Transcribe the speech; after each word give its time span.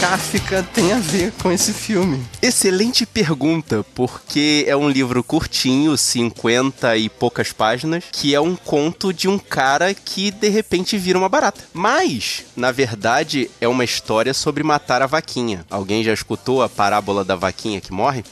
Kafka 0.00 0.62
tem 0.72 0.94
a 0.94 0.98
ver 0.98 1.30
com 1.42 1.52
esse 1.52 1.74
filme? 1.74 2.24
Excelente 2.40 3.04
pergunta, 3.04 3.84
porque 3.94 4.64
é 4.66 4.74
um 4.74 4.88
livro 4.88 5.22
curtinho, 5.22 5.94
50 5.94 6.96
e 6.96 7.10
poucas 7.10 7.52
páginas, 7.52 8.04
que 8.10 8.34
é 8.34 8.40
um 8.40 8.56
conto 8.56 9.12
de 9.12 9.28
um 9.28 9.38
cara 9.38 9.92
que 9.92 10.30
de 10.30 10.48
repente 10.48 10.96
vira 10.96 11.18
uma 11.18 11.28
barata. 11.28 11.60
Mas, 11.74 12.46
na 12.56 12.72
verdade, 12.72 13.50
é 13.60 13.68
uma 13.68 13.84
história 13.84 14.32
sobre 14.32 14.62
matar 14.62 15.02
a 15.02 15.06
vaquinha. 15.06 15.66
Alguém 15.70 16.02
já 16.02 16.14
escutou 16.14 16.62
a 16.62 16.68
parábola 16.68 17.22
da 17.22 17.36
vaquinha 17.36 17.78
que 17.78 17.92
morre? 17.92 18.24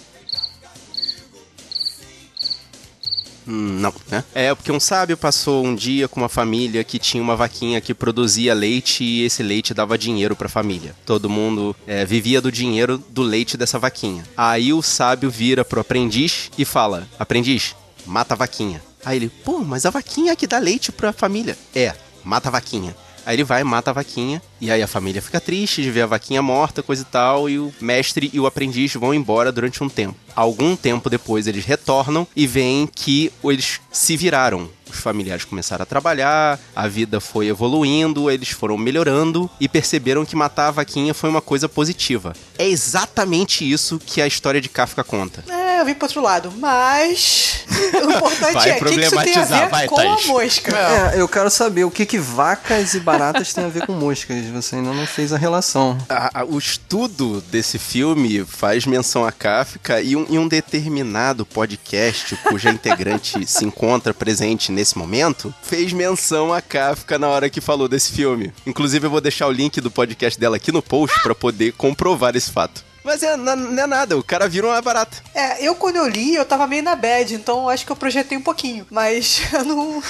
Não, 3.51 3.95
né? 4.11 4.23
É, 4.35 4.55
porque 4.55 4.71
um 4.71 4.79
sábio 4.79 5.17
passou 5.17 5.65
um 5.65 5.75
dia 5.75 6.07
com 6.07 6.21
uma 6.21 6.29
família 6.29 6.85
que 6.85 6.99
tinha 6.99 7.23
uma 7.23 7.35
vaquinha 7.35 7.81
que 7.81 7.95
produzia 7.95 8.53
leite 8.53 9.03
e 9.03 9.25
esse 9.25 9.43
leite 9.43 9.73
dava 9.73 9.97
dinheiro 9.97 10.37
pra 10.37 10.51
família. 10.51 10.95
Todo 11.07 11.31
mundo 11.31 11.75
é, 11.87 12.05
vivia 12.05 12.43
do 12.43 12.53
dinheiro 12.53 13.03
do 13.09 13.23
leite 13.23 13.57
dessa 13.57 13.79
vaquinha. 13.79 14.23
Aí 14.37 14.71
o 14.71 14.83
sábio 14.83 15.31
vira 15.31 15.65
pro 15.65 15.81
aprendiz 15.81 16.51
e 16.59 16.65
fala: 16.67 17.09
Aprendiz, 17.19 17.75
mata 18.05 18.35
a 18.35 18.37
vaquinha. 18.37 18.83
Aí 19.03 19.17
ele, 19.17 19.31
pô, 19.31 19.61
mas 19.61 19.87
a 19.87 19.91
vaquinha 19.91 20.33
é 20.33 20.37
que 20.37 20.47
dá 20.47 20.59
leite 20.59 20.93
pra 20.93 21.11
família. 21.11 21.57
É, 21.75 21.95
mata 22.23 22.51
a 22.51 22.53
vaquinha. 22.53 22.95
Aí 23.29 23.37
ele 23.37 23.45
vai, 23.45 23.63
mata 23.63 23.91
a 23.91 23.93
vaquinha, 23.93 24.41
e 24.59 24.71
aí 24.71 24.83
a 24.83 24.87
família 24.87 25.21
fica 25.21 25.39
triste 25.39 25.83
de 25.83 25.91
ver 25.91 26.01
a 26.01 26.07
vaquinha 26.07 26.41
morta, 26.41 26.83
coisa 26.83 27.03
e 27.03 27.05
tal, 27.05 27.47
e 27.47 27.59
o 27.59 27.71
mestre 27.79 28.31
e 28.33 28.41
o 28.41 28.47
aprendiz 28.47 28.95
vão 28.95 29.13
embora 29.13 29.53
durante 29.53 29.85
um 29.85 29.89
tempo. 29.91 30.17
Algum 30.35 30.75
tempo 30.75 31.11
depois 31.11 31.47
eles 31.47 31.67
retornam 31.67 32.27
e 32.35 32.47
veem 32.47 32.87
que 32.87 33.31
eles 33.45 33.83
se 33.93 34.17
viraram. 34.17 34.71
Os 34.91 34.99
familiares 35.01 35.45
começaram 35.45 35.83
a 35.83 35.87
trabalhar, 35.87 36.59
a 36.75 36.89
vida 36.89 37.21
foi 37.21 37.47
evoluindo, 37.49 38.31
eles 38.31 38.49
foram 38.51 38.77
melhorando 38.77 39.51
e 39.61 39.69
perceberam 39.69 40.25
que 40.25 40.37
matar 40.37 40.69
a 40.69 40.71
vaquinha 40.73 41.13
foi 41.15 41.29
uma 41.31 41.41
coisa 41.41 41.69
positiva. 41.69 42.33
É 42.59 42.67
exatamente 42.69 43.71
isso 43.71 44.01
que 44.05 44.21
a 44.21 44.27
história 44.27 44.61
de 44.61 44.69
Kafka 44.69 45.05
conta. 45.05 45.45
É, 45.49 45.81
eu 45.81 45.85
vim 45.85 45.95
pro 45.95 46.07
outro 46.07 46.23
lado, 46.23 46.53
mas 46.59 47.65
o 47.95 48.11
importante 48.13 48.53
Vai 48.55 48.71
é 48.71 48.77
o 48.77 48.79
que, 48.79 48.85
que 48.85 49.01
isso 49.01 49.01
tem 49.01 49.07
a 49.07 49.11
problematizar, 49.11 49.61
ver 49.65 49.71
vai, 49.71 49.87
com 49.87 49.97
Thaís. 49.97 50.25
a 50.25 50.27
mosca. 50.29 50.77
É, 50.77 51.21
eu 51.21 51.29
quero 51.29 51.51
saber 51.51 51.85
o 51.85 51.91
que 51.91 52.05
que 52.07 52.19
vacas 52.19 52.95
e 52.95 53.01
baratas 53.01 53.53
têm 53.53 53.65
a 53.65 53.69
ver 53.69 53.87
com 53.87 53.93
moscas. 53.93 54.45
Você 54.47 54.77
ainda 54.77 54.93
não 54.93 55.07
fez 55.07 55.33
a 55.33 55.39
relação. 55.39 55.97
A- 56.09 56.41
a- 56.41 56.45
o 56.45 56.59
estudo 56.59 57.41
desse 57.51 57.79
filme 57.79 58.45
faz 58.45 58.87
menção 58.87 59.25
a 59.25 59.31
Kafka 59.33 60.01
e 60.01 60.17
um, 60.17 60.27
e 60.29 60.39
um 60.39 60.49
determinado 60.49 61.45
podcast 61.47 62.37
cuja 62.49 62.71
integrante 62.71 63.47
se 63.47 63.65
encontra 63.65 64.13
presente 64.15 64.73
nesse 64.79 64.97
momento 64.97 65.53
fez 65.61 65.93
menção 65.93 66.53
a 66.53 66.63
Kafka 66.63 67.19
na 67.19 67.27
hora 67.27 67.51
que 67.51 67.61
falou 67.61 67.89
desse 67.89 68.13
filme. 68.13 68.53
Inclusive 68.65 69.07
eu 69.07 69.11
vou 69.11 69.21
deixar 69.21 69.49
o 69.49 69.53
link 69.53 69.81
do 69.81 69.91
podcast 69.91 70.39
dela 70.39 70.57
aqui 70.57 70.71
no 70.71 70.81
post 70.81 71.21
pra 71.21 71.35
poder 71.35 71.73
comprovar 71.73 72.37
esse 72.37 72.53
fato. 72.53 72.88
Mas 73.09 73.23
é, 73.23 73.37
na- 73.37 73.57
não 73.57 73.83
é 73.83 73.87
nada, 73.87 74.19
o 74.19 74.23
cara 74.23 74.47
vira 74.49 74.67
uma 74.67 74.81
barata. 74.83 75.17
É, 75.35 75.65
eu 75.67 75.75
quando 75.75 75.97
eu 75.97 76.07
li, 76.07 76.35
eu 76.35 76.45
tava 76.45 76.67
meio 76.67 76.83
na 76.83 76.95
bad, 76.95 77.35
então 77.35 77.63
eu 77.63 77.69
acho 77.71 77.87
que 77.87 77.91
eu 77.93 77.97
projetei 77.97 78.37
um 78.37 78.43
pouquinho. 78.43 78.87
Mas 78.91 79.41
eu 79.53 79.65
não. 79.65 80.03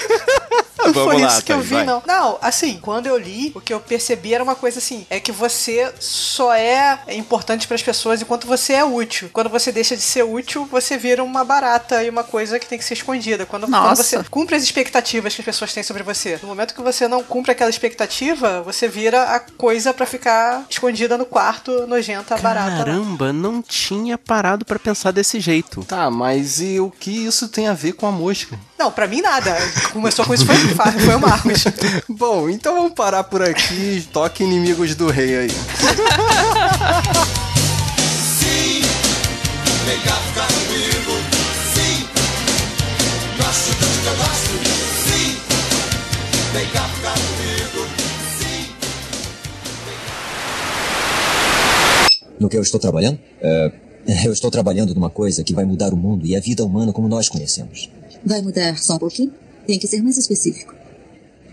Não 0.79 0.93
Vamos 0.93 1.11
foi 1.13 1.21
lá, 1.21 1.27
isso 1.27 1.43
que 1.43 1.51
eu 1.51 1.59
vi, 1.59 1.75
vai. 1.75 1.83
não. 1.83 2.01
Não, 2.05 2.37
assim, 2.41 2.79
quando 2.81 3.05
eu 3.07 3.17
li, 3.17 3.51
o 3.53 3.59
que 3.59 3.73
eu 3.73 3.79
percebi 3.81 4.33
era 4.33 4.43
uma 4.43 4.55
coisa 4.55 4.79
assim: 4.79 5.05
é 5.09 5.19
que 5.19 5.31
você 5.31 5.91
só 5.99 6.53
é 6.53 6.99
importante 7.09 7.67
pras 7.67 7.81
pessoas 7.83 8.21
enquanto 8.21 8.47
você 8.47 8.73
é 8.73 8.83
útil. 8.83 9.29
Quando 9.33 9.49
você 9.49 9.71
deixa 9.71 9.95
de 9.95 10.01
ser 10.01 10.23
útil, 10.23 10.65
você 10.71 10.97
vira 10.97 11.23
uma 11.23 11.43
barata 11.43 12.01
e 12.03 12.09
uma 12.09 12.23
coisa 12.23 12.57
que 12.59 12.65
tem 12.65 12.77
que 12.77 12.85
ser 12.85 12.93
escondida. 12.93 13.45
Quando, 13.45 13.67
quando 13.67 13.95
você 13.97 14.23
cumpre 14.29 14.55
as 14.55 14.63
expectativas 14.63 15.35
que 15.35 15.41
as 15.41 15.45
pessoas 15.45 15.73
têm 15.73 15.83
sobre 15.83 16.01
você. 16.03 16.39
No 16.41 16.47
momento 16.47 16.73
que 16.73 16.81
você 16.81 17.07
não 17.07 17.23
cumpre 17.23 17.51
aquela 17.51 17.69
expectativa, 17.69 18.61
você 18.61 18.87
vira 18.87 19.23
a 19.35 19.39
coisa 19.39 19.93
pra 19.93 20.05
ficar 20.05 20.65
escondida 20.69 21.17
no 21.17 21.25
quarto, 21.25 21.85
nojenta, 21.87 22.37
barata. 22.37 22.88
Caramba, 22.89 23.31
não 23.31 23.61
tinha 23.61 24.17
parado 24.17 24.65
pra 24.65 24.79
pensar 24.79 25.11
desse 25.11 25.39
jeito. 25.39 25.83
Tá, 25.83 26.09
mas 26.09 26.59
e 26.59 26.79
o 26.79 26.89
que 26.89 27.11
isso 27.11 27.47
tem 27.47 27.67
a 27.67 27.73
ver 27.73 27.93
com 27.93 28.07
a 28.07 28.11
mosca? 28.11 28.57
Não, 28.77 28.91
pra 28.91 29.07
mim 29.07 29.21
nada. 29.21 29.55
Começou 29.93 30.25
com 30.25 30.33
isso 30.33 30.45
foi, 30.45 30.55
foi 30.55 31.15
o 31.15 31.19
Marcos. 31.19 31.63
Bom, 32.09 32.49
então 32.49 32.75
vamos 32.75 32.93
parar 32.93 33.23
por 33.23 33.41
aqui. 33.41 34.07
Toque 34.11 34.43
Inimigos 34.43 34.95
do 34.95 35.09
Rei 35.09 35.37
aí. 35.37 35.49
Sim, 38.39 38.81
vem 39.85 39.99
cá 40.01 40.13
ficar 40.13 40.47
comigo. 40.47 41.11
Sim, 41.73 42.07
gosto 43.37 43.69
tanto 43.79 43.99
que 44.01 44.07
eu 44.07 44.15
gosto. 44.15 44.59
Sim, 45.05 45.37
vem 46.53 46.67
No 52.39 52.47
que 52.49 52.57
eu 52.57 52.61
estou 52.61 52.79
trabalhando? 52.79 53.19
É, 53.41 53.71
eu 54.25 54.31
estou 54.33 54.49
trabalhando 54.49 54.93
numa 54.95 55.09
coisa 55.09 55.43
que 55.43 55.53
vai 55.53 55.65
mudar 55.65 55.93
o 55.93 55.97
mundo 55.97 56.25
e 56.25 56.35
a 56.35 56.39
vida 56.39 56.63
humana 56.65 56.93
como 56.93 57.07
nós 57.07 57.27
conhecemos. 57.29 57.89
Vai 58.25 58.41
mudar 58.41 58.77
só 58.77 58.95
um 58.95 58.99
pouquinho? 58.99 59.33
Tem 59.67 59.77
que 59.77 59.87
ser 59.87 60.01
mais 60.01 60.17
específico. 60.17 60.73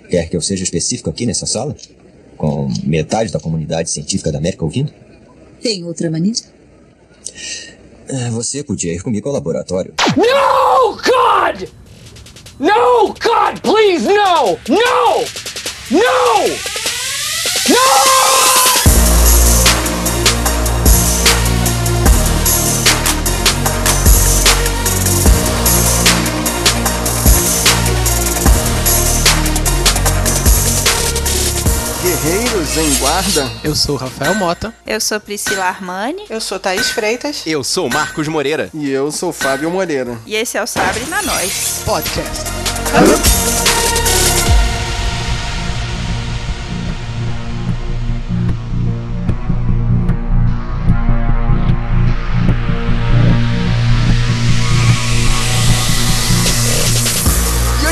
Quer 0.08 0.28
que 0.28 0.36
eu 0.36 0.40
seja 0.40 0.62
específico 0.62 1.10
aqui 1.10 1.26
nessa 1.26 1.46
sala? 1.46 1.76
Com 2.36 2.68
metade 2.84 3.32
da 3.32 3.40
comunidade 3.40 3.90
científica 3.90 4.30
da 4.30 4.38
América 4.38 4.64
ouvindo? 4.64 4.92
Tem 5.60 5.82
outra 5.84 6.10
maneira? 6.10 6.38
É, 8.08 8.30
Você 8.30 8.62
podia 8.62 8.92
ir 8.92 9.02
comigo 9.02 9.28
ao 9.28 9.34
laboratório. 9.34 9.92
No, 10.16 10.92
God! 10.96 11.68
No, 12.58 13.08
God, 13.08 13.60
please, 13.62 14.06
no! 14.06 14.58
No! 14.68 15.24
No! 15.90 16.46
No! 17.68 18.55
Guerreiros 32.06 32.76
em 32.76 32.94
Guarda. 33.00 33.50
Eu 33.64 33.74
sou 33.74 33.96
Rafael 33.96 34.32
Mota. 34.36 34.72
Eu 34.86 35.00
sou 35.00 35.18
Priscila 35.18 35.64
Armani 35.64 36.22
Eu 36.30 36.40
sou 36.40 36.56
Thaís 36.56 36.88
Freitas. 36.88 37.42
Eu 37.44 37.64
sou 37.64 37.90
Marcos 37.90 38.28
Moreira. 38.28 38.70
E 38.72 38.88
eu 38.88 39.10
sou 39.10 39.32
Fábio 39.32 39.68
Moreira. 39.72 40.16
e 40.24 40.36
esse 40.36 40.56
é 40.56 40.62
o 40.62 40.68
Sabre 40.68 41.04
na 41.06 41.20
Nós. 41.22 41.82
Podcast. 41.84 42.44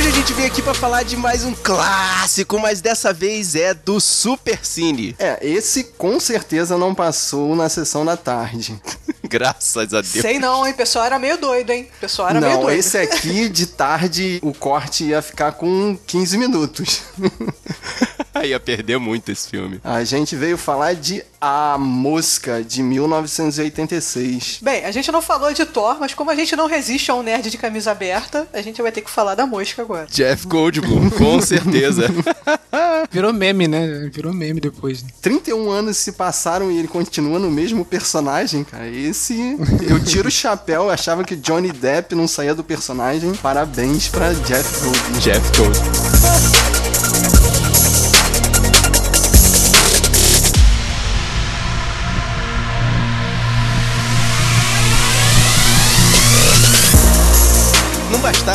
Hoje 0.06 0.12
a 0.12 0.18
gente 0.18 0.32
veio 0.34 0.48
aqui 0.48 0.60
pra 0.60 0.74
falar 0.74 1.02
de 1.02 1.16
mais 1.16 1.44
um 1.44 1.54
clássico, 1.54 2.58
mas 2.58 2.82
dessa 2.82 3.10
vez 3.10 3.54
é 3.54 3.72
do 3.72 3.98
Super 3.98 4.58
Cine. 4.62 5.16
É, 5.18 5.38
esse 5.40 5.82
com 5.82 6.20
certeza 6.20 6.76
não 6.76 6.94
passou 6.94 7.56
na 7.56 7.70
sessão 7.70 8.04
da 8.04 8.14
tarde. 8.14 8.78
Graças 9.24 9.94
a 9.94 10.02
Deus. 10.02 10.08
Sei 10.08 10.38
não, 10.38 10.66
hein? 10.66 10.74
O 10.74 10.76
pessoal 10.76 11.06
era 11.06 11.18
meio 11.18 11.38
doido, 11.38 11.70
hein? 11.70 11.88
O 11.96 12.00
pessoal 12.00 12.28
era 12.28 12.40
meio 12.40 12.52
não, 12.52 12.62
doido. 12.64 12.78
esse 12.78 12.98
aqui 12.98 13.48
de 13.48 13.66
tarde 13.66 14.40
o 14.42 14.52
corte 14.52 15.04
ia 15.04 15.22
ficar 15.22 15.52
com 15.52 15.98
15 16.06 16.36
minutos. 16.36 17.02
Ia 18.54 18.60
perder 18.60 18.98
muito 18.98 19.30
esse 19.32 19.48
filme. 19.48 19.80
A 19.82 20.04
gente 20.04 20.36
veio 20.36 20.56
falar 20.58 20.94
de 20.94 21.22
A 21.40 21.76
Mosca, 21.78 22.62
de 22.62 22.82
1986. 22.82 24.58
Bem, 24.62 24.84
a 24.84 24.90
gente 24.90 25.10
não 25.10 25.22
falou 25.22 25.52
de 25.52 25.64
Thor, 25.64 25.96
mas 25.98 26.14
como 26.14 26.30
a 26.30 26.34
gente 26.34 26.54
não 26.56 26.66
resiste 26.66 27.10
a 27.10 27.14
um 27.14 27.22
nerd 27.22 27.50
de 27.50 27.58
camisa 27.58 27.90
aberta, 27.90 28.46
a 28.52 28.60
gente 28.60 28.80
vai 28.82 28.92
ter 28.92 29.00
que 29.00 29.10
falar 29.10 29.34
da 29.34 29.46
mosca 29.46 29.82
agora. 29.82 30.06
Jeff 30.10 30.46
Goldblum, 30.46 31.10
com 31.16 31.40
certeza. 31.40 32.08
Virou 33.10 33.32
meme, 33.32 33.68
né? 33.68 34.10
Virou 34.12 34.32
meme 34.32 34.60
depois. 34.60 35.02
né? 35.02 35.08
31 35.22 35.70
anos 35.70 35.96
se 35.96 36.12
passaram 36.12 36.70
e 36.70 36.78
ele 36.78 36.88
continua 36.88 37.38
no 37.38 37.50
mesmo 37.50 37.84
personagem, 37.84 38.64
cara. 38.64 38.88
Esse. 38.88 39.56
Eu 39.88 40.02
tiro 40.02 40.28
o 40.28 40.30
chapéu, 40.30 40.84
eu 40.84 40.90
achava 40.90 41.24
que 41.24 41.36
Johnny 41.36 41.72
Depp 41.72 42.14
não 42.14 42.26
saía 42.26 42.54
do 42.54 42.64
personagem. 42.64 43.32
Parabéns 43.34 44.08
pra 44.08 44.32
Jeff 44.32 44.80
Goldblum. 44.84 45.18
Jeff 45.20 45.58
Goldblum. 45.58 46.83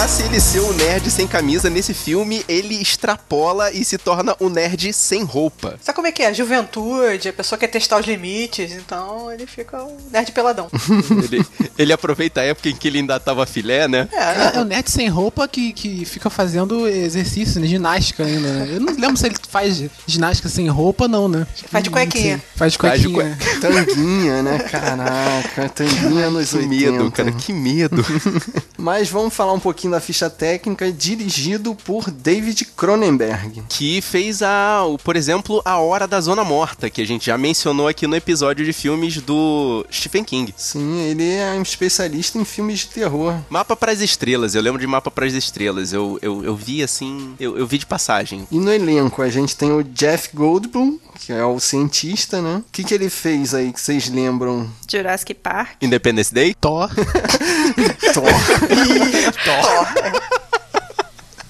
Bastasse 0.09 0.23
ele 0.23 0.39
ser 0.39 0.59
um 0.61 0.73
nerd 0.73 1.11
sem 1.11 1.27
camisa, 1.27 1.69
nesse 1.69 1.93
filme 1.93 2.43
ele 2.47 2.73
extrapola 2.81 3.71
e 3.71 3.85
se 3.85 3.95
torna 3.95 4.35
um 4.41 4.49
nerd 4.49 4.91
sem 4.91 5.23
roupa. 5.23 5.77
Sabe 5.83 5.95
como 5.95 6.07
é 6.07 6.11
que 6.11 6.23
é? 6.23 6.33
Juventude, 6.33 7.29
a 7.29 7.33
pessoa 7.33 7.59
quer 7.59 7.67
testar 7.67 7.99
os 7.99 8.07
limites, 8.07 8.71
então 8.71 9.31
ele 9.31 9.45
fica 9.45 9.83
um 9.83 9.97
nerd 10.11 10.31
peladão. 10.31 10.67
ele, 11.23 11.45
ele 11.77 11.93
aproveita 11.93 12.41
a 12.41 12.43
época 12.43 12.69
em 12.69 12.75
que 12.75 12.87
ele 12.87 12.97
ainda 12.97 13.19
tava 13.19 13.45
filé, 13.45 13.87
né? 13.87 14.09
É, 14.11 14.57
é 14.57 14.59
o 14.59 14.65
nerd 14.65 14.89
sem 14.89 15.07
roupa 15.07 15.47
que, 15.47 15.73
que 15.73 16.03
fica 16.05 16.29
fazendo 16.29 16.87
exercício, 16.87 17.61
né? 17.61 17.67
Ginástica 17.67 18.23
ainda, 18.23 18.51
né? 18.51 18.69
Eu 18.73 18.79
não 18.79 18.93
lembro 18.93 19.17
se 19.17 19.27
ele 19.27 19.35
faz 19.47 19.83
ginástica 20.07 20.49
sem 20.49 20.67
roupa, 20.69 21.07
não, 21.07 21.27
né? 21.27 21.45
Faz 21.67 21.83
de 21.83 21.91
cuequinha. 21.91 22.37
Sim, 22.37 22.43
faz 22.55 22.73
de 22.73 22.79
Faz 22.79 23.01
de 23.01 23.09
cuequinha. 23.09 23.37
Tanguinha, 23.61 24.41
né? 24.41 24.59
Caraca, 24.59 25.69
tanguinha 25.69 26.29
nos 26.31 26.49
Que 26.49 26.57
80. 26.57 26.91
medo, 26.91 27.11
cara, 27.11 27.31
que 27.31 27.53
medo. 27.53 28.03
Mas 28.77 29.09
vamos 29.09 29.33
falar 29.33 29.53
um 29.53 29.59
pouquinho 29.59 29.91
da 29.91 29.98
ficha 29.99 30.29
técnica, 30.29 30.91
dirigido 30.91 31.75
por 31.75 32.09
David 32.11 32.65
Cronenberg. 32.75 33.63
que 33.69 34.01
fez 34.01 34.41
a, 34.41 34.81
por 35.03 35.15
exemplo, 35.15 35.61
A 35.65 35.77
Hora 35.79 36.07
da 36.07 36.19
Zona 36.21 36.43
Morta, 36.43 36.89
que 36.89 37.01
a 37.01 37.05
gente 37.05 37.25
já 37.27 37.37
mencionou 37.37 37.87
aqui 37.87 38.07
no 38.07 38.15
episódio 38.15 38.65
de 38.65 38.73
filmes 38.73 39.17
do 39.21 39.85
Stephen 39.91 40.23
King. 40.23 40.53
Sim, 40.57 40.99
ele 41.01 41.33
é 41.33 41.51
um 41.53 41.61
especialista 41.61 42.37
em 42.37 42.45
filmes 42.45 42.79
de 42.79 42.87
terror. 42.87 43.35
Mapa 43.49 43.75
pras 43.75 44.01
Estrelas, 44.01 44.55
eu 44.55 44.61
lembro 44.61 44.79
de 44.79 44.87
Mapa 44.87 45.11
pras 45.11 45.33
Estrelas. 45.33 45.93
Eu, 45.93 46.17
eu, 46.21 46.43
eu 46.43 46.55
vi 46.55 46.83
assim, 46.83 47.35
eu, 47.39 47.57
eu 47.57 47.65
vi 47.67 47.77
de 47.77 47.85
passagem. 47.85 48.47
E 48.51 48.59
no 48.59 48.71
elenco 48.71 49.21
a 49.21 49.29
gente 49.29 49.55
tem 49.55 49.71
o 49.71 49.83
Jeff 49.83 50.29
Goldblum, 50.33 50.99
que 51.19 51.33
é 51.33 51.43
o 51.43 51.59
cientista, 51.59 52.41
né? 52.41 52.63
O 52.67 52.71
que, 52.71 52.83
que 52.83 52.93
ele 52.93 53.09
fez 53.09 53.53
aí 53.53 53.71
que 53.71 53.79
vocês 53.81 54.09
lembram? 54.09 54.69
Jurassic 54.89 55.33
Park. 55.33 55.81
Independence 55.81 56.33
Day? 56.33 56.55
Thor. 56.59 56.89
Thor. 58.13 58.33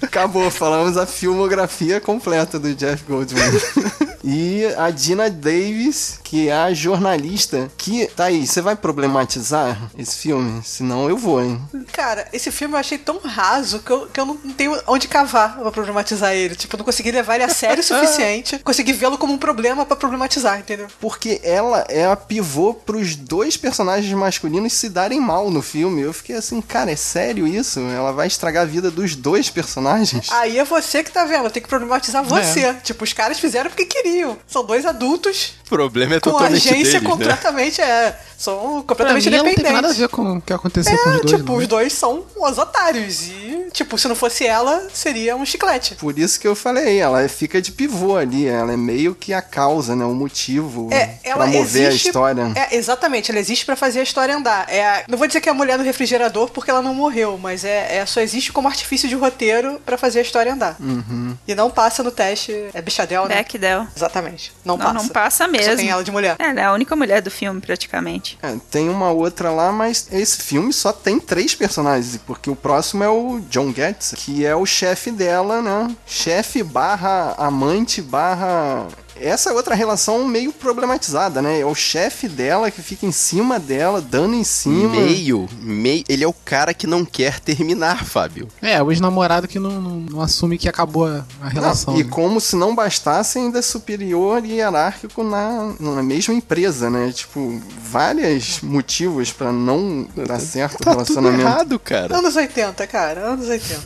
Acabou, 0.01 0.49
falamos 0.49 0.97
a 0.97 1.05
filmografia 1.05 2.01
completa 2.01 2.57
do 2.57 2.73
Jeff 2.73 3.03
Goldblum. 3.03 4.08
e 4.23 4.65
a 4.77 4.89
Dina 4.89 5.29
Davis, 5.29 6.19
que 6.23 6.49
é 6.49 6.53
a 6.53 6.73
jornalista, 6.73 7.71
que... 7.77 8.07
Tá 8.07 8.25
aí, 8.25 8.45
você 8.45 8.61
vai 8.61 8.75
problematizar 8.75 9.89
esse 9.97 10.17
filme? 10.17 10.61
Senão 10.63 11.09
eu 11.09 11.17
vou, 11.17 11.41
hein? 11.43 11.61
Cara, 11.91 12.27
esse 12.33 12.51
filme 12.51 12.75
eu 12.75 12.79
achei 12.79 12.97
tão 12.97 13.19
raso 13.19 13.79
que 13.79 13.91
eu, 13.91 14.07
que 14.07 14.19
eu 14.19 14.25
não 14.25 14.35
tenho 14.35 14.77
onde 14.87 15.07
cavar 15.07 15.57
pra 15.57 15.71
problematizar 15.71 16.33
ele. 16.33 16.55
Tipo, 16.55 16.75
eu 16.75 16.79
não 16.79 16.85
consegui 16.85 17.11
levar 17.11 17.35
ele 17.35 17.43
a 17.43 17.49
sério 17.49 17.81
o 17.81 17.83
suficiente. 17.85 18.59
Consegui 18.59 18.93
vê-lo 18.93 19.17
como 19.17 19.33
um 19.33 19.37
problema 19.37 19.85
pra 19.85 19.95
problematizar, 19.95 20.59
entendeu? 20.59 20.87
Porque 20.99 21.39
ela 21.43 21.85
é 21.89 22.05
a 22.05 22.15
pivô 22.15 22.73
pros 22.73 23.15
dois 23.15 23.57
personagens 23.57 24.11
masculinos 24.13 24.73
se 24.73 24.89
darem 24.89 25.19
mal 25.19 25.49
no 25.49 25.61
filme. 25.61 26.01
Eu 26.01 26.13
fiquei 26.13 26.35
assim, 26.35 26.61
cara, 26.61 26.91
é 26.91 26.95
sério 26.95 27.47
isso? 27.47 27.79
Ela 27.79 28.11
vai 28.11 28.27
estragar 28.27 28.63
a 28.63 28.65
vida 28.65 28.91
dos 28.91 29.15
dois 29.15 29.49
personagens? 29.49 30.29
Aí 30.31 30.57
é 30.57 30.63
você 30.63 31.03
que 31.03 31.11
tá 31.11 31.25
vendo, 31.25 31.49
tem 31.49 31.61
que 31.61 31.69
problematizar 31.69 32.23
você. 32.23 32.73
Tipo, 32.83 33.03
os 33.03 33.13
caras 33.13 33.39
fizeram 33.39 33.69
porque 33.69 33.85
queriam. 33.85 34.08
São 34.47 34.63
dois 34.65 34.85
adultos 34.85 35.53
O 35.65 35.69
problema 35.69 36.15
é 36.15 36.19
com 36.19 36.31
totalmente 36.31 36.67
agência 36.69 36.99
deles, 36.99 37.03
né? 37.03 37.09
completamente, 37.09 37.81
é. 37.81 38.19
São 38.37 38.55
Pra 38.83 38.95
completamente 38.95 39.29
mim, 39.29 39.35
ela 39.35 39.43
não 39.43 39.53
tem 39.53 39.63
nada 39.63 39.69
a 39.69 39.71
independentes. 39.91 39.97
ver 39.97 40.07
com 40.09 40.37
o 40.37 40.41
que 40.41 40.53
aconteceu 40.53 40.97
com 40.97 41.09
os 41.09 41.15
É, 41.15 41.19
dois, 41.19 41.31
tipo, 41.35 41.51
não. 41.51 41.55
os 41.59 41.67
dois 41.67 41.93
são 41.93 42.25
os 42.37 42.57
otários. 42.57 43.21
E, 43.27 43.48
tipo, 43.71 43.97
se 43.97 44.07
não 44.07 44.15
fosse 44.15 44.45
ela, 44.45 44.87
seria 44.93 45.35
um 45.35 45.45
chiclete. 45.45 45.95
Por 45.95 46.17
isso 46.17 46.39
que 46.39 46.47
eu 46.47 46.55
falei, 46.55 46.99
ela 46.99 47.27
fica 47.29 47.61
de 47.61 47.71
pivô 47.71 48.15
ali. 48.17 48.47
Ela 48.47 48.73
é 48.73 48.77
meio 48.77 49.13
que 49.15 49.33
a 49.33 49.41
causa, 49.41 49.95
né? 49.95 50.05
O 50.05 50.13
motivo 50.13 50.89
É, 50.91 51.15
ela 51.23 51.37
pra 51.37 51.47
mover 51.47 51.87
existe, 51.87 52.07
a 52.07 52.09
história. 52.09 52.51
É, 52.55 52.75
exatamente, 52.75 53.31
ela 53.31 53.39
existe 53.39 53.65
pra 53.65 53.75
fazer 53.75 53.99
a 53.99 54.03
história 54.03 54.35
andar. 54.35 54.65
É 54.69 54.85
a- 54.85 55.03
não 55.07 55.17
vou 55.17 55.27
dizer 55.27 55.41
que 55.41 55.49
é 55.49 55.51
a 55.51 55.55
mulher 55.55 55.77
do 55.77 55.83
refrigerador 55.83 56.49
porque 56.49 56.69
ela 56.71 56.81
não 56.81 56.93
morreu, 56.93 57.37
mas 57.41 57.63
é, 57.63 57.97
é- 57.97 58.05
só 58.05 58.21
existe 58.21 58.51
como 58.51 58.67
artifício 58.67 59.07
de 59.09 59.15
roteiro 59.15 59.79
pra 59.85 59.97
fazer 59.97 60.19
a 60.19 60.21
história 60.21 60.53
andar. 60.53 60.75
Uhum. 60.79 61.35
E 61.47 61.53
não 61.55 61.69
passa 61.69 62.01
no 62.03 62.11
teste. 62.11 62.51
É 62.73 62.81
bichadel, 62.81 63.27
né? 63.27 63.35
Bechdel. 63.35 63.87
Exatamente. 63.95 64.51
Não, 64.63 64.77
Não, 64.77 64.85
passa. 64.85 64.93
não 64.93 65.07
passa 65.09 65.45
Só 65.45 65.51
mesmo. 65.51 65.75
tem 65.75 65.89
ela 65.89 66.03
de 66.03 66.11
mulher. 66.11 66.35
Ela 66.39 66.59
é 66.61 66.63
a 66.63 66.73
única 66.73 66.95
mulher 66.95 67.21
do 67.21 67.29
filme, 67.31 67.59
praticamente. 67.61 68.37
É, 68.41 68.55
tem 68.71 68.89
uma 68.89 69.11
outra 69.11 69.51
lá, 69.51 69.71
mas 69.71 70.07
esse 70.11 70.41
filme 70.41 70.71
só 70.73 70.91
tem 70.91 71.19
três 71.19 71.53
personagens, 71.55 72.19
porque 72.25 72.49
o 72.49 72.55
próximo 72.55 73.03
é 73.03 73.09
o 73.09 73.39
John 73.49 73.58
Getz, 73.73 74.13
que 74.15 74.45
é 74.45 74.55
o 74.55 74.65
chefe 74.65 75.11
dela, 75.11 75.61
né? 75.61 75.95
Chefe 76.05 76.63
barra 76.63 77.35
amante 77.37 78.01
barra. 78.01 78.87
Essa 79.21 79.49
é 79.49 79.53
outra 79.53 79.75
relação 79.75 80.25
meio 80.27 80.51
problematizada, 80.53 81.41
né? 81.41 81.59
É 81.59 81.65
o 81.65 81.75
chefe 81.75 82.27
dela 82.27 82.71
que 82.71 82.81
fica 82.81 83.05
em 83.05 83.11
cima 83.11 83.59
dela, 83.59 84.01
dando 84.01 84.35
em 84.35 84.43
cima. 84.43 84.89
Meio, 85.01 85.47
meio. 85.61 86.03
Ele 86.07 86.23
é 86.23 86.27
o 86.27 86.33
cara 86.33 86.73
que 86.73 86.87
não 86.87 87.03
quer 87.05 87.39
terminar, 87.39 88.05
Fábio. 88.05 88.47
É, 88.61 88.81
o 88.81 88.91
ex-namorado 88.91 89.47
que 89.47 89.59
não, 89.59 89.81
não- 89.81 89.99
não 89.99 90.21
assume 90.21 90.57
que 90.57 90.67
acabou 90.69 91.05
a, 91.07 91.25
a 91.41 91.49
relação. 91.49 91.93
Não, 91.93 91.99
e 91.99 92.03
né? 92.03 92.09
como 92.09 92.39
se 92.39 92.55
não 92.55 92.73
bastasse, 92.75 93.37
ainda 93.39 93.59
é 93.59 93.61
superior 93.61 94.43
e 94.45 94.53
hierárquico 94.53 95.23
na, 95.23 95.73
na 95.79 96.01
mesma 96.03 96.33
empresa, 96.33 96.89
né? 96.89 97.11
Tipo, 97.11 97.61
vários 97.81 98.61
motivos 98.61 99.31
pra 99.31 99.51
não 99.51 100.07
dar 100.15 100.39
certo 100.39 100.75
o 100.75 100.77
Tá 100.83 100.91
tudo 100.91 101.03
relacionamento. 101.03 101.41
errado, 101.41 101.79
cara. 101.79 102.17
Anos 102.17 102.35
80, 102.35 102.87
cara, 102.87 103.21
anos 103.21 103.47
80. 103.47 103.81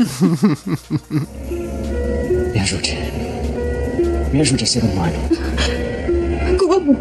Me 2.54 2.60
ajude. 2.60 3.33
Me 4.34 4.42
ajude 4.42 4.64
a 4.64 4.68
ser 4.68 4.84
humano. 4.84 5.14
Como? 6.58 6.98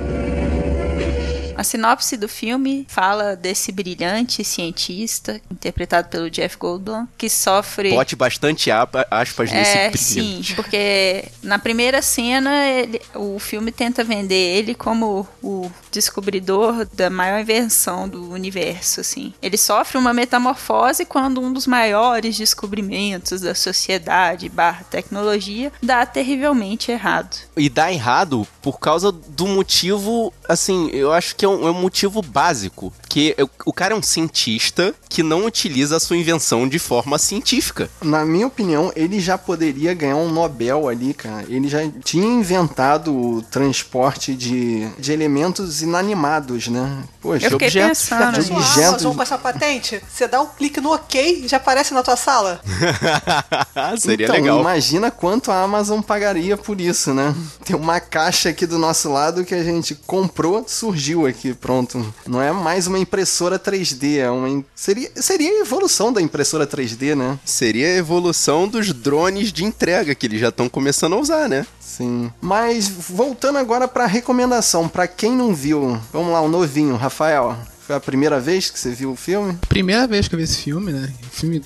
A 1.62 1.64
sinopse 1.64 2.16
do 2.16 2.28
filme 2.28 2.84
fala 2.88 3.36
desse 3.36 3.70
brilhante 3.70 4.42
cientista, 4.42 5.40
interpretado 5.48 6.08
pelo 6.08 6.28
Jeff 6.28 6.56
Goldblum, 6.56 7.06
que 7.16 7.28
sofre... 7.30 7.90
Bote 7.90 8.16
bastante 8.16 8.68
aspas 9.08 9.52
nesse 9.52 9.70
É, 9.78 9.88
brilhante. 9.90 9.98
sim, 9.98 10.42
porque 10.56 11.24
na 11.40 11.60
primeira 11.60 12.02
cena 12.02 12.66
ele- 12.66 13.00
o 13.14 13.38
filme 13.38 13.70
tenta 13.70 14.02
vender 14.02 14.34
ele 14.34 14.74
como 14.74 15.24
o 15.40 15.70
descobridor 15.92 16.84
da 16.94 17.08
maior 17.08 17.38
invenção 17.40 18.08
do 18.08 18.28
universo, 18.32 19.00
assim. 19.00 19.32
Ele 19.40 19.56
sofre 19.56 19.96
uma 19.98 20.12
metamorfose 20.12 21.04
quando 21.04 21.40
um 21.40 21.52
dos 21.52 21.68
maiores 21.68 22.36
descobrimentos 22.36 23.40
da 23.40 23.54
sociedade 23.54 24.48
barra 24.48 24.82
tecnologia 24.90 25.70
dá 25.80 26.04
terrivelmente 26.04 26.90
errado. 26.90 27.36
E 27.56 27.68
dá 27.68 27.92
errado 27.92 28.44
por 28.60 28.80
causa 28.80 29.12
do 29.12 29.46
motivo, 29.46 30.32
assim, 30.48 30.88
eu 30.92 31.12
acho 31.12 31.36
que 31.36 31.44
é 31.44 31.48
um, 31.48 31.51
é 31.66 31.70
um 31.70 31.74
motivo 31.74 32.22
básico. 32.22 32.92
Que 33.08 33.34
é- 33.38 33.44
o 33.66 33.72
cara 33.72 33.94
é 33.94 33.96
um 33.96 34.02
cientista 34.02 34.94
que 35.08 35.22
não 35.22 35.44
utiliza 35.46 35.96
a 35.96 36.00
sua 36.00 36.16
invenção 36.16 36.66
de 36.68 36.78
forma 36.78 37.18
científica. 37.18 37.90
Na 38.00 38.24
minha 38.24 38.46
opinião, 38.46 38.90
ele 38.96 39.20
já 39.20 39.36
poderia 39.36 39.92
ganhar 39.94 40.16
um 40.16 40.30
Nobel 40.30 40.88
ali, 40.88 41.12
cara. 41.12 41.44
Ele 41.48 41.68
já 41.68 41.80
tinha 42.02 42.26
inventado 42.26 43.14
o 43.14 43.42
transporte 43.42 44.34
de, 44.34 44.88
de 44.98 45.12
elementos 45.12 45.82
inanimados, 45.82 46.68
né? 46.68 47.02
Poxa, 47.20 47.46
Eu 47.46 47.50
fiquei 47.52 47.68
objetos, 47.68 48.02
pensando 48.08 48.32
de 48.32 48.38
nisso. 48.38 48.48
Sua 48.48 48.56
objetos. 48.58 48.88
Amazon 48.88 49.14
com 49.16 49.22
essa 49.22 49.38
patente, 49.38 50.02
você 50.10 50.26
dá 50.26 50.40
um 50.40 50.46
clique 50.46 50.80
no 50.80 50.92
OK 50.92 51.44
já 51.46 51.56
aparece 51.58 51.92
na 51.94 52.02
tua 52.02 52.16
sala. 52.16 52.60
Seria 53.98 54.24
então, 54.26 54.36
legal. 54.36 54.60
imagina 54.60 55.10
quanto 55.10 55.50
a 55.50 55.62
Amazon 55.62 56.00
pagaria 56.00 56.56
por 56.56 56.80
isso, 56.80 57.12
né? 57.14 57.34
Tem 57.64 57.76
uma 57.76 58.00
caixa 58.00 58.48
aqui 58.48 58.66
do 58.66 58.78
nosso 58.78 59.10
lado 59.12 59.44
que 59.44 59.54
a 59.54 59.62
gente 59.62 59.94
comprou, 60.06 60.64
surgiu 60.66 61.26
aqui, 61.26 61.41
pronto. 61.60 62.14
Não 62.26 62.40
é 62.40 62.52
mais 62.52 62.86
uma 62.86 62.98
impressora 62.98 63.58
3D, 63.58 64.18
é 64.18 64.30
uma... 64.30 64.64
Seria, 64.74 65.10
seria 65.16 65.50
a 65.50 65.60
evolução 65.60 66.12
da 66.12 66.20
impressora 66.20 66.66
3D, 66.66 67.14
né? 67.14 67.38
Seria 67.44 67.86
a 67.86 67.96
evolução 67.96 68.68
dos 68.68 68.92
drones 68.92 69.52
de 69.52 69.64
entrega 69.64 70.14
que 70.14 70.26
eles 70.26 70.40
já 70.40 70.48
estão 70.48 70.68
começando 70.68 71.14
a 71.14 71.18
usar, 71.18 71.48
né? 71.48 71.66
Sim. 71.80 72.30
Mas 72.40 72.88
voltando 72.88 73.58
agora 73.58 73.86
pra 73.86 74.06
recomendação, 74.06 74.88
pra 74.88 75.06
quem 75.06 75.32
não 75.32 75.54
viu, 75.54 75.98
vamos 76.12 76.32
lá, 76.32 76.40
o 76.40 76.48
novinho, 76.48 76.96
Rafael. 76.96 77.56
Foi 77.86 77.96
a 77.96 78.00
primeira 78.00 78.38
vez 78.38 78.70
que 78.70 78.78
você 78.78 78.90
viu 78.90 79.10
o 79.10 79.16
filme? 79.16 79.58
Primeira 79.68 80.06
vez 80.06 80.28
que 80.28 80.34
eu 80.34 80.38
vi 80.38 80.44
esse 80.44 80.58
filme, 80.58 80.92
né? 80.92 81.12
Filme 81.32 81.60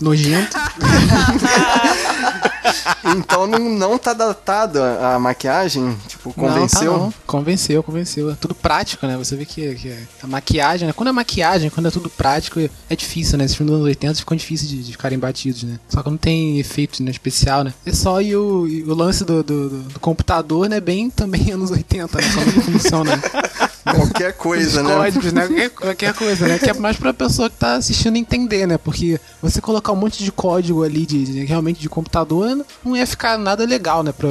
nojento. 0.00 0.56
Então 3.16 3.46
não, 3.46 3.58
não 3.58 3.98
tá 3.98 4.12
datado 4.12 4.82
a, 4.82 5.14
a 5.14 5.18
maquiagem? 5.18 5.96
Tipo, 6.06 6.32
convenceu? 6.32 6.92
Não, 6.92 6.98
tá 6.98 7.04
não. 7.06 7.14
Convenceu, 7.26 7.82
convenceu. 7.82 8.30
É 8.30 8.34
tudo 8.34 8.54
prático, 8.54 9.06
né? 9.06 9.16
Você 9.16 9.34
vê 9.36 9.44
que, 9.44 9.74
que 9.74 9.94
a 10.22 10.26
maquiagem, 10.26 10.86
né? 10.86 10.92
Quando 10.92 11.08
é 11.08 11.12
maquiagem, 11.12 11.70
quando 11.70 11.86
é 11.86 11.90
tudo 11.90 12.10
prático, 12.10 12.60
é 12.60 12.96
difícil, 12.96 13.38
né? 13.38 13.44
Esses 13.44 13.56
filmes 13.56 13.70
dos 13.72 13.78
anos 13.80 13.88
80 13.88 14.14
ficam 14.16 14.36
difíceis 14.36 14.70
de, 14.70 14.82
de 14.82 14.92
ficarem 14.92 15.18
batidos, 15.18 15.62
né? 15.62 15.78
Só 15.88 16.02
que 16.02 16.10
não 16.10 16.16
tem 16.16 16.58
efeito 16.58 17.02
né, 17.02 17.10
especial, 17.10 17.64
né? 17.64 17.72
É 17.86 17.92
só 17.92 18.20
e 18.20 18.36
o, 18.36 18.66
e 18.68 18.82
o 18.82 18.94
lance 18.94 19.24
do, 19.24 19.42
do, 19.42 19.68
do- 19.68 19.82
do 19.84 20.00
computador, 20.00 20.68
né? 20.68 20.80
Bem 20.80 21.08
também 21.10 21.50
anos 21.52 21.70
80, 21.70 22.18
né? 22.18 22.24
Como 22.34 22.62
funciona. 22.62 23.20
Qualquer 23.94 24.32
coisa, 24.34 24.82
né? 24.82 24.94
códigos, 24.94 25.32
né? 25.32 25.46
Qualquer, 25.46 25.70
qualquer 25.70 26.14
coisa, 26.14 26.48
né? 26.48 26.58
Que 26.58 26.70
é 26.70 26.74
mais 26.74 26.96
pra 26.96 27.12
pessoa 27.14 27.48
que 27.50 27.56
tá 27.56 27.74
assistindo 27.74 28.16
entender, 28.16 28.66
né? 28.66 28.78
Porque 28.78 29.20
você 29.42 29.60
colocar 29.60 29.92
um 29.92 29.96
monte 29.96 30.22
de 30.24 30.30
código 30.32 30.82
ali 30.82 31.04
de, 31.06 31.24
de- 31.24 31.44
realmente 31.44 31.80
de 31.80 31.88
computador 31.88 32.64
não 32.84 32.96
ia 32.96 33.06
ficar 33.06 33.38
nada 33.38 33.64
legal, 33.64 34.02
né? 34.02 34.12
Pra, 34.12 34.30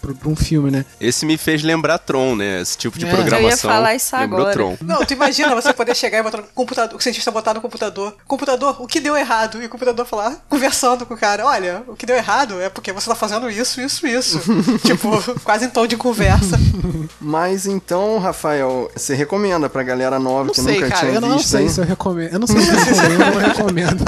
pro- 0.00 0.12
pra, 0.14 0.20
pra 0.22 0.28
um 0.28 0.36
filme, 0.36 0.70
né? 0.70 0.84
Esse 1.00 1.24
me 1.26 1.36
fez 1.36 1.62
lembrar 1.62 1.98
Tron, 1.98 2.34
né? 2.36 2.60
Esse 2.60 2.76
tipo 2.76 2.98
de 2.98 3.06
É. 3.06 3.08
programação. 3.10 3.40
Eu 3.40 3.50
ia 3.50 3.56
falar 3.56 3.94
isso 3.94 4.16
lembrou 4.16 4.40
agora. 4.40 4.52
Tron. 4.54 4.76
Não, 4.82 5.04
tu 5.04 5.12
imagina 5.12 5.54
você 5.54 5.72
poder 5.72 5.94
chegar 5.96 6.18
e 6.18 6.22
botar 6.22 6.38
no 6.38 6.44
computador, 6.54 6.96
o 6.98 7.02
cientista 7.02 7.30
botar 7.30 7.54
no 7.54 7.60
computador, 7.60 8.14
computador, 8.26 8.76
o 8.80 8.86
que 8.86 9.00
deu 9.00 9.16
errado? 9.16 9.62
E 9.62 9.66
o 9.66 9.68
computador 9.68 10.06
falar, 10.06 10.36
conversando 10.48 11.04
com 11.06 11.14
o 11.14 11.16
cara, 11.18 11.46
olha, 11.46 11.82
o 11.86 11.94
que 11.96 12.06
deu 12.06 12.16
errado 12.16 12.60
é 12.60 12.68
porque 12.68 12.92
você 12.92 13.08
tá 13.08 13.14
fazendo 13.14 13.50
isso, 13.50 13.80
isso, 13.80 14.06
isso. 14.06 14.40
tipo, 14.84 15.10
quase 15.44 15.66
em 15.66 15.70
tom 15.70 15.86
de 15.86 15.96
conversa. 15.96 16.58
Mas 17.20 17.66
então, 17.66 18.18
Rafael, 18.18 18.90
você 18.94 19.14
recomenda 19.14 19.68
pra 19.68 19.82
galera 19.82 20.18
nova 20.18 20.44
Não 20.44 20.54
que 20.54 20.60
sei, 20.60 20.74
nunca 20.76 20.88
cara. 20.88 21.00
tinha 21.00 21.12
Eu 21.14 21.20
não 21.20 21.36
visto, 21.36 21.48
sei 21.48 21.62
hein? 21.62 21.68
se 21.68 21.80
eu 21.80 21.84
recomendo. 21.84 22.32
Eu 22.32 22.38
não 22.38 22.46
sei 22.46 22.60
se 22.60 22.68
eu 22.70 22.76
recomendo 22.76 23.34
ou 23.34 23.40
não 23.40 23.40
recomendo. 23.48 24.04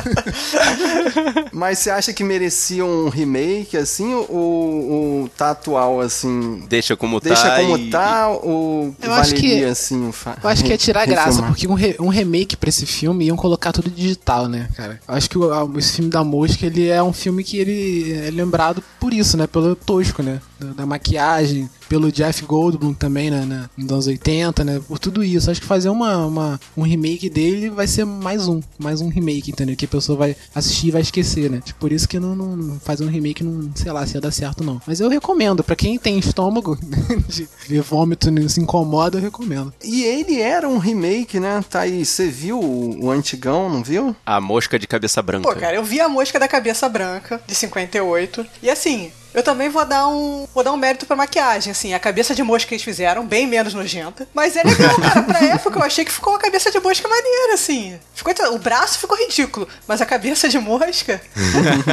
Mas 1.52 1.78
você 1.78 1.90
acha 1.90 2.12
que 2.12 2.24
merecia 2.24 2.84
um 2.84 3.08
remake, 3.08 3.76
assim, 3.76 4.14
ou, 4.14 4.28
ou 4.30 5.28
tá 5.28 5.50
atual, 5.50 5.81
assim? 6.00 6.62
Deixa 6.68 6.96
como 6.96 7.20
Deixa 7.20 7.42
tá. 7.48 7.56
como 7.56 7.76
e- 7.78 7.90
tá 7.90 8.28
ou 8.28 8.94
Eu 9.00 9.12
acho 9.12 9.34
que- 9.34 9.64
assim, 9.64 10.08
o 10.08 10.12
fa- 10.12 10.36
Eu 10.42 10.48
acho 10.48 10.64
que 10.64 10.72
é 10.72 10.76
tirar 10.76 11.06
graça, 11.06 11.42
porque 11.42 11.66
um, 11.66 11.74
re- 11.74 11.96
um 12.00 12.08
remake 12.08 12.56
pra 12.56 12.68
esse 12.68 12.86
filme 12.86 13.26
iam 13.26 13.36
colocar 13.36 13.72
tudo 13.72 13.90
digital, 13.90 14.48
né, 14.48 14.68
cara? 14.76 15.00
Eu 15.06 15.14
acho 15.14 15.28
que 15.30 15.38
o, 15.38 15.52
a- 15.52 15.68
esse 15.78 15.92
filme 15.92 16.10
da 16.10 16.22
Mosca, 16.24 16.66
ele 16.66 16.88
é 16.88 17.02
um 17.02 17.12
filme 17.12 17.42
que 17.44 17.56
ele 17.58 18.12
é 18.12 18.30
lembrado 18.30 18.82
por 19.00 19.12
isso, 19.12 19.36
né? 19.36 19.46
Pelo 19.46 19.74
tosco, 19.76 20.22
né? 20.22 20.40
Da, 20.58 20.66
da 20.68 20.86
maquiagem, 20.86 21.68
pelo 21.88 22.10
Jeff 22.12 22.44
Goldblum 22.44 22.94
também, 22.94 23.30
né? 23.30 23.44
Na, 23.44 23.68
nos 23.76 23.90
anos 23.92 24.06
80, 24.06 24.64
né? 24.64 24.80
Por 24.86 24.98
tudo 24.98 25.22
isso. 25.24 25.50
Acho 25.50 25.60
que 25.60 25.66
fazer 25.66 25.88
uma, 25.88 26.24
uma- 26.26 26.60
um 26.76 26.82
remake 26.82 27.28
dele 27.28 27.68
vai 27.70 27.86
ser 27.86 28.04
mais 28.04 28.46
um. 28.48 28.60
Mais 28.78 29.00
um 29.00 29.08
remake, 29.08 29.50
entendeu? 29.50 29.74
Que 29.76 29.84
a 29.84 29.88
pessoa 29.88 30.16
vai 30.16 30.36
assistir 30.54 30.88
e 30.88 30.90
vai 30.92 31.02
esquecer, 31.02 31.50
né? 31.50 31.60
Tipo, 31.64 31.80
por 31.80 31.92
isso 31.92 32.08
que 32.08 32.18
não, 32.20 32.34
não, 32.36 32.56
não 32.56 32.80
fazer 32.80 33.04
um 33.04 33.08
remake, 33.08 33.42
não 33.44 33.70
sei 33.74 33.90
lá 33.92 34.06
se 34.06 34.14
ia 34.16 34.20
dar 34.20 34.30
certo, 34.30 34.62
não. 34.62 34.80
Mas 34.86 35.00
eu 35.00 35.08
recomendo, 35.08 35.62
pra 35.72 35.76
quem 35.76 35.98
tem 35.98 36.18
estômago 36.18 36.78
de 37.26 37.48
ver 37.66 37.80
vômito 37.80 38.28
e 38.28 38.30
não 38.30 38.46
se 38.46 38.60
incomoda, 38.60 39.16
eu 39.16 39.22
recomendo. 39.22 39.72
E 39.82 40.04
ele 40.04 40.38
era 40.38 40.68
um 40.68 40.76
remake, 40.76 41.40
né? 41.40 41.64
Tá 41.68 41.80
aí, 41.80 42.04
você 42.04 42.28
viu 42.28 42.60
o, 42.60 43.06
o 43.06 43.10
antigão, 43.10 43.70
não 43.70 43.82
viu? 43.82 44.14
A 44.26 44.38
mosca 44.38 44.78
de 44.78 44.86
cabeça 44.86 45.22
branca. 45.22 45.48
Pô, 45.48 45.58
cara, 45.58 45.76
eu 45.76 45.82
vi 45.84 45.98
a 45.98 46.08
mosca 46.08 46.38
da 46.38 46.46
cabeça 46.46 46.88
branca, 46.90 47.40
de 47.46 47.54
58, 47.54 48.46
e 48.62 48.68
assim. 48.68 49.10
Eu 49.34 49.42
também 49.42 49.68
vou 49.68 49.84
dar 49.84 50.06
um 50.08 50.46
vou 50.54 50.62
dar 50.62 50.72
um 50.72 50.76
mérito 50.76 51.06
pra 51.06 51.16
maquiagem, 51.16 51.70
assim, 51.70 51.94
a 51.94 51.98
cabeça 51.98 52.34
de 52.34 52.42
mosca 52.42 52.68
que 52.68 52.74
eles 52.74 52.84
fizeram, 52.84 53.26
bem 53.26 53.46
menos 53.46 53.74
nojenta. 53.74 54.28
Mas 54.34 54.56
é 54.56 54.62
legal, 54.62 54.96
cara, 55.00 55.22
pra 55.22 55.44
época 55.44 55.78
eu 55.78 55.82
achei 55.82 56.04
que 56.04 56.12
ficou 56.12 56.32
uma 56.32 56.38
cabeça 56.38 56.70
de 56.70 56.78
mosca 56.80 57.08
maneira, 57.08 57.54
assim. 57.54 57.98
Ficou, 58.14 58.32
o 58.52 58.58
braço 58.58 58.98
ficou 58.98 59.16
ridículo, 59.16 59.66
mas 59.86 60.00
a 60.00 60.06
cabeça 60.06 60.48
de 60.48 60.58
mosca 60.58 61.20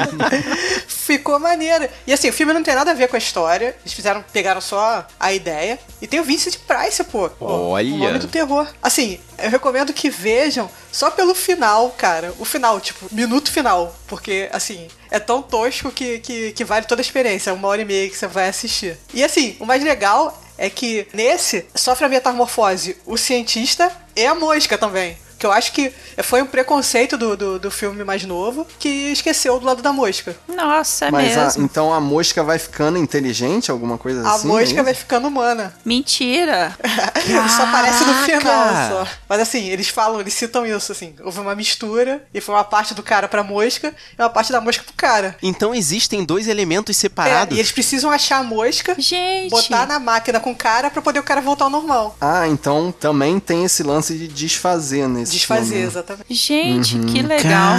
ficou 0.88 1.40
maneira. 1.40 1.90
E 2.06 2.14
assim, 2.14 2.30
o 2.30 2.34
filme 2.34 2.54
não 2.54 2.64
tem 2.64 2.76
nada 2.76 2.92
a 2.92 2.94
ver 2.94 3.08
com 3.08 3.16
a 3.16 3.20
história, 3.20 3.76
eles 3.82 3.94
fizeram, 3.94 4.24
pegaram 4.34 4.62
só 4.62 5.06
a 5.20 5.34
ideia. 5.34 5.80
E 6.02 6.08
tem 6.08 6.20
o 6.20 6.24
Vincent 6.24 6.58
Price, 6.68 7.04
pô. 7.06 7.30
Pô, 7.30 7.46
Olha. 7.46 7.94
O 7.94 7.98
nome 7.98 8.20
do 8.20 8.28
terror. 8.28 8.68
Assim, 8.82 9.20
eu 9.38 9.50
recomendo 9.50 9.94
que 9.94 10.10
vejam 10.10 10.70
só 10.92 11.10
pelo 11.12 11.34
final, 11.36 11.90
cara. 11.98 12.34
O 12.40 12.46
final, 12.46 12.80
tipo, 12.80 13.08
minuto 13.12 13.52
final. 13.52 13.96
Porque, 14.08 14.50
assim, 14.52 14.88
é 15.12 15.20
tão 15.20 15.42
tosco 15.42 15.92
que, 15.92 16.20
que, 16.20 16.52
que 16.52 16.66
vale 16.66 16.86
toda 16.86 17.02
a 17.02 17.04
experiência. 17.04 17.54
Uma 17.54 17.68
hora 17.68 17.82
e 17.82 17.86
meia 17.86 18.10
que 18.10 18.18
você 18.18 18.28
vai 18.28 18.48
assistir. 18.48 18.98
E 19.14 19.24
assim, 19.24 19.56
o 19.60 19.66
mais 19.66 19.84
legal 19.84 20.40
é 20.58 20.70
que 20.70 21.08
nesse 21.14 21.66
sofre 21.74 22.06
a 22.06 22.10
metamorfose 22.10 22.98
o 23.06 23.18
cientista 23.18 23.92
e 24.16 24.26
a 24.26 24.36
mosca 24.36 24.78
também. 24.78 25.18
Que 25.40 25.46
eu 25.46 25.52
acho 25.54 25.72
que 25.72 25.92
foi 26.22 26.42
um 26.42 26.46
preconceito 26.46 27.18
do, 27.18 27.36
do, 27.38 27.58
do 27.60 27.72
filme 27.72 28.04
mais 28.04 28.24
novo 28.26 28.68
que 28.78 28.90
esqueceu 29.12 29.58
do 29.60 29.66
lado 29.66 29.82
da 29.82 29.94
mosca. 29.94 30.36
Nossa, 30.48 31.06
é 31.06 31.12
Mas 31.12 31.38
a- 31.38 31.46
mesmo. 31.46 31.64
então 31.64 31.94
a 31.94 32.02
mosca 32.02 32.44
vai 32.44 32.60
ficando 32.60 32.98
inteligente, 32.98 33.72
alguma 33.72 33.98
coisa 33.98 34.22
A 34.28 34.34
assim? 34.36 34.48
é 34.48 34.52
mosca 34.52 34.74
isso? 34.76 34.84
vai 34.84 34.94
ficando 34.94 35.28
humana. 35.30 35.74
Mentira. 35.86 36.76
Só 37.56 37.64
aparece 37.64 38.04
no 38.04 38.14
final 38.16 38.50
só. 38.90 39.08
Mas 39.28 39.40
assim, 39.40 39.70
eles 39.70 39.88
falam, 39.90 40.20
eles 40.20 40.34
citam 40.34 40.66
isso, 40.66 40.92
assim. 40.92 41.16
Houve 41.24 41.40
uma 41.40 41.56
mistura 41.56 42.24
e 42.34 42.42
foi 42.42 42.56
uma 42.56 42.64
parte 42.64 42.94
do 42.94 43.02
cara 43.02 43.28
pra 43.28 43.44
mosca 43.44 43.94
e 44.18 44.22
uma 44.22 44.30
parte 44.30 44.52
da 44.52 44.60
mosca 44.60 44.84
pro 44.84 44.94
cara. 44.94 45.38
Então 45.42 45.74
existem 45.74 46.24
dois 46.26 46.48
elementos 46.48 46.98
É, 46.98 47.00
separados. 47.00 47.56
e 47.56 47.60
eles 47.60 47.72
precisam 47.72 48.12
achar 48.12 48.40
a 48.40 48.44
mosca, 48.44 48.96
Gente. 49.00 49.50
botar 49.52 49.86
na 49.86 50.00
máquina 50.00 50.40
com 50.40 50.52
o 50.52 50.56
cara 50.56 50.90
pra 50.90 51.02
poder 51.02 51.20
o 51.20 51.24
cara 51.24 51.40
voltar 51.42 51.66
ao 51.66 51.70
normal. 51.70 52.18
Ah, 52.20 52.48
então 52.48 52.92
também 52.92 53.40
tem 53.40 53.64
esse 53.64 53.84
lance 53.84 54.14
de 54.18 54.28
desfazer 54.28 55.08
nesse 55.08 55.29
Desfazer, 55.32 55.66
filme. 55.66 55.82
né? 55.82 55.88
exatamente. 55.88 56.34
Gente, 56.34 56.98
Uhum. 56.98 57.06
que 57.06 57.22
legal. 57.22 57.74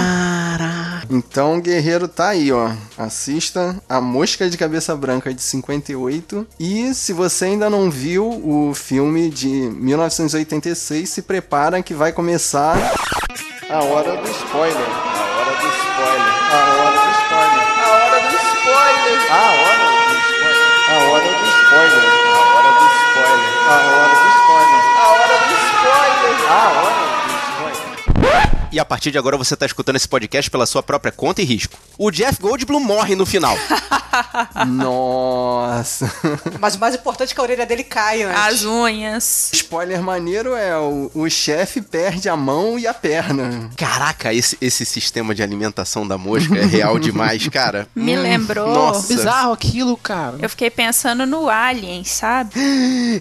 Então, 1.09 1.59
Guerreiro 1.59 2.07
tá 2.07 2.29
aí, 2.29 2.51
ó. 2.51 2.71
Assista 2.97 3.75
A 3.89 3.99
Mosca 3.99 4.49
de 4.49 4.57
Cabeça 4.57 4.95
Branca 4.95 5.33
de 5.33 5.41
58. 5.41 6.47
E 6.59 6.93
se 6.93 7.11
você 7.13 7.45
ainda 7.45 7.69
não 7.69 7.89
viu 7.91 8.27
o 8.27 8.73
filme 8.73 9.29
de 9.29 9.47
1986, 9.47 11.09
se 11.09 11.21
prepara 11.21 11.81
que 11.83 11.93
vai 11.93 12.11
começar 12.11 12.77
a 13.69 13.83
hora 13.83 14.17
do 14.21 14.29
spoiler. 14.29 15.10
E 28.71 28.79
a 28.79 28.85
partir 28.85 29.11
de 29.11 29.17
agora 29.17 29.35
você 29.35 29.53
tá 29.53 29.65
escutando 29.65 29.97
esse 29.97 30.07
podcast 30.07 30.49
pela 30.49 30.65
sua 30.65 30.81
própria 30.81 31.11
conta 31.11 31.41
e 31.41 31.45
risco. 31.45 31.77
O 31.97 32.09
Jeff 32.09 32.41
Goldblum 32.41 32.79
morre 32.79 33.15
no 33.15 33.25
final. 33.25 33.57
Nossa. 34.65 36.09
Mas 36.57 36.75
o 36.75 36.79
mais 36.79 36.95
importante 36.95 37.31
é 37.31 37.35
que 37.35 37.39
a 37.41 37.43
orelha 37.43 37.65
dele 37.65 37.83
cai 37.83 38.23
antes. 38.23 38.41
As 38.41 38.63
unhas. 38.63 39.49
Spoiler 39.53 40.01
maneiro 40.01 40.55
é 40.55 40.77
o, 40.77 41.11
o 41.13 41.29
chefe 41.29 41.81
perde 41.81 42.29
a 42.29 42.37
mão 42.37 42.79
e 42.79 42.87
a 42.87 42.93
perna. 42.93 43.69
Caraca, 43.75 44.33
esse, 44.33 44.57
esse 44.61 44.85
sistema 44.85 45.35
de 45.35 45.43
alimentação 45.43 46.07
da 46.07 46.17
mosca 46.17 46.57
é 46.57 46.65
real 46.65 46.97
demais, 46.97 47.45
cara. 47.49 47.89
Me 47.95 48.15
lembrou. 48.15 48.73
nossa. 48.73 49.13
Bizarro 49.13 49.51
aquilo, 49.51 49.97
cara. 49.97 50.37
Eu 50.41 50.49
fiquei 50.49 50.69
pensando 50.69 51.25
no 51.25 51.49
Alien, 51.49 52.05
sabe? 52.05 52.53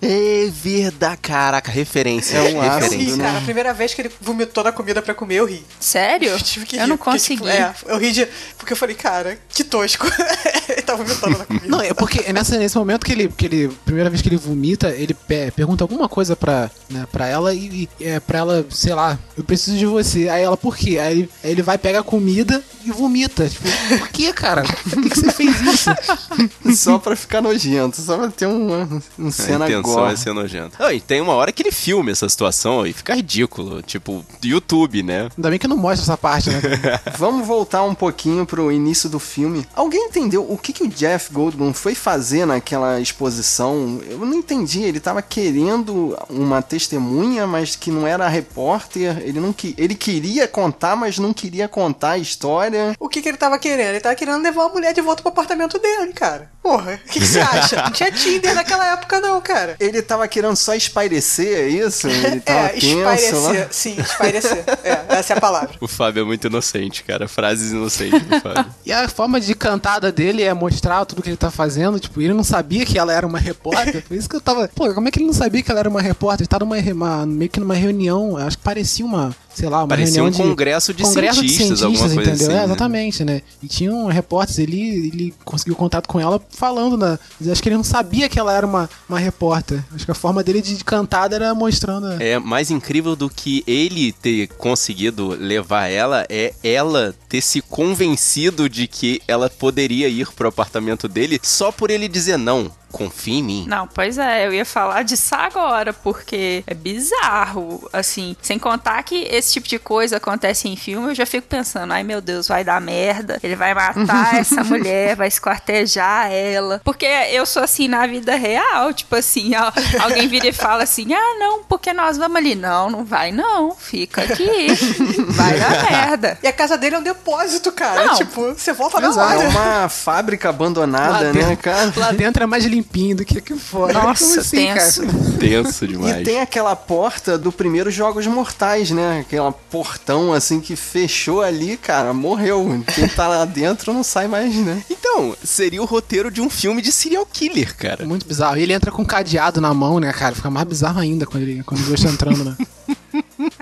É 0.01 0.49
verdade, 0.49 1.19
caraca, 1.21 1.73
referência. 1.73 2.39
É 2.39 2.55
um 2.55 2.63
né? 2.63 2.69
cara. 2.69 3.39
A 3.39 3.41
primeira 3.41 3.75
vez 3.75 3.95
que 3.95 4.03
ele 4.03 4.13
vomitou 4.21 4.63
na 4.63 4.71
comida 4.71 5.03
pra 5.03 5.13
comer, 5.13 5.40
eu 5.41 5.47
ri. 5.47 5.65
Sério? 5.81 6.29
Eu 6.31 6.39
tive 6.41 6.67
que 6.67 6.77
Eu 6.77 6.83
rir, 6.83 6.87
não 6.87 6.97
porque, 6.97 7.13
consegui. 7.13 7.37
tipo, 7.43 7.49
é, 7.49 7.75
eu 7.87 7.99
ri 7.99 8.13
de. 8.13 8.27
Porque 8.57 8.73
eu 8.73 8.77
falei, 8.77 8.95
cara, 8.95 9.39
que 9.49 9.65
tosco. 9.65 10.07
ele 10.75 10.83
tá 10.83 10.95
vomitando 10.97 11.39
na 11.39 11.45
comida. 11.45 11.67
Não, 11.69 11.81
é 11.81 11.93
porque 11.95 12.21
é 12.27 12.33
nessa, 12.33 12.57
nesse 12.59 12.77
momento 12.79 13.05
que 13.05 13.13
ele, 13.13 13.29
que 13.29 13.47
ele. 13.47 13.69
Primeira 13.85 14.09
vez 14.11 14.23
que 14.23 14.29
ele 14.29 14.37
vomita, 14.37 14.89
ele 14.91 15.15
pe- 15.15 15.51
pergunta 15.51 15.85
alguma 15.85 16.09
coisa 16.09 16.35
pra, 16.37 16.71
né, 16.89 17.07
pra 17.11 17.27
ela 17.27 17.55
e, 17.55 17.89
e 18.01 18.05
é 18.05 18.21
pra 18.21 18.39
ela, 18.39 18.65
sei 18.71 18.95
lá, 18.95 19.19
eu 19.37 19.45
preciso 19.45 19.77
de 19.77 19.87
você. 19.87 20.29
Aí 20.29 20.43
ela, 20.43 20.57
por 20.57 20.77
quê? 20.77 20.99
Aí 20.99 21.13
ele, 21.13 21.31
aí 21.45 21.51
ele 21.51 21.63
vai, 21.63 21.77
pega 21.79 22.01
a 22.01 22.03
comida 22.03 22.63
e 22.85 22.91
vomita. 22.91 23.49
Tipo, 23.49 23.69
por 23.99 24.09
que, 24.09 24.33
cara? 24.33 24.63
Por 24.63 25.03
que, 25.03 25.11
que 25.11 25.21
você 25.21 25.33
fez 25.33 25.61
isso? 25.63 25.91
Só 26.77 26.99
pra 26.99 27.17
ficar 27.17 27.41
nojento, 27.43 28.01
só 28.01 28.17
pra 28.17 28.29
ter 28.29 28.47
um, 28.47 29.01
um 29.19 29.29
A 29.29 29.31
cena 29.31 29.67
intenção 29.67 29.83
gore. 29.95 30.13
é 30.13 30.17
ser 30.17 30.33
nojento. 30.33 30.77
Ah, 30.79 30.93
e 30.93 31.01
tem 31.01 31.21
uma 31.21 31.33
hora 31.35 31.51
que 31.53 31.63
ele 31.63 31.73
filma 31.73 32.11
essa 32.11 32.29
situação 32.29 32.87
e 32.87 32.93
fica 32.93 33.15
ridículo. 33.15 33.83
Tipo, 33.83 34.25
YouTube, 34.45 35.03
né? 35.03 35.29
Ainda 35.37 35.51
bem 35.51 35.59
que 35.59 35.67
não 35.69 35.77
mostra 35.77 36.03
essa 36.05 36.17
parte, 36.17 36.51
né? 36.51 36.61
Vamos 37.19 37.47
voltar 37.47 37.83
um 37.83 37.95
pouquinho 37.95 38.47
pro 38.47 38.71
início 38.71 39.09
do 39.09 39.19
filme. 39.19 39.67
Alguém 39.75 40.07
entendeu 40.07 40.47
o 40.51 40.57
que, 40.61 40.73
que 40.73 40.83
o 40.85 40.89
Jeff 40.89 41.33
Goldblum 41.33 41.73
foi 41.73 41.95
fazer 41.95 42.47
naquela 42.47 43.01
exposição? 43.01 44.01
Eu 44.09 44.19
não 44.19 44.35
entendi. 44.35 44.83
Ele 44.83 45.01
tava 45.01 45.23
querendo 45.23 46.17
uma 46.29 46.63
testemunha, 46.63 47.47
mas 47.47 47.77
que 47.77 47.91
não 47.91 48.07
era 48.07 48.29
repórter. 48.29 49.19
Ele 49.23 49.41
não 49.41 49.53
que 49.53 49.75
ele 49.79 49.95
queria 49.95 50.47
contar, 50.49 50.97
mas 50.97 51.19
não 51.19 51.33
queria 51.33 51.69
contar 51.69 52.11
a 52.13 52.19
história. 52.19 52.95
O 52.99 53.09
que, 53.09 53.23
que 53.23 53.29
ele 53.29 53.39
tava 53.39 53.59
querendo? 53.59 53.91
Ele 53.91 54.01
tava 54.01 54.15
querendo 54.15 54.43
levar 54.43 54.65
a 54.67 54.69
mulher 54.69 54.93
de 54.93 55.01
volta 55.01 55.23
pro 55.23 55.31
apartamento 55.31 55.79
dele, 55.79 56.13
cara. 56.13 56.51
Porra, 56.63 57.01
o 57.07 57.09
que, 57.11 57.21
que 57.21 57.27
você 57.27 57.41
acha? 57.41 57.77
Não 57.83 57.91
tinha 57.91 58.13
Tinder 58.13 58.55
naquela 58.55 58.87
época, 58.93 59.19
não, 59.21 59.41
cara. 59.41 59.77
Ele 59.81 60.03
tava 60.03 60.29
querendo 60.29 60.57
só 60.57 60.75
espairecer, 60.75 61.59
é 61.59 61.69
isso? 61.69 62.07
Ele 62.09 62.41
tava 62.45 62.67
É, 62.67 62.69
tenso 62.71 62.87
espairecer. 62.99 63.61
lá. 63.61 63.67
Sim, 63.71 63.97
espairecer. 63.99 64.65
É, 64.85 65.05
essa 65.17 65.33
é 65.33 65.37
a 65.37 65.41
palavra. 65.41 65.71
O 65.81 65.89
Fábio 65.89 66.23
é 66.23 66.25
muito 66.25 66.47
inocente, 66.47 67.03
cara. 67.03 67.27
Frases 67.27 67.73
inocentes 67.73 68.21
do 68.23 68.41
Fábio. 68.41 68.67
E 68.85 68.93
a 68.93 69.09
forma 69.09 69.41
de 69.41 69.55
cantada 69.55 70.13
dele 70.13 70.43
é 70.43 70.50
mostrar 70.55 71.05
tudo 71.05 71.23
que 71.23 71.29
ele 71.29 71.37
tá 71.37 71.51
fazendo. 71.51 71.99
Tipo, 72.01 72.21
ele 72.21 72.35
não 72.35 72.45
sabia 72.45 72.85
que 72.87 72.99
ela 72.99 73.13
era 73.13 73.27
uma 73.27 73.39
repórter. 73.39 74.03
Por 74.07 74.17
isso 74.17 74.29
que 74.29 74.37
eu 74.37 74.41
tava. 74.41 74.69
Pô, 74.75 74.93
como 74.95 75.09
é 75.09 75.11
que 75.11 75.19
ele 75.19 75.27
não 75.27 75.33
sabia 75.35 75.63
que 75.63 75.71
ela 75.71 75.81
era 75.81 75.89
uma 75.89 76.01
repórter? 76.01 76.43
Ele 76.43 76.49
tá 76.49 76.59
numa, 76.59 76.77
uma- 76.77 77.27
meio 77.27 77.51
que 77.51 77.61
numa 77.61 77.75
reunião. 77.75 78.37
Acho 78.37 78.59
que 78.59 78.65
parecia 78.65 79.05
uma. 79.05 79.35
Sei 79.55 79.69
lá, 79.69 79.79
uma 79.81 79.89
Parecia 79.89 80.23
um 80.23 80.31
de. 80.31 80.37
congresso 80.37 80.95
de 80.95 81.03
congresso 81.03 81.41
cientistas, 81.41 81.83
alguma 81.83 82.05
coisa 82.05 82.15
entendeu? 82.31 82.47
assim, 82.47 82.55
É, 82.55 82.59
né? 82.59 82.65
exatamente, 82.65 83.25
né? 83.25 83.43
E 83.63 83.67
tinha 83.69 83.93
um 83.93 84.07
repórter, 84.07 84.61
ele, 84.61 84.81
ele 85.13 85.35
conseguiu 85.45 85.75
contato 85.75 86.07
com 86.07 86.21
ela 86.21 86.41
falando, 86.51 86.97
na, 86.97 87.19
acho 87.51 87.63
que 87.63 87.69
ele 87.69 87.77
não 87.77 87.85
sabia 87.85 88.29
que 88.29 88.39
ela 88.39 88.53
era 88.57 88.67
uma, 88.67 88.89
uma 89.09 89.19
repórter. 89.19 89.83
Acho 89.95 90.05
que 90.05 90.11
a 90.11 90.15
forma 90.15 90.43
dele 90.45 90.63
de 90.63 90.83
cantada 90.85 91.35
era 91.37 91.55
mostrando. 91.55 92.07
a- 92.07 92.23
É 92.23 92.39
mais 92.39 92.71
incrível 92.71 93.17
do 93.17 93.29
que 93.29 93.65
ele 93.67 94.13
ter 94.13 94.47
conseguido 94.49 95.29
levar 95.39 95.89
ela 95.89 96.25
é 96.29 96.55
ela 96.63 97.15
ter 97.29 97.41
se 97.41 97.61
convencido 97.61 98.69
de 98.69 98.87
que 98.87 99.21
ela 99.27 99.51
poderia 99.51 100.09
ir 100.09 100.29
pro 100.33 100.49
apartamento 100.49 101.09
dele 101.09 101.41
só 101.43 101.71
por 101.73 101.91
ele 101.91 102.09
dizer 102.09 102.37
não. 102.39 102.71
Confia 102.93 103.39
em 103.39 103.43
mim. 103.43 103.65
Não, 103.69 103.87
pois 103.87 104.19
é, 104.19 104.47
eu 104.47 104.53
ia 104.53 104.65
falar 104.65 105.03
disso 105.03 105.35
agora, 105.35 105.93
porque 105.93 106.63
é 106.67 106.75
bizarro, 106.75 107.89
assim, 107.93 108.37
sem 108.43 108.59
contar 108.59 109.03
que 109.03 109.23
esse 109.31 109.53
tipo 109.53 109.69
de 109.69 109.79
coisa 109.79 110.17
acontece 110.17 110.69
em 110.69 110.77
filme, 110.77 111.11
eu 111.11 111.15
já 111.15 111.27
fico 111.27 111.47
pensando, 111.47 111.93
ai 111.93 112.03
meu 112.03 112.21
Deus, 112.21 112.49
vai 112.49 112.65
dar 112.65 112.81
merda, 112.81 113.39
ele 113.43 113.57
vai 113.57 113.75
matar 113.75 114.37
essa 114.41 114.63
mulher, 114.65 115.17
vai 115.17 115.29
esquartejar 115.29 116.31
ela, 116.33 116.81
porque 116.85 117.07
eu 117.07 117.45
sou 117.47 117.63
assim 117.63 117.89
na 117.89 118.07
vida 118.07 118.35
real, 118.35 118.93
tipo 118.93 119.15
assim, 119.17 119.55
al- 119.55 119.73
alguém 120.01 120.29
vira 120.29 120.49
e 120.49 120.53
fala 120.53 120.83
assim, 120.85 121.13
ah 121.15 121.37
não, 121.39 121.63
porque 121.65 121.93
nós 121.93 122.17
vamos 122.17 122.37
ali, 122.37 122.55
não, 122.55 122.91
não 122.91 123.05
vai 123.05 123.31
não, 123.33 123.75
fica 123.75 124.23
aqui, 124.23 124.69
vai 125.31 125.59
dar 125.59 125.91
merda. 125.91 126.39
E 126.43 126.47
a 126.47 126.53
casa 126.53 126.77
dele 126.77 126.97
é 126.97 126.99
um 126.99 127.03
depósito, 127.03 127.73
cara. 127.73 128.05
Não. 128.07 128.15
Tipo, 128.17 128.53
você 128.53 128.73
volta 128.73 129.01
na 129.01 129.09
é 129.11 129.49
uma 129.49 129.89
fábrica 129.89 130.49
abandonada, 130.49 131.11
Lá 131.13 131.21
né, 131.21 131.33
dentro- 131.33 131.57
cara? 131.59 131.93
Lá 131.97 132.13
dentro 132.13 132.43
é 132.43 132.47
mais 132.47 132.65
limpinho 132.81 133.17
do 133.17 133.25
que 133.25 133.39
aqui 133.39 133.55
fora. 133.57 133.93
Nossa, 133.93 134.25
Como 134.27 134.41
assim, 134.41 134.57
tenso. 134.57 135.03
cara? 135.07 135.19
Tenso 135.39 135.85
E 135.85 135.89
demais. 135.89 136.25
tem 136.25 136.41
aquela 136.41 136.75
porta 136.75 137.37
do 137.39 137.53
primeiro 137.53 137.91
Jogos 137.91 138.27
Mortais, 138.27 138.91
né? 138.91 139.21
Aquela 139.21 139.53
portão 139.53 140.33
assim 140.33 140.61
que 140.61 140.75
fechou 140.77 141.43
ali, 141.43 141.77
cara, 141.77 142.13
morreu. 142.13 142.83
Quem 142.95 143.09
tá 143.09 143.29
lá 143.29 143.45
dentro 143.45 143.93
não 143.93 144.03
sai 144.03 144.27
mais, 144.27 144.55
né? 144.55 144.83
Então, 144.91 145.37
seria 145.45 145.83
o 145.83 145.87
roteiro 145.87 146.31
de 146.31 146.41
um 146.41 146.49
filme 146.51 146.81
de 146.83 146.91
serial 146.93 147.27
killer, 147.27 147.77
cara. 147.77 148.05
Muito 148.07 148.27
bizarro. 148.27 148.57
E 148.57 148.63
ele 148.63 148.73
entra 148.73 148.91
com 148.91 149.03
um 149.03 149.05
cadeado 149.05 149.61
na 149.61 149.73
mão, 149.75 149.99
né, 150.01 150.13
cara? 150.13 150.35
Fica 150.35 150.51
mais 150.51 150.67
bizarro 150.67 151.01
ainda 151.01 151.27
quando 151.27 151.43
ele 151.43 151.63
quando 151.63 151.81
dois 151.85 152.01
estão 152.01 152.13
entrando, 152.13 152.45
né? 152.45 152.57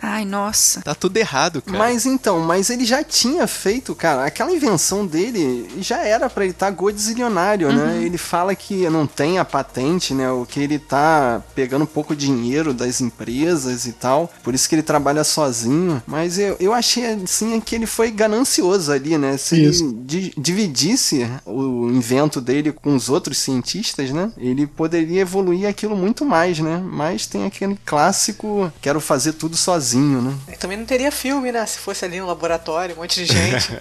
Ai, 0.09 0.25
nossa. 0.25 0.81
Tá 0.81 0.95
tudo 0.95 1.17
errado, 1.19 1.61
cara. 1.61 1.77
Mas 1.77 2.07
então, 2.07 2.41
mas 2.41 2.71
ele 2.71 2.85
já 2.85 3.05
tinha 3.05 3.47
feito, 3.47 3.95
cara, 3.95 4.25
aquela 4.25 4.51
invenção 4.51 5.07
dele 5.07 5.69
já 5.81 5.99
era 5.99 6.31
pra 6.31 6.45
ele 6.45 6.53
estar 6.53 6.67
tá 6.67 6.73
godzilionário, 6.73 7.71
né? 7.73 8.03
Ele 8.03 8.17
fala 8.17 8.55
que 8.55 8.89
não 8.89 9.07
tem 9.07 9.39
a 9.39 9.45
patente, 9.45 10.15
né? 10.15 10.31
O 10.31 10.47
que 10.47 10.61
ele 10.61 10.79
tá 10.79 11.43
pegando 11.55 11.87
pouco 11.87 12.17
dinheiro 12.17 12.73
das 12.73 13.01
empresas 13.03 13.87
e 13.87 13.93
tal, 13.93 14.33
por 14.43 14.55
isso 14.55 14.69
que 14.69 14.75
ele 14.75 14.83
trabalha 14.83 15.23
sozinho. 15.25 16.03
Mas 16.07 16.39
eu, 16.39 16.57
eu 16.59 16.73
achei, 16.73 17.05
assim, 17.05 17.61
que 17.61 17.75
ele 17.75 17.87
foi 17.87 18.11
ganancioso 18.11 18.91
ali, 18.91 19.19
né? 19.19 19.37
Se 19.37 19.63
Isso. 19.63 19.85
ele 19.85 19.93
di- 20.05 20.33
dividisse 20.37 21.31
o 21.45 21.91
invento 21.91 22.41
dele 22.41 22.73
com 22.73 22.95
os 22.95 23.09
outros 23.11 23.39
cientistas, 23.39 24.11
né? 24.11 24.33
Ele 24.39 24.67
poderia 24.67 25.21
evoluir 25.21 25.69
aquilo 25.69 25.95
muito 25.95 26.25
mais, 26.25 26.59
né? 26.59 26.83
Mas 26.83 27.27
tem 27.27 27.45
aquele 27.45 27.79
clássico, 27.85 28.73
quero 28.81 29.01
fazer 29.01 29.33
tudo 29.35 29.57
sozinho, 29.57 29.98
né? 29.99 30.35
E 30.53 30.57
Também 30.57 30.77
não 30.77 30.85
teria 30.85 31.11
filme, 31.13 31.53
né? 31.53 31.65
Se 31.67 31.79
fosse 31.79 32.05
ali 32.05 32.21
no 32.21 32.27
laboratório, 32.27 32.95
um 32.95 32.99
monte 33.01 33.25
de 33.25 33.27
gente. 33.27 33.73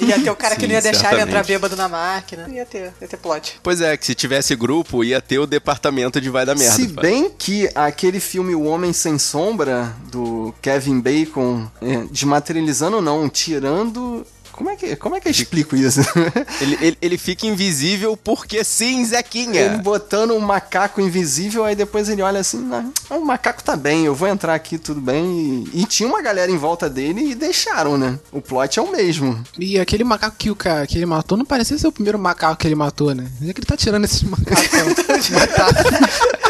ia 0.00 0.20
ter 0.20 0.30
o 0.30 0.36
cara 0.36 0.54
que 0.54 0.62
Sim, 0.62 0.68
não 0.68 0.74
ia 0.74 0.82
deixar 0.82 1.12
ele 1.12 1.22
entrar 1.22 1.44
certamente. 1.44 1.46
bêbado 1.46 1.76
na 1.76 1.88
máquina. 1.88 2.48
Ia 2.48 2.66
ter, 2.66 2.92
ia 3.00 3.08
ter 3.08 3.16
plot. 3.16 3.60
Pois 3.62 3.80
é, 3.80 3.96
que 3.96 4.06
se 4.06 4.14
tivesse 4.14 4.54
grupo, 4.54 5.02
ia 5.04 5.20
ter 5.20 5.38
o 5.38 5.46
departamento 5.46 6.20
de 6.20 6.30
vai 6.30 6.44
dar 6.44 6.56
merda. 6.56 6.74
Se 6.74 6.86
bem 6.88 7.30
que 7.30 7.68
aquele 7.74 8.20
filme 8.20 8.54
O 8.54 8.64
Homem 8.64 8.92
Sem 8.92 9.18
Sombra, 9.18 9.94
do 10.10 10.54
Kevin 10.60 11.00
Bacon, 11.00 11.68
é, 11.80 12.04
desmaterializando 12.10 13.00
não, 13.00 13.28
tirando. 13.28 14.26
Como 14.56 14.70
é 14.70 14.76
que, 14.76 14.94
como 14.94 15.16
é 15.16 15.20
que 15.20 15.26
eu 15.26 15.32
explico 15.32 15.74
isso? 15.74 16.00
Ele, 16.60 16.78
ele, 16.80 16.98
ele 17.02 17.18
fica 17.18 17.46
invisível 17.46 18.16
porque 18.16 18.62
sim, 18.62 18.98
Ele 18.98 19.06
Zequinha. 19.06 19.78
botando 19.78 20.32
um 20.32 20.38
macaco 20.40 21.00
invisível, 21.00 21.64
aí 21.64 21.74
depois 21.74 22.08
ele 22.08 22.22
olha 22.22 22.38
assim, 22.40 22.68
ah, 22.72 23.14
o 23.14 23.24
macaco 23.24 23.62
tá 23.62 23.74
bem, 23.76 24.04
eu 24.04 24.14
vou 24.14 24.28
entrar 24.28 24.54
aqui, 24.54 24.78
tudo 24.78 25.00
bem. 25.00 25.64
E, 25.72 25.82
e 25.82 25.86
tinha 25.86 26.08
uma 26.08 26.22
galera 26.22 26.50
em 26.50 26.56
volta 26.56 26.88
dele 26.88 27.30
e 27.30 27.34
deixaram, 27.34 27.98
né? 27.98 28.18
O 28.30 28.40
plot 28.40 28.78
é 28.78 28.82
o 28.82 28.90
mesmo. 28.92 29.42
E 29.58 29.78
aquele 29.78 30.04
macaco 30.04 30.36
que, 30.38 30.50
o 30.50 30.56
cara, 30.56 30.86
que 30.86 30.96
ele 30.96 31.06
matou 31.06 31.36
não 31.36 31.44
parecia 31.44 31.76
ser 31.76 31.88
o 31.88 31.92
primeiro 31.92 32.18
macaco 32.18 32.56
que 32.56 32.68
ele 32.68 32.74
matou, 32.76 33.14
né? 33.14 33.26
Onde 33.40 33.50
é 33.50 33.52
que 33.52 33.60
ele 33.60 33.66
tá 33.66 33.76
tirando 33.76 34.04
esses 34.04 34.22
macacos 34.22 34.68
pra 34.68 35.38
matar? 35.40 35.70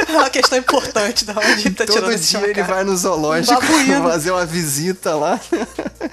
É 0.08 0.16
uma 0.16 0.30
questão 0.30 0.58
importante 0.58 1.24
da 1.24 1.32
onde 1.32 1.66
ele 1.66 1.70
tá 1.74 1.84
tirando 1.86 2.02
Todo 2.02 2.12
esse 2.12 2.36
dia 2.36 2.46
ele 2.46 2.62
vai 2.62 2.84
no 2.84 2.96
zoológico 2.96 3.60
babuíno. 3.60 4.02
fazer 4.02 4.30
uma 4.30 4.44
visita 4.46 5.14
lá. 5.14 5.40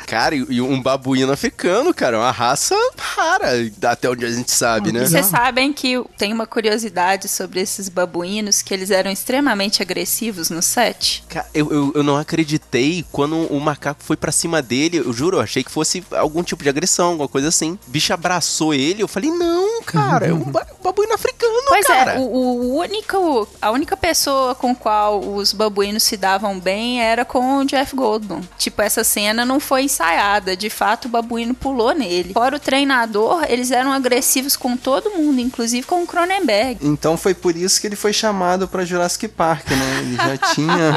Cara, 0.08 0.36
e, 0.36 0.46
e 0.50 0.62
um 0.62 0.82
babuíno 0.82 1.32
africano, 1.32 1.81
cara, 1.94 2.18
uma 2.20 2.32
raça 2.32 2.76
rara, 2.98 3.50
até 3.84 4.10
onde 4.10 4.26
a 4.26 4.32
gente 4.32 4.52
sabe, 4.52 4.92
né? 4.92 5.06
Vocês 5.06 5.26
sabem 5.26 5.74
que 5.74 6.02
tem 6.18 6.32
uma 6.34 6.46
curiosidade 6.48 7.28
sobre 7.28 7.60
esses 7.62 7.90
babuínos, 7.90 8.62
que 8.62 8.74
eles 8.74 8.92
eram 8.92 9.12
extremamente 9.12 9.82
agressivos 9.82 10.50
no 10.50 10.62
set? 10.62 11.24
Cara, 11.28 11.48
eu, 11.54 11.72
eu, 11.72 11.92
eu 11.96 12.04
não 12.04 12.18
acreditei 12.18 13.04
quando 13.12 13.36
o 13.48 13.60
macaco 13.60 14.04
foi 14.04 14.16
pra 14.18 14.32
cima 14.32 14.62
dele. 14.62 14.98
Eu 14.98 15.12
juro, 15.14 15.38
eu 15.38 15.42
achei 15.42 15.64
que 15.64 15.72
fosse 15.72 16.04
algum 16.12 16.44
tipo 16.44 16.64
de 16.64 16.70
agressão, 16.70 17.10
alguma 17.12 17.28
coisa 17.28 17.48
assim. 17.50 17.78
O 17.88 17.92
bicho 17.92 18.14
abraçou 18.14 18.74
ele, 18.74 19.02
eu 19.04 19.08
falei, 19.08 19.32
não, 19.32 19.82
cara, 19.84 20.28
é 20.28 20.34
um 20.34 20.40
ba- 20.44 20.68
babuíno 20.84 21.14
africano, 21.14 21.52
Pois 21.68 21.86
cara. 21.88 22.14
é, 22.14 22.20
o, 22.20 22.22
o 22.24 22.76
único, 22.80 23.48
a 23.62 23.72
única 23.72 23.96
pessoa 23.98 24.56
com 24.56 24.76
qual 24.76 25.20
os 25.20 25.54
babuínos 25.54 26.04
se 26.04 26.18
davam 26.18 26.60
bem 26.60 27.02
era 27.02 27.24
com 27.26 27.58
o 27.58 27.66
Jeff 27.66 27.96
Goldblum. 27.96 28.42
Tipo, 28.58 28.82
essa 28.82 29.04
cena 29.04 29.46
não 29.46 29.60
foi 29.60 29.84
ensaiada, 29.84 30.56
de 30.56 30.70
fato 30.70 31.06
o 31.06 31.10
babuíno 31.10 31.54
pulou 31.54 31.71
nele. 31.94 32.34
Fora 32.34 32.56
o 32.56 32.60
treinador, 32.60 33.44
eles 33.48 33.72
eram 33.72 33.92
agressivos 33.92 34.56
com 34.56 34.76
todo 34.78 35.10
mundo, 35.12 35.40
inclusive 35.40 35.86
com 35.86 36.04
o 36.04 36.08
Cronenberg. 36.08 36.78
Então 36.82 37.18
foi 37.18 37.34
por 37.34 37.56
isso 37.56 37.80
que 37.80 37.88
ele 37.88 37.96
foi 37.96 38.14
chamado 38.14 38.68
pra 38.68 38.86
Jurassic 38.86 39.28
Park, 39.28 39.70
né? 39.72 40.00
Ele 40.02 40.16
já 40.16 40.38
tinha 40.54 40.94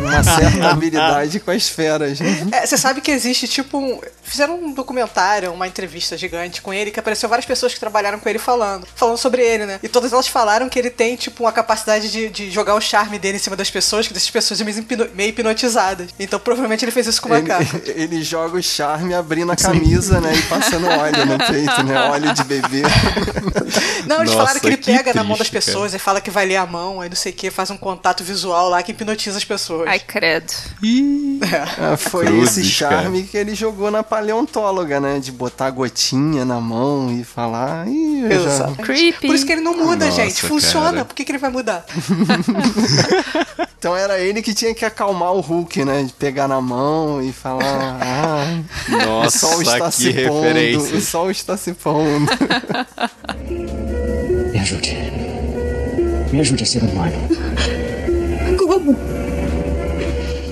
uma 0.00 0.22
certa 0.22 0.70
habilidade 0.70 1.40
com 1.40 1.50
as 1.50 1.68
feras, 1.68 2.20
né? 2.20 2.46
É, 2.52 2.66
você 2.66 2.76
sabe 2.76 3.00
que 3.00 3.10
existe 3.10 3.46
tipo 3.48 3.78
um. 3.78 4.00
Fizeram 4.22 4.56
um 4.56 4.72
documentário, 4.72 5.52
uma 5.52 5.66
entrevista 5.68 6.16
gigante 6.16 6.60
com 6.60 6.72
ele, 6.74 6.90
que 6.90 6.98
apareceu 6.98 7.28
várias 7.28 7.46
pessoas 7.46 7.72
que 7.72 7.80
trabalharam 7.80 8.18
com 8.18 8.28
ele 8.28 8.38
falando. 8.38 8.86
Falando 8.94 9.16
sobre 9.16 9.42
ele, 9.42 9.66
né? 9.66 9.78
E 9.82 9.88
todas 9.88 10.12
elas 10.12 10.26
falaram 10.26 10.68
que 10.68 10.78
ele 10.78 10.90
tem, 10.90 11.14
tipo, 11.16 11.44
uma 11.44 11.52
capacidade 11.52 12.10
de, 12.10 12.28
de 12.28 12.50
jogar 12.50 12.74
o 12.74 12.80
charme 12.80 13.18
dele 13.18 13.36
em 13.36 13.40
cima 13.40 13.54
das 13.56 13.70
pessoas, 13.70 14.06
que 14.08 14.12
deixa 14.12 14.26
as 14.26 14.30
pessoas 14.30 14.60
meio, 14.62 14.78
hipno- 14.78 15.08
meio 15.14 15.28
hipnotizadas. 15.30 16.08
Então 16.18 16.40
provavelmente 16.40 16.84
ele 16.84 16.90
fez 16.92 17.06
isso 17.06 17.22
com 17.22 17.28
o 17.30 17.34
Ele, 17.36 17.46
macaco. 17.48 17.80
ele 17.86 18.22
joga 18.22 18.56
o 18.58 18.62
charme 18.62 19.14
abrindo 19.14 19.52
a 19.52 19.56
camisa, 19.66 20.20
né? 20.20 20.34
E 20.34 20.42
passando 20.42 20.86
óleo 20.86 21.26
no 21.26 21.38
peito, 21.38 21.82
né? 21.84 22.00
Óleo 22.10 22.32
de 22.32 22.44
bebê. 22.44 22.82
Não, 24.06 24.18
eles 24.18 24.30
Nossa, 24.30 24.36
falaram 24.36 24.60
que 24.60 24.66
ele 24.66 24.76
que 24.76 24.92
pega 24.92 25.14
na 25.14 25.24
mão 25.24 25.36
das 25.36 25.48
triste, 25.48 25.66
pessoas 25.66 25.94
e 25.94 25.98
fala 25.98 26.20
que 26.20 26.30
vai 26.30 26.46
ler 26.46 26.56
a 26.56 26.66
mão, 26.66 27.00
aí 27.00 27.08
não 27.08 27.16
sei 27.16 27.32
o 27.32 27.34
que, 27.34 27.50
faz 27.50 27.70
um 27.70 27.76
contato 27.76 28.22
visual 28.22 28.68
lá 28.68 28.82
que 28.82 28.92
hipnotiza 28.92 29.38
as 29.38 29.44
pessoas. 29.44 29.88
Ai, 29.88 29.98
credo. 29.98 30.52
Ah, 31.78 31.96
foi 31.96 32.26
Cruzes, 32.26 32.58
esse 32.58 32.70
charme 32.70 33.24
que 33.24 33.36
ele 33.36 33.54
jogou 33.54 33.90
na 33.90 34.02
paleontóloga, 34.02 35.00
né? 35.00 35.18
De 35.18 35.32
botar 35.32 35.66
a 35.66 35.70
gotinha 35.70 36.44
na 36.44 36.60
mão 36.60 37.10
e 37.10 37.24
falar. 37.24 37.86
Ih, 37.88 38.26
eu 38.30 38.44
já... 38.44 38.72
Creepy. 38.82 39.26
Por 39.26 39.34
isso 39.34 39.46
que 39.46 39.52
ele 39.52 39.60
não 39.60 39.76
muda, 39.76 40.06
Nossa, 40.06 40.22
gente. 40.22 40.42
Funciona. 40.42 40.92
cara. 40.92 41.04
Por 41.04 41.14
que, 41.14 41.24
que 41.24 41.32
ele 41.32 41.38
vai 41.38 41.50
mudar? 41.50 41.84
Então 43.78 43.94
era 43.94 44.18
ele 44.18 44.42
que 44.42 44.54
tinha 44.54 44.74
que 44.74 44.84
acalmar 44.84 45.32
o 45.32 45.40
Hulk, 45.40 45.84
né? 45.84 46.02
De 46.02 46.12
pegar 46.12 46.48
na 46.48 46.60
mão 46.60 47.22
e 47.22 47.32
falar. 47.32 47.98
Ah, 48.00 48.46
Nossa, 48.88 49.46
sol 49.64 49.74
está 49.74 49.86
que 49.86 49.96
se 49.96 50.12
pondo. 50.12 50.42
referência. 50.42 50.96
O 50.96 51.00
sol 51.00 51.30
está 51.30 51.56
se 51.56 51.72
pondo. 51.74 52.30
Me 54.52 54.58
ajude. 54.60 54.96
Me 56.32 56.40
ajude 56.40 56.62
a 56.62 56.66
ser 56.66 56.82
humano. 56.82 57.16
Como? 58.58 59.15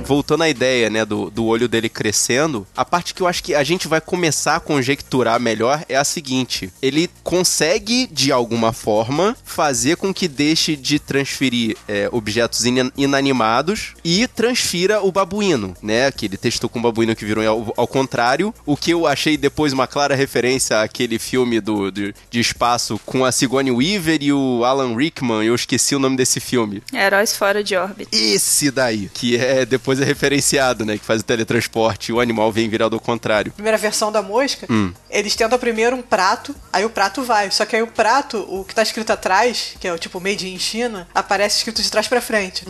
Voltando 0.06 0.42
à 0.42 0.48
ideia, 0.48 0.90
né, 0.90 1.04
do, 1.04 1.30
do 1.30 1.44
olho 1.46 1.68
dele 1.68 1.88
crescendo, 1.88 2.66
a 2.76 2.84
parte 2.84 3.14
que 3.14 3.22
eu 3.22 3.26
acho 3.26 3.42
que 3.42 3.54
a 3.54 3.64
gente 3.64 3.88
vai 3.88 4.00
começar 4.00 4.56
a 4.56 4.60
conjecturar 4.60 5.40
melhor 5.40 5.82
é 5.88 5.96
a 5.96 6.04
seguinte: 6.04 6.72
ele 6.82 7.08
consegue, 7.22 8.06
de 8.06 8.30
alguma 8.30 8.72
forma, 8.72 9.36
fazer 9.44 9.96
com 9.96 10.12
que 10.12 10.28
deixe 10.28 10.76
de 10.76 10.98
transferir 10.98 11.76
é, 11.88 12.08
objetos 12.12 12.64
ina- 12.64 12.92
inanimados 12.96 13.94
e 14.04 14.26
transfira 14.28 15.02
o 15.02 15.10
babuíno, 15.10 15.74
né? 15.82 16.10
Que 16.12 16.26
ele 16.26 16.36
testou 16.36 16.68
com 16.68 16.78
o 16.78 16.82
babuíno 16.82 17.16
que 17.16 17.24
virou 17.24 17.46
ao, 17.46 17.72
ao 17.76 17.86
contrário. 17.86 18.54
O 18.66 18.76
que 18.76 18.90
eu 18.92 19.06
achei 19.06 19.36
depois 19.36 19.72
uma 19.72 19.86
clara 19.86 20.14
referência 20.14 20.80
àquele 20.82 21.18
filme 21.18 21.60
do, 21.60 21.90
do- 21.90 22.12
de 22.30 22.40
espaço 22.40 23.00
com 23.06 23.24
a 23.24 23.32
Sigourney 23.32 23.72
Weaver 23.72 24.18
e 24.22 24.32
o 24.32 24.64
Alan 24.64 24.94
Rickman, 24.96 25.42
eu 25.44 25.54
esqueci 25.54 25.94
o 25.94 25.98
nome 25.98 26.16
desse 26.16 26.40
filme. 26.40 26.82
Heróis 26.92 27.34
fora 27.36 27.62
de 27.64 27.74
órbita. 27.76 28.10
Esse 28.14 28.70
daí, 28.70 29.10
que 29.12 29.36
é 29.36 29.64
depois 29.64 29.93
é 30.00 30.04
referenciado, 30.04 30.84
né? 30.84 30.96
Que 30.98 31.04
faz 31.04 31.20
o 31.20 31.24
teletransporte 31.24 32.10
e 32.10 32.14
o 32.14 32.20
animal 32.20 32.50
vem 32.52 32.68
virado 32.68 32.94
ao 32.94 33.00
contrário. 33.00 33.52
Primeira 33.52 33.78
versão 33.78 34.10
da 34.12 34.22
mosca, 34.22 34.66
Hum. 34.70 34.92
eles 35.10 35.34
tentam 35.36 35.58
primeiro 35.58 35.96
um 35.96 36.02
prato, 36.02 36.54
aí 36.72 36.84
o 36.84 36.90
prato 36.90 37.22
vai. 37.22 37.50
Só 37.50 37.64
que 37.64 37.76
aí 37.76 37.82
o 37.82 37.86
prato, 37.86 38.38
o 38.48 38.64
que 38.64 38.74
tá 38.74 38.82
escrito 38.82 39.10
atrás, 39.12 39.74
que 39.80 39.86
é 39.88 39.92
o 39.92 39.98
tipo 39.98 40.20
made 40.20 40.48
in 40.48 40.58
China, 40.58 41.06
aparece 41.14 41.58
escrito 41.58 41.82
de 41.82 41.90
trás 41.90 42.06
pra 42.08 42.20
frente. 42.20 42.64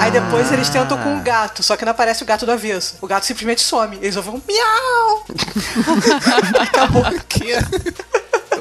Aí 0.00 0.10
depois 0.10 0.50
eles 0.52 0.68
tentam 0.68 0.98
com 0.98 1.18
o 1.18 1.22
gato, 1.22 1.62
só 1.62 1.76
que 1.76 1.84
não 1.84 1.92
aparece 1.92 2.22
o 2.22 2.26
gato 2.26 2.44
do 2.46 2.52
avesso. 2.52 2.96
O 3.00 3.06
gato 3.06 3.24
simplesmente 3.26 3.60
some. 3.62 3.96
Eles 4.00 4.16
ouvem 4.16 4.34
um 4.34 4.42
miau! 4.46 5.24
Acabou. 6.60 7.04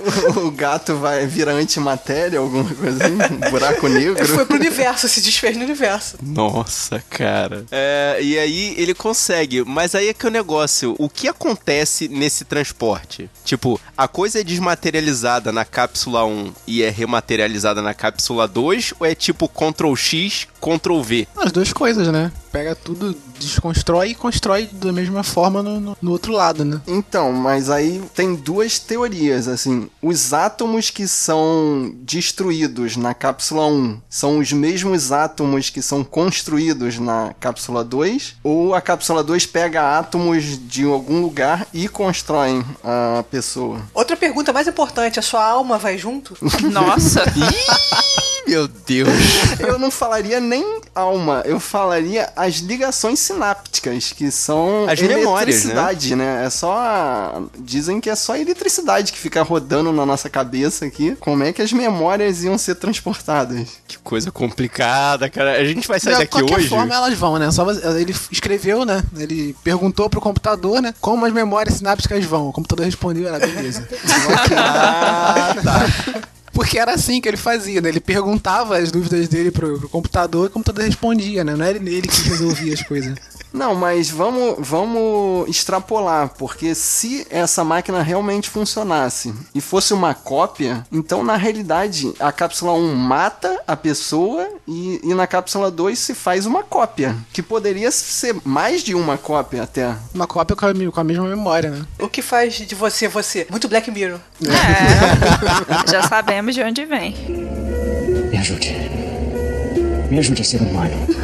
o 0.37 0.51
gato 0.51 0.95
vai 0.97 1.25
virar 1.25 1.53
antimatéria, 1.53 2.39
alguma 2.39 2.63
coisa 2.73 3.03
assim? 3.05 3.13
Um 3.15 3.49
buraco 3.51 3.87
negro? 3.87 4.25
Foi 4.27 4.45
pro 4.45 4.55
universo, 4.57 5.07
se 5.07 5.21
desfez 5.21 5.55
no 5.57 5.63
universo. 5.63 6.17
Nossa, 6.21 7.03
cara. 7.09 7.65
É, 7.71 8.19
e 8.21 8.37
aí 8.37 8.73
ele 8.77 8.93
consegue, 8.93 9.63
mas 9.63 9.95
aí 9.95 10.07
é 10.09 10.13
que 10.13 10.25
é 10.25 10.29
o 10.29 10.31
negócio. 10.31 10.95
O 10.99 11.09
que 11.09 11.27
acontece 11.27 12.07
nesse 12.07 12.43
transporte? 12.45 13.29
Tipo, 13.45 13.79
a 13.97 14.07
coisa 14.07 14.39
é 14.39 14.43
desmaterializada 14.43 15.51
na 15.51 15.65
cápsula 15.65 16.25
1 16.25 16.53
e 16.67 16.83
é 16.83 16.89
rematerializada 16.89 17.81
na 17.81 17.93
cápsula 17.93 18.47
2? 18.47 18.93
Ou 18.99 19.05
é 19.05 19.15
tipo 19.15 19.47
Ctrl 19.47 19.95
X, 19.95 20.47
Ctrl 20.61 21.01
V? 21.01 21.27
As 21.37 21.51
duas 21.51 21.71
coisas, 21.73 22.07
né? 22.09 22.31
Pega 22.51 22.75
tudo, 22.75 23.15
desconstrói 23.39 24.09
e 24.09 24.15
constrói 24.15 24.69
da 24.71 24.91
mesma 24.93 25.23
forma 25.23 25.63
no, 25.63 25.79
no- 25.79 25.97
no 26.01 26.11
outro 26.11 26.31
lado, 26.33 26.63
né? 26.63 26.79
Então, 26.87 27.31
mas 27.31 27.69
aí 27.69 28.01
tem 28.13 28.35
duas 28.35 28.77
teorias, 28.79 29.47
assim. 29.47 29.89
Os 30.03 30.33
átomos 30.33 30.89
que 30.89 31.07
são 31.07 31.95
destruídos 32.01 32.97
na 32.97 33.13
cápsula 33.13 33.65
1 33.67 34.01
são 34.09 34.39
os 34.39 34.51
mesmos 34.51 35.13
átomos 35.13 35.69
que 35.69 35.81
são 35.81 36.03
construídos 36.03 36.99
na 36.99 37.33
cápsula 37.39 37.85
2? 37.85 38.35
Ou 38.43 38.75
a 38.75 38.81
cápsula 38.81 39.23
2 39.23 39.45
pega 39.45 39.97
átomos 39.97 40.43
de 40.67 40.83
algum 40.83 41.21
lugar 41.21 41.65
e 41.73 41.87
constrói 41.87 42.65
a 42.83 43.23
pessoa? 43.31 43.79
Outra 43.93 44.17
pergunta 44.17 44.51
mais 44.51 44.67
importante, 44.67 45.19
a 45.19 45.21
sua 45.21 45.41
alma 45.41 45.77
vai 45.77 45.97
junto? 45.97 46.37
Nossa. 46.69 47.23
Meu 48.53 48.67
Deus. 48.67 49.09
Eu 49.59 49.79
não 49.79 49.89
falaria 49.89 50.39
nem 50.39 50.81
alma, 50.93 51.41
eu 51.45 51.59
falaria 51.59 52.29
as 52.35 52.55
ligações 52.57 53.17
sinápticas, 53.19 54.13
que 54.15 54.29
são 54.29 54.85
As 54.87 54.99
memórias, 55.01 55.65
eletricidade, 55.65 56.15
né? 56.15 56.45
É 56.45 56.49
só. 56.49 56.73
a- 56.77 57.41
Dizem 57.57 57.99
que 57.99 58.09
é 58.09 58.15
só 58.15 58.35
eletricidade 58.35 59.11
que 59.11 59.17
fica 59.17 59.41
rodando 59.41 59.91
na 59.91 60.05
nossa 60.05 60.29
cabeça 60.29 60.85
aqui. 60.85 61.15
Como 61.19 61.43
é 61.43 61.51
que 61.51 61.61
as 61.61 61.71
memórias 61.73 62.43
iam 62.43 62.57
ser 62.57 62.75
transportadas? 62.75 63.69
Que 63.87 63.97
coisa 63.99 64.31
complicada, 64.31 65.29
cara. 65.29 65.53
A 65.59 65.63
gente 65.65 65.87
vai 65.87 65.99
sair 65.99 66.13
De 66.13 66.19
daqui 66.19 66.31
qualquer 66.39 66.57
hoje. 66.57 66.69
forma, 66.69 66.93
elas 66.93 67.17
vão, 67.17 67.37
né? 67.39 67.49
Só 67.51 67.65
ele 67.71 68.15
escreveu, 68.31 68.85
né? 68.85 69.03
Ele 69.17 69.55
perguntou 69.63 70.09
pro 70.09 70.21
computador, 70.21 70.81
né? 70.81 70.93
Como 71.01 71.25
as 71.25 71.33
memórias 71.33 71.75
sinápticas 71.77 72.23
vão. 72.25 72.49
O 72.49 72.53
computador 72.53 72.85
respondeu, 72.85 73.27
era 73.27 73.39
beleza. 73.39 73.87
Ah, 74.55 75.55
tá. 75.63 75.85
Porque 76.53 76.77
era 76.77 76.93
assim 76.93 77.19
que 77.19 77.27
ele 77.27 77.35
fazia, 77.35 77.81
né? 77.81 77.89
Ele 77.89 77.99
perguntava 77.99 78.77
as 78.77 78.91
dúvidas 78.91 79.27
dele 79.27 79.51
pro, 79.51 79.79
pro 79.79 79.89
computador 79.89 80.45
e 80.45 80.47
o 80.47 80.51
computador 80.51 80.85
respondia, 80.85 81.43
né? 81.43 81.55
Não 81.55 81.65
era 81.65 81.77
ele 81.77 82.07
que 82.07 82.29
resolvia 82.29 82.73
as 82.73 82.83
coisas. 82.83 83.17
Não, 83.53 83.75
mas 83.75 84.09
vamos, 84.09 84.55
vamos 84.57 85.47
extrapolar, 85.47 86.29
porque 86.37 86.73
se 86.73 87.27
essa 87.29 87.63
máquina 87.63 88.01
realmente 88.01 88.49
funcionasse 88.49 89.31
e 89.53 89.61
fosse 89.61 89.93
uma 89.93 90.15
cópia, 90.15 90.83
então 90.91 91.23
na 91.23 91.37
realidade 91.37 92.11
a 92.19 92.31
cápsula 92.31 92.73
1 92.73 92.95
mata 92.95 93.61
a 93.67 93.75
pessoa 93.75 94.49
e, 94.67 94.99
e 95.03 95.13
na 95.13 95.27
cápsula 95.27 95.69
2 95.69 95.97
se 95.97 96.15
faz 96.15 96.47
uma 96.47 96.63
cópia, 96.63 97.15
que 97.31 97.43
poderia 97.43 97.91
ser 97.91 98.35
mais 98.43 98.81
de 98.83 98.95
uma 98.95 99.17
cópia 99.17 99.63
até. 99.63 99.95
Uma 100.13 100.25
cópia 100.25 100.55
com 100.55 100.65
a, 100.65 100.91
com 100.91 100.99
a 100.99 101.03
mesma 101.03 101.27
memória, 101.27 101.69
né? 101.69 101.85
O 101.99 102.09
que 102.09 102.23
faz 102.23 102.55
de 102.55 102.73
você 102.73 103.07
você? 103.07 103.45
Muito 103.51 103.67
Black 103.67 103.91
Mirror. 103.91 104.19
É. 104.43 105.91
Já 105.91 106.01
sabemos 106.07 106.55
de 106.55 106.63
onde 106.63 106.85
vem. 106.85 107.13
Me 108.31 108.37
ajude. 108.37 108.73
Me 110.09 110.17
ajude 110.19 110.41
a 110.41 110.45
ser 110.45 110.61
humano. 110.61 111.22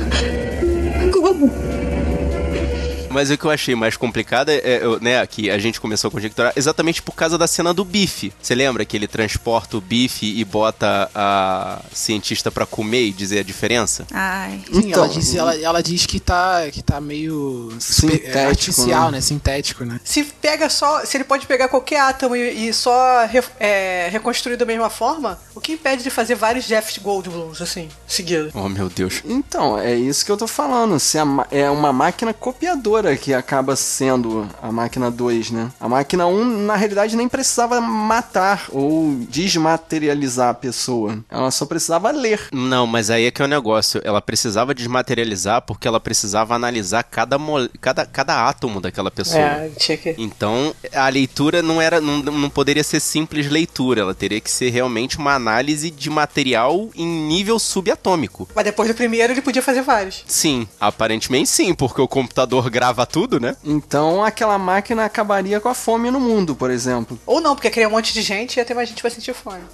Mas 3.09 3.29
o 3.29 3.37
que 3.37 3.45
eu 3.45 3.51
achei 3.51 3.75
mais 3.75 3.97
complicado 3.97 4.49
é, 4.49 4.55
é, 4.57 4.79
eu- 4.83 4.99
né, 4.99 5.25
que 5.27 5.49
a 5.49 5.57
gente 5.57 5.79
começou 5.79 6.07
a 6.07 6.11
conjecturar 6.11 6.53
exatamente 6.55 7.01
por 7.01 7.13
causa 7.13 7.37
da 7.37 7.47
cena 7.47 7.73
do 7.73 7.83
bife. 7.83 8.31
Você 8.41 8.53
lembra 8.55 8.85
que 8.85 8.95
ele 8.95 9.07
transporta 9.07 9.77
o 9.77 9.81
bife 9.81 10.25
e 10.25 10.43
bota 10.45 11.09
a 11.15 11.81
cientista 11.93 12.51
pra 12.51 12.65
comer 12.65 13.05
e 13.07 13.11
dizer 13.11 13.39
a 13.39 13.43
diferença? 13.43 14.05
Ai. 14.11 14.61
Sim, 14.71 14.89
Então, 14.89 15.03
ela, 15.03 15.13
disse, 15.13 15.37
ela, 15.37 15.55
ela 15.59 15.83
diz 15.83 16.05
que 16.05 16.19
tá, 16.19 16.69
que 16.71 16.81
tá 16.81 16.99
meio 17.01 17.71
Sintético, 17.79 18.37
é, 18.37 18.45
artificial, 18.45 19.05
né? 19.05 19.17
né? 19.17 19.21
Sintético, 19.21 19.85
né? 19.85 19.99
Se 20.03 20.23
pega 20.23 20.69
só, 20.69 21.05
se 21.05 21.17
ele 21.17 21.23
pode 21.23 21.45
pegar 21.45 21.67
qualquer 21.67 21.99
átomo 22.01 22.35
e, 22.35 22.67
e 22.69 22.73
só 22.73 23.25
re- 23.25 23.43
é, 23.59 24.09
reconstruir 24.11 24.57
da 24.57 24.65
mesma 24.65 24.89
forma, 24.89 25.39
o 25.55 25.61
que 25.61 25.73
impede 25.73 26.03
de 26.03 26.09
fazer 26.09 26.35
vários 26.35 26.65
Jeff 26.65 26.99
Goldblums 26.99 27.61
assim, 27.61 27.89
seguido? 28.07 28.51
Oh, 28.53 28.67
meu 28.69 28.89
Deus. 28.89 29.21
Então, 29.25 29.77
é 29.77 29.95
isso 29.95 30.25
que 30.25 30.31
eu 30.31 30.37
tô 30.37 30.47
falando. 30.47 30.99
Se 30.99 31.17
é 31.51 31.69
uma 31.69 31.93
máquina 31.93 32.33
copiadora 32.33 32.98
que 33.17 33.33
acaba 33.33 33.75
sendo 33.75 34.47
a 34.61 34.71
máquina 34.71 35.09
2, 35.11 35.51
né? 35.51 35.71
A 35.79 35.87
máquina 35.89 36.25
1, 36.27 36.43
na 36.65 36.75
realidade, 36.75 37.15
nem 37.15 37.27
precisava 37.29 37.79
matar 37.81 38.65
ou 38.71 39.15
desmaterializar 39.29 40.49
a 40.49 40.53
pessoa. 40.53 41.19
Ela 41.29 41.51
só 41.51 41.65
precisava 41.65 42.11
ler. 42.11 42.47
Não, 42.51 42.85
mas 42.87 43.09
aí 43.09 43.25
é 43.25 43.31
que 43.31 43.41
é 43.41 43.45
o 43.45 43.47
negócio. 43.47 44.01
Ela 44.03 44.21
precisava 44.21 44.73
desmaterializar 44.73 45.61
porque 45.61 45.87
ela 45.87 45.99
precisava 45.99 46.55
analisar 46.55 47.03
cada, 47.03 47.37
mole- 47.37 47.69
cada, 47.81 48.05
cada 48.05 48.47
átomo 48.47 48.79
daquela 48.81 49.11
pessoa. 49.11 49.39
É, 49.39 49.69
tinha 49.77 49.97
que. 49.97 50.15
Então, 50.17 50.73
a 50.93 51.07
leitura 51.09 51.61
não 51.61 51.81
era 51.81 51.99
não, 52.01 52.17
não 52.19 52.49
poderia 52.49 52.83
ser 52.83 52.99
simples 52.99 53.49
leitura, 53.49 54.01
ela 54.01 54.13
teria 54.13 54.39
que 54.39 54.49
ser 54.51 54.69
realmente 54.69 55.17
uma 55.17 55.33
análise 55.33 55.89
de 55.91 56.09
material 56.09 56.89
em 56.95 57.07
nível 57.07 57.59
subatômico. 57.59 58.47
Mas 58.55 58.65
depois 58.65 58.89
do 58.89 58.95
primeiro 58.95 59.33
ele 59.33 59.41
podia 59.41 59.61
fazer 59.61 59.81
vários. 59.81 60.23
Sim, 60.27 60.67
aparentemente 60.79 61.49
sim, 61.49 61.73
porque 61.73 62.01
o 62.01 62.07
computador 62.07 62.69
grava 62.69 62.88
tudo, 63.05 63.39
né? 63.39 63.55
Então, 63.63 64.23
aquela 64.23 64.57
máquina 64.57 65.05
acabaria 65.05 65.59
com 65.59 65.69
a 65.69 65.73
fome 65.73 66.11
no 66.11 66.19
mundo, 66.19 66.55
por 66.55 66.69
exemplo. 66.69 67.19
Ou 67.25 67.41
não, 67.41 67.55
porque 67.55 67.69
cria 67.69 67.87
um 67.87 67.91
monte 67.91 68.13
de 68.13 68.21
gente 68.21 68.57
e 68.57 68.59
até 68.59 68.73
mais 68.73 68.89
gente 68.89 69.01
vai 69.01 69.11
sentir 69.11 69.33
fome. 69.33 69.61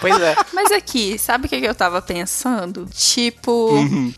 Pois 0.00 0.20
é. 0.20 0.36
Mas 0.52 0.70
aqui, 0.72 1.18
sabe 1.18 1.46
o 1.46 1.48
que 1.48 1.60
que 1.60 1.66
eu 1.66 1.74
tava 1.74 2.00
pensando? 2.02 2.86
Tipo, 2.92 3.70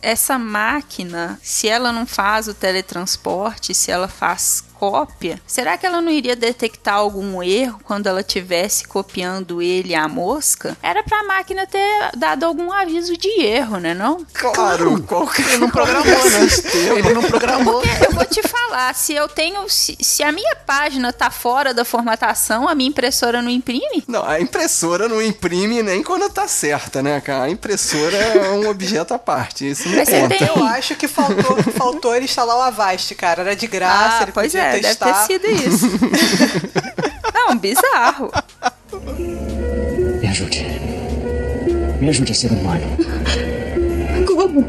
essa 0.02 0.38
máquina, 0.38 1.38
se 1.42 1.68
ela 1.68 1.92
não 1.92 2.06
faz 2.06 2.48
o 2.48 2.54
teletransporte, 2.54 3.74
se 3.74 3.90
ela 3.90 4.08
faz 4.08 4.64
cópia, 4.78 5.40
será 5.46 5.76
que 5.76 5.84
ela 5.86 6.00
não 6.00 6.10
iria 6.10 6.36
detectar 6.36 6.94
algum 6.94 7.42
erro 7.42 7.80
quando 7.84 8.06
ela 8.06 8.22
tivesse 8.22 8.86
copiando 8.86 9.60
ele 9.60 9.94
à 9.94 10.06
mosca? 10.08 10.76
Era 10.82 11.02
pra 11.02 11.24
máquina 11.24 11.66
ter 11.66 12.10
dado 12.16 12.44
algum 12.44 12.72
aviso 12.72 13.16
de 13.16 13.28
erro, 13.42 13.78
né 13.78 13.94
não? 13.94 14.24
Claro, 14.32 15.02
qualquer 15.02 15.46
Ele 15.48 15.58
não 15.58 15.70
programou, 15.70 16.30
né? 16.30 16.46
Ele 16.96 17.14
não 17.14 17.22
programou. 17.22 17.80
Porque 17.80 18.06
eu 18.06 18.12
vou 18.12 18.24
te 18.24 18.42
falar, 18.46 18.94
se 18.94 19.14
eu 19.14 19.28
tenho. 19.28 19.68
Se, 19.68 19.96
se 20.00 20.22
a 20.22 20.30
minha 20.32 20.54
página 20.66 21.12
tá 21.12 21.30
fora 21.30 21.72
da 21.74 21.84
formatação, 21.84 22.68
a 22.68 22.74
minha 22.74 22.88
impressora 22.88 23.42
não 23.42 23.50
imprime? 23.50 24.04
Não, 24.06 24.24
a 24.24 24.40
impressora 24.40 25.08
não 25.08 25.20
imprime 25.22 25.82
nem 25.82 26.02
quando 26.02 26.28
tá 26.30 26.46
certa, 26.46 27.02
né, 27.02 27.20
cara? 27.20 27.44
A 27.44 27.50
impressora 27.50 28.16
é 28.16 28.50
um 28.50 28.68
objeto 28.68 29.12
à 29.14 29.18
parte. 29.18 29.70
Isso 29.70 29.88
não 29.88 29.96
Mas 29.96 30.08
você 30.08 30.20
conta. 30.20 30.36
tem- 30.36 30.48
Eu 30.48 30.64
acho 30.64 30.94
que 30.96 31.08
faltou, 31.08 31.56
faltou 31.76 32.14
ele 32.14 32.24
instalar 32.26 32.56
o 32.56 32.62
Avast, 32.62 33.14
cara. 33.14 33.42
Era 33.42 33.56
de 33.56 33.66
graça, 33.66 34.18
ah, 34.18 34.22
ele 34.22 34.32
pois 34.32 34.52
podia 34.52 34.67
é, 34.68 34.80
deve 34.80 34.82
testar. 34.94 35.26
ter 35.26 35.32
sido 35.32 35.46
isso. 35.46 35.86
Não, 37.34 37.56
bizarro. 37.58 38.30
Me 40.20 40.28
ajude. 40.28 40.66
Me 42.00 42.08
ajude 42.10 42.32
a 42.32 42.34
ser 42.34 42.50
humano. 42.52 42.84
Como? 44.26 44.64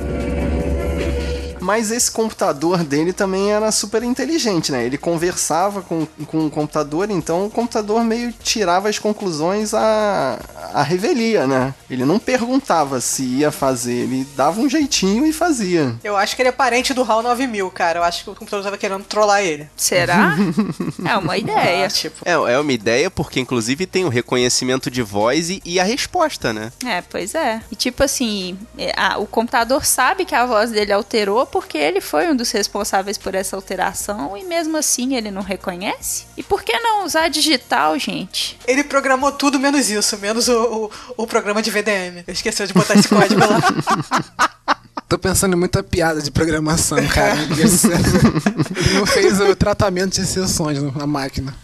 Mas 1.69 1.91
esse 1.91 2.09
computador 2.09 2.83
dele 2.83 3.13
também 3.13 3.51
era 3.51 3.71
super 3.71 4.01
inteligente, 4.01 4.71
né? 4.71 4.83
Ele 4.83 4.97
conversava 4.97 5.83
com, 5.83 6.07
com 6.25 6.47
o 6.47 6.49
computador, 6.49 7.11
então 7.11 7.45
o 7.45 7.49
computador 7.51 8.03
meio 8.03 8.33
tirava 8.41 8.89
as 8.89 8.97
conclusões 8.97 9.71
à, 9.75 10.39
à 10.73 10.81
revelia, 10.81 11.45
né? 11.45 11.75
Ele 11.87 12.05
não 12.05 12.17
perguntava 12.17 12.99
se 12.99 13.21
ia 13.23 13.51
fazer, 13.51 13.93
ele 13.93 14.27
dava 14.35 14.59
um 14.59 14.67
jeitinho 14.67 15.27
e 15.27 15.31
fazia. 15.31 15.93
Eu 16.03 16.17
acho 16.17 16.35
que 16.35 16.41
ele 16.41 16.49
é 16.49 16.51
parente 16.51 16.91
do 16.91 17.03
HAL 17.03 17.21
9000, 17.21 17.69
cara. 17.69 17.99
Eu 17.99 18.03
acho 18.03 18.23
que 18.23 18.29
o 18.31 18.35
computador 18.35 18.63
tava 18.65 18.77
querendo 18.77 19.03
trollar 19.03 19.43
ele. 19.43 19.69
Será? 19.77 20.35
É 21.07 21.15
uma 21.17 21.37
ideia. 21.37 21.85
Ah, 21.85 21.89
tipo. 21.89 22.17
É, 22.25 22.31
é 22.31 22.59
uma 22.59 22.71
ideia 22.73 23.09
porque 23.11 23.39
inclusive 23.39 23.85
tem 23.85 24.05
o 24.05 24.09
reconhecimento 24.09 24.89
de 24.91 25.01
voz 25.01 25.49
e, 25.49 25.61
e 25.65 25.79
a 25.79 25.83
resposta, 25.83 26.51
né? 26.51 26.71
É, 26.85 27.01
pois 27.01 27.35
é. 27.35 27.61
E 27.71 27.75
tipo 27.75 28.03
assim, 28.03 28.57
é, 28.77 28.91
a- 28.97 29.17
o 29.17 29.25
computador 29.27 29.85
sabe 29.85 30.25
que 30.25 30.33
a 30.35 30.45
voz 30.45 30.71
dele 30.71 30.91
alterou 30.91 31.45
porque 31.45 31.58
ele 31.77 32.01
foi 32.01 32.27
um 32.29 32.35
dos 32.35 32.51
responsáveis 32.51 33.17
por 33.17 33.35
essa 33.35 33.55
alteração 33.55 34.35
e 34.37 34.43
mesmo 34.43 34.77
assim 34.77 35.15
ele 35.15 35.31
não 35.31 35.41
reconhece? 35.41 36.25
E 36.37 36.43
por 36.43 36.63
que 36.63 36.77
não 36.79 37.05
usar 37.05 37.27
digital, 37.27 37.97
gente? 37.97 38.57
Ele 38.67 38.83
programou 38.83 39.31
tudo 39.31 39.59
menos 39.59 39.89
isso, 39.89 40.17
menos 40.17 40.47
o, 40.47 40.91
o, 41.17 41.23
o 41.23 41.27
programa 41.27 41.61
de 41.61 41.71
VDM. 41.71 42.23
Esqueceu 42.27 42.65
de 42.65 42.73
botar 42.73 42.95
esse 42.95 43.07
código 43.07 43.41
lá. 43.41 44.78
Tô 45.09 45.17
pensando 45.17 45.55
em 45.55 45.59
muita 45.59 45.81
piada 45.81 46.21
de 46.21 46.29
programação, 46.29 46.99
cara. 47.07 47.35
Ele 47.49 48.93
não 48.93 49.07
fez 49.07 49.41
o 49.41 49.55
tratamento 49.55 50.13
de 50.13 50.21
exceções 50.21 50.79
na 50.93 51.07
máquina. 51.07 51.55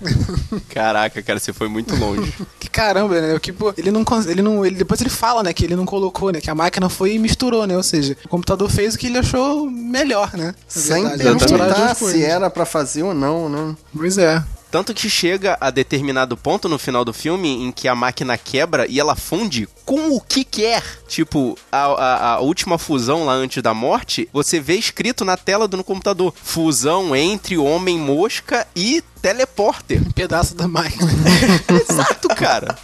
Caraca, 0.70 1.22
cara, 1.22 1.40
você 1.40 1.54
foi 1.54 1.70
muito 1.70 1.96
longe. 1.96 2.34
Que 2.60 2.68
caramba, 2.68 3.22
né? 3.22 3.40
Que, 3.40 3.54
pô, 3.54 3.72
ele 3.78 3.92
não, 3.92 4.04
ele 4.28 4.42
não, 4.42 4.66
ele 4.66 4.76
depois 4.76 5.00
ele 5.00 5.12
fala, 5.12 5.44
né, 5.44 5.54
que 5.54 5.64
ele 5.64 5.76
não 5.76 5.86
colocou, 5.86 6.32
né, 6.32 6.42
que 6.42 6.50
a 6.50 6.56
máquina 6.56 6.90
foi 6.90 7.14
e 7.14 7.20
misturou, 7.20 7.68
né? 7.68 7.78
Ou 7.78 7.84
seja, 7.84 8.18
o 8.26 8.28
computador 8.28 8.68
fez 8.68 8.96
o 8.96 8.98
que 8.98 9.06
ele 9.06 9.20
achou 9.20 9.70
melhor, 9.70 10.34
né? 10.34 10.56
Sem 10.68 11.08
perguntar 11.16 11.94
se 11.94 12.24
era 12.24 12.50
pra 12.50 12.66
fazer 12.66 13.04
ou 13.04 13.14
não, 13.14 13.48
né? 13.48 13.76
Pois 13.96 14.18
é. 14.18 14.44
Tanto 14.76 14.94
que 14.94 15.10
chega 15.10 15.58
a 15.62 15.70
determinado 15.70 16.36
ponto 16.36 16.68
no 16.68 16.78
final 16.78 17.06
do 17.06 17.14
filme 17.14 17.64
em 17.64 17.72
que 17.72 17.88
a 17.88 17.96
máquina 17.96 18.38
quebra 18.38 18.86
e 18.90 19.00
ela 19.00 19.16
funde 19.16 19.70
com 19.86 20.16
o 20.16 20.20
que 20.20 20.44
quer. 20.44 20.84
Tipo, 21.08 21.58
a, 21.72 21.86
a, 21.86 22.34
a 22.34 22.40
última 22.40 22.78
fusão 22.78 23.26
lá 23.26 23.34
antes 23.34 23.62
da 23.62 23.74
morte, 23.74 24.28
você 24.34 24.60
vê 24.60 24.76
escrito 24.76 25.24
na 25.24 25.38
tela 25.38 25.68
do 25.68 25.78
no 25.78 25.84
computador: 25.84 26.34
fusão 26.42 27.16
entre 27.16 27.58
homem-mosca 27.58 28.68
e 28.76 29.04
teleporter. 29.26 30.02
Um 30.06 30.12
pedaço 30.12 30.54
da 30.54 30.68
máquina. 30.68 31.10
Exato, 31.90 32.28
cara. 32.30 32.78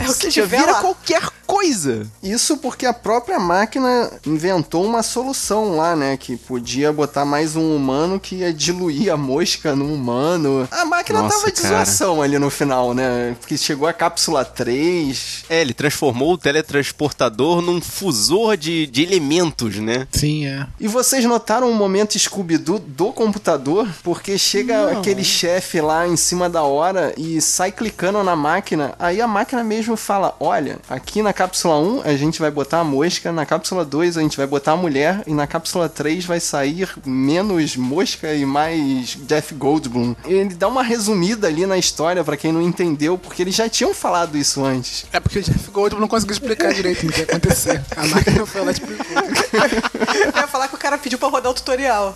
É 0.00 0.08
o 0.08 0.14
que 0.14 0.28
tiver 0.28 0.60
vira 0.60 0.72
lá. 0.72 0.80
qualquer 0.80 1.22
coisa. 1.46 2.06
Isso 2.22 2.56
porque 2.56 2.86
a 2.86 2.94
própria 2.94 3.38
máquina 3.38 4.10
inventou 4.26 4.86
uma 4.86 5.02
solução 5.02 5.76
lá, 5.76 5.94
né? 5.94 6.16
Que 6.16 6.34
podia 6.34 6.90
botar 6.90 7.26
mais 7.26 7.56
um 7.56 7.76
humano 7.76 8.18
que 8.18 8.36
ia 8.36 8.54
diluir 8.54 9.12
a 9.12 9.18
mosca 9.18 9.76
no 9.76 9.92
humano. 9.92 10.66
A 10.70 10.86
máquina 10.86 11.20
Nossa, 11.20 11.36
tava 11.36 11.52
de 11.52 11.60
cara. 11.60 11.84
zoação 11.84 12.22
ali 12.22 12.38
no 12.38 12.48
final, 12.48 12.94
né? 12.94 13.36
Porque 13.38 13.58
chegou 13.58 13.86
a 13.86 13.92
cápsula 13.92 14.46
3. 14.46 15.44
É, 15.50 15.60
ele 15.60 15.74
transformou 15.74 16.32
o 16.32 16.38
teletransportador 16.42 17.62
num 17.62 17.80
fusor 17.80 18.56
de, 18.56 18.86
de 18.86 19.02
elementos, 19.02 19.76
né? 19.76 20.06
Sim, 20.10 20.46
é. 20.46 20.66
E 20.80 20.88
vocês 20.88 21.24
notaram 21.24 21.70
um 21.70 21.74
momento 21.74 22.18
Scooby-Doo 22.18 22.78
do 22.80 23.12
computador? 23.12 23.88
Porque 24.02 24.36
chega 24.36 24.90
aquele 24.92 25.24
chefe 25.24 25.80
lá 25.80 26.06
em 26.06 26.16
cima 26.16 26.50
da 26.50 26.62
hora 26.62 27.14
e 27.16 27.40
sai 27.40 27.70
clicando 27.70 28.22
na 28.22 28.34
máquina. 28.34 28.94
Aí 28.98 29.20
a 29.20 29.26
máquina 29.26 29.62
mesmo 29.62 29.96
fala: 29.96 30.34
Olha, 30.40 30.78
aqui 30.88 31.22
na 31.22 31.32
cápsula 31.32 31.78
1 31.78 32.02
a 32.04 32.16
gente 32.16 32.40
vai 32.40 32.50
botar 32.50 32.80
a 32.80 32.84
mosca, 32.84 33.30
na 33.30 33.46
cápsula 33.46 33.84
2 33.84 34.16
a 34.16 34.20
gente 34.22 34.36
vai 34.36 34.46
botar 34.46 34.72
a 34.72 34.76
mulher, 34.76 35.22
e 35.26 35.32
na 35.32 35.46
cápsula 35.46 35.88
3 35.88 36.24
vai 36.24 36.40
sair 36.40 36.88
menos 37.06 37.76
mosca 37.76 38.34
e 38.34 38.44
mais 38.44 39.16
Jeff 39.26 39.54
Goldblum. 39.54 40.14
Ele 40.24 40.54
dá 40.54 40.68
uma 40.68 40.82
resumida 40.82 41.46
ali 41.46 41.66
na 41.66 41.78
história 41.78 42.24
pra 42.24 42.36
quem 42.36 42.52
não 42.52 42.62
entendeu, 42.62 43.16
porque 43.16 43.42
eles 43.42 43.54
já 43.54 43.68
tinham 43.68 43.94
falado 43.94 44.36
isso 44.36 44.64
antes. 44.64 45.06
É 45.12 45.20
porque 45.20 45.38
o 45.38 45.42
Jeff 45.42 45.70
Goldblum 45.70 46.00
não 46.00 46.08
conseguiu 46.08 46.31
explicar 46.32 46.72
direito 46.72 47.06
o 47.06 47.12
que 47.12 47.20
ia 47.20 47.24
acontecer. 47.24 47.80
A 47.96 48.06
máquina 48.06 48.46
foi 48.46 48.60
lá 48.62 48.68
e 48.68 48.72
explicou. 48.72 49.04
Eu 50.34 50.40
ia 50.40 50.48
falar 50.48 50.68
que 50.68 50.74
o 50.74 50.78
cara 50.78 50.98
pediu 50.98 51.18
pra 51.18 51.28
rodar 51.28 51.52
o 51.52 51.54
tutorial. 51.54 52.14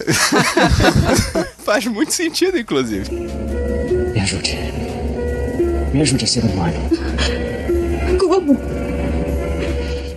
Faz 1.65 1.87
muito 1.87 2.13
sentido, 2.13 2.59
inclusive. 2.59 3.11
Me 3.11 4.21
ajude. 4.21 4.57
Me 5.93 6.03
ajude 6.03 6.25
a 6.25 6.29
ser 6.29 6.45
humano. 6.45 6.91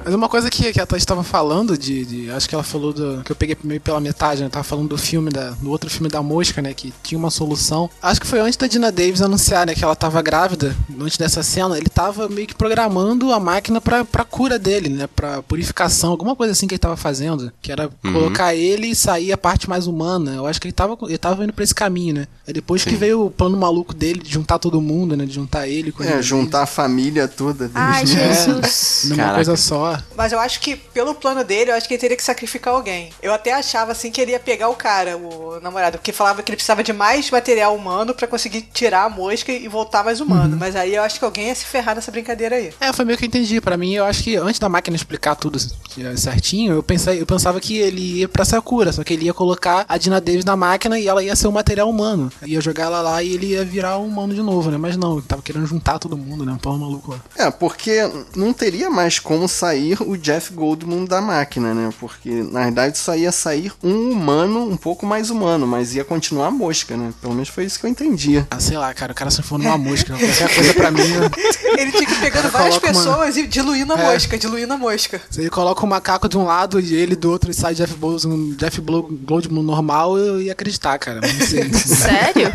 Mas 0.10 0.16
uma 0.16 0.28
coisa 0.28 0.50
que, 0.50 0.74
que 0.74 0.82
a 0.82 0.88
Thaís 0.88 1.04
estava 1.04 1.24
falando 1.24 1.78
de, 1.78 2.04
de- 2.04 2.32
Acho 2.32 2.50
que 2.50 2.56
ela 2.56 2.64
falou 2.64 2.92
do. 2.92 3.22
Que 3.24 3.32
eu 3.32 3.36
peguei 3.36 3.56
meio 3.64 3.80
pela 3.80 4.00
metade, 4.00 4.42
né? 4.42 4.50
Tava 4.50 4.64
falando 4.64 4.88
do 4.88 4.98
filme, 4.98 5.30
da, 5.30 5.52
do 5.52 5.70
outro 5.70 5.88
filme 5.88 6.10
da 6.10 6.24
mosca, 6.24 6.64
né? 6.64 6.74
Que 6.74 6.92
tinha 7.04 7.20
uma 7.20 7.30
solução. 7.30 7.88
Acho 8.02 8.20
que 8.20 8.26
foi 8.26 8.40
antes 8.40 8.58
da 8.58 8.66
Dina 8.66 8.92
Davis 8.92 9.22
anunciar, 9.22 9.68
né? 9.68 9.76
Que 9.76 9.84
ela 9.84 9.96
tava 9.96 10.20
grávida. 10.24 10.76
Antes 11.00 11.16
dessa 11.16 11.44
cena, 11.44 11.78
ele 11.78 11.90
tava 11.90 12.28
meio 12.28 12.48
que 12.48 12.56
programando 12.56 13.32
a 13.32 13.40
máquina 13.40 13.80
pra, 13.80 14.04
pra 14.04 14.24
cura 14.26 14.58
dele, 14.58 14.90
né? 14.90 15.06
Pra 15.16 15.44
purificação, 15.44 16.10
alguma 16.10 16.36
coisa 16.36 16.54
assim 16.54 16.66
que 16.68 16.74
ele 16.74 16.80
tava 16.80 16.98
fazendo. 16.98 17.52
Que 17.62 17.72
era 17.72 17.88
colocar 18.02 18.56
ele 18.56 18.88
e 18.88 18.96
sair 18.96 19.32
a 19.32 19.38
parte 19.38 19.70
mais 19.70 19.86
humana. 19.86 20.32
Eu 20.34 20.48
acho 20.48 20.60
que 20.60 20.66
ele 20.66 20.74
tava, 20.74 20.98
ele 21.04 21.20
tava 21.20 21.44
indo 21.44 21.54
pra 21.54 21.64
esse 21.64 21.76
caminho, 21.76 22.16
né? 22.16 22.28
Aí 22.48 22.54
depois 22.54 22.84
que 22.84 22.96
veio 22.96 23.28
o 23.28 23.30
plano 23.30 23.56
maluco 23.56 23.94
dele 23.94 24.22
de 24.24 24.32
juntar 24.34 24.58
todo 24.58 24.82
mundo, 24.82 25.16
né? 25.16 25.24
De 25.24 25.34
juntar 25.36 25.68
ele 25.68 25.92
com 25.92 26.02
É, 26.04 26.08
Dina 26.08 26.22
juntar 26.24 26.64
a 26.64 26.66
família 26.66 27.28
toda. 27.28 27.70
Ai, 27.76 28.02
né? 28.06 28.06
Jesus. 28.08 28.56
Davis 28.56 29.02
numa 29.06 29.16
Caraca. 29.18 29.36
coisa 29.36 29.56
só. 29.56 29.99
Mas 30.16 30.32
eu 30.32 30.40
acho 30.40 30.60
que, 30.60 30.76
pelo 30.76 31.16
plano 31.16 31.44
dele, 31.44 31.72
eu 31.72 31.76
acho 31.76 31.88
que 31.88 31.94
ele 31.94 32.02
teria 32.02 32.18
que 32.18 32.24
sacrificar 32.24 32.74
alguém. 32.74 33.12
Eu 33.22 33.34
até 33.34 33.54
achava, 33.54 33.92
assim, 33.92 34.12
que 34.12 34.22
ele 34.22 34.32
ia 34.32 34.40
pegar 34.40 34.70
o 34.70 34.76
cara, 34.76 35.18
o 35.18 35.60
namorado, 35.62 35.98
porque 35.98 36.12
falava 36.12 36.42
que 36.42 36.50
ele 36.52 36.56
precisava 36.58 36.84
de 36.84 36.94
mais 36.94 37.30
material 37.30 37.76
humano 37.76 38.14
pra 38.14 38.28
conseguir 38.28 38.62
tirar 38.74 39.06
a 39.06 39.10
mosca 39.10 39.52
e 39.52 39.68
voltar 39.68 40.04
mais 40.04 40.20
humano. 40.20 40.58
Mas 40.58 40.76
aí 40.76 40.96
eu 40.96 41.04
acho 41.04 41.20
que 41.20 41.26
alguém 41.26 41.48
ia 41.48 41.56
se 41.56 41.66
ferrar 41.66 41.96
nessa 41.96 42.12
brincadeira 42.12 42.56
aí. 42.56 42.74
É, 42.80 42.92
foi 42.94 43.06
meio 43.06 43.18
que 43.18 43.26
eu 43.26 43.28
entendi. 43.28 43.62
Pra 43.62 43.78
mim, 43.78 43.94
eu 43.94 44.06
acho 44.06 44.24
que 44.24 44.36
antes 44.36 44.60
da 44.60 44.70
máquina 44.70 44.96
explicar 44.96 45.36
tudo 45.36 45.60
certinho, 46.16 46.74
eu, 46.74 46.84
pensei, 46.84 47.22
eu 47.22 47.26
pensava 47.26 47.60
que 47.60 47.78
ele 47.78 48.20
ia 48.20 48.28
pra 48.28 48.44
essa 48.44 48.62
cura, 48.62 48.92
só 48.92 49.04
que 49.04 49.14
ele 49.14 49.26
ia 49.26 49.34
colocar 49.34 49.86
a 49.88 49.98
Dina 49.98 50.22
Davis 50.22 50.46
na 50.46 50.56
máquina 50.56 51.00
e 51.00 51.08
ela 51.08 51.24
ia 51.24 51.36
ser 51.36 51.48
um 51.48 51.52
material 51.52 51.90
humano. 51.90 52.32
Ia 52.46 52.62
jogar 52.62 52.86
ela 52.86 53.02
lá 53.02 53.24
e 53.24 53.34
ele 53.34 53.48
ia 53.48 53.66
virar 53.66 53.98
um 53.98 54.08
humano 54.08 54.34
de 54.34 54.42
novo, 54.42 54.72
né? 54.72 54.78
Mas 54.78 54.98
não, 54.98 55.18
ele 55.18 55.28
tava 55.28 55.42
querendo 55.42 55.66
juntar 55.66 56.00
todo 56.00 56.18
mundo, 56.18 56.46
né? 56.46 56.54
Um 56.54 56.58
pau 56.58 56.78
maluco 56.78 57.12
lá. 57.12 57.20
É, 57.38 57.52
porque 57.52 58.00
não 58.36 58.54
teria 58.54 58.90
mais 58.90 59.20
como 59.20 59.48
sair 59.48 59.89
o 60.00 60.18
Jeff 60.18 60.54
Goldblum 60.54 61.06
da 61.06 61.22
máquina, 61.22 61.74
né? 61.74 61.90
Porque 62.00 62.30
na 62.52 62.64
verdade 62.64 62.98
só 62.98 63.16
ia 63.16 63.32
sair 63.32 63.72
um 63.84 64.12
humano 64.12 64.70
um 64.70 64.78
pouco 64.78 65.06
mais 65.06 65.30
humano, 65.30 65.66
mas 65.68 65.96
ia 65.96 66.04
continuar 66.04 66.48
a 66.48 66.52
mosca, 66.52 66.96
né? 66.98 67.14
Pelo 67.22 67.34
menos 67.34 67.50
foi 67.50 67.66
isso 67.66 67.80
que 67.80 67.86
eu 67.86 67.90
entendia. 67.90 68.48
Ah, 68.52 68.60
sei 68.60 68.78
lá, 68.78 68.94
cara, 68.94 69.12
o 69.12 69.16
cara 69.16 69.30
se 69.32 69.42
for 69.42 69.58
numa 69.60 69.78
mosca, 69.80 70.16
qualquer 70.18 70.54
coisa 70.56 70.74
pra 70.74 70.92
mim. 70.92 71.02
né? 71.08 71.30
Ele 71.78 71.92
tinha 71.92 72.06
que 72.06 72.14
ir 72.14 72.20
pegando 72.20 72.50
várias 72.50 72.78
Coloca 72.78 72.88
uma- 72.92 73.04
pessoas 73.06 73.38
e 73.38 73.48
diluindo 73.48 73.94
a 73.94 73.98
É. 74.00 74.12
mosca, 74.14 74.38
diluindo 74.38 74.74
a 74.74 74.78
mosca. 74.78 75.22
Se 75.30 75.42
ele 75.42 75.50
coloca 75.50 75.84
o 75.86 75.88
macaco 75.88 76.28
de 76.28 76.38
um 76.38 76.44
lado 76.46 76.80
e 76.80 76.94
ele 76.96 77.16
do 77.16 77.30
outro 77.32 77.50
e 77.52 77.54
sai 77.54 77.74
Jeff 77.76 77.94
Goldblum, 77.96 78.56
Jeff 78.58 78.82
Goldblum 78.82 79.64
normal, 79.64 80.18
eu 80.18 80.42
ia 80.42 80.52
acreditar, 80.52 80.98
cara. 81.00 81.22
Não 81.22 81.46
sei. 81.48 81.72
Sério? 81.74 82.52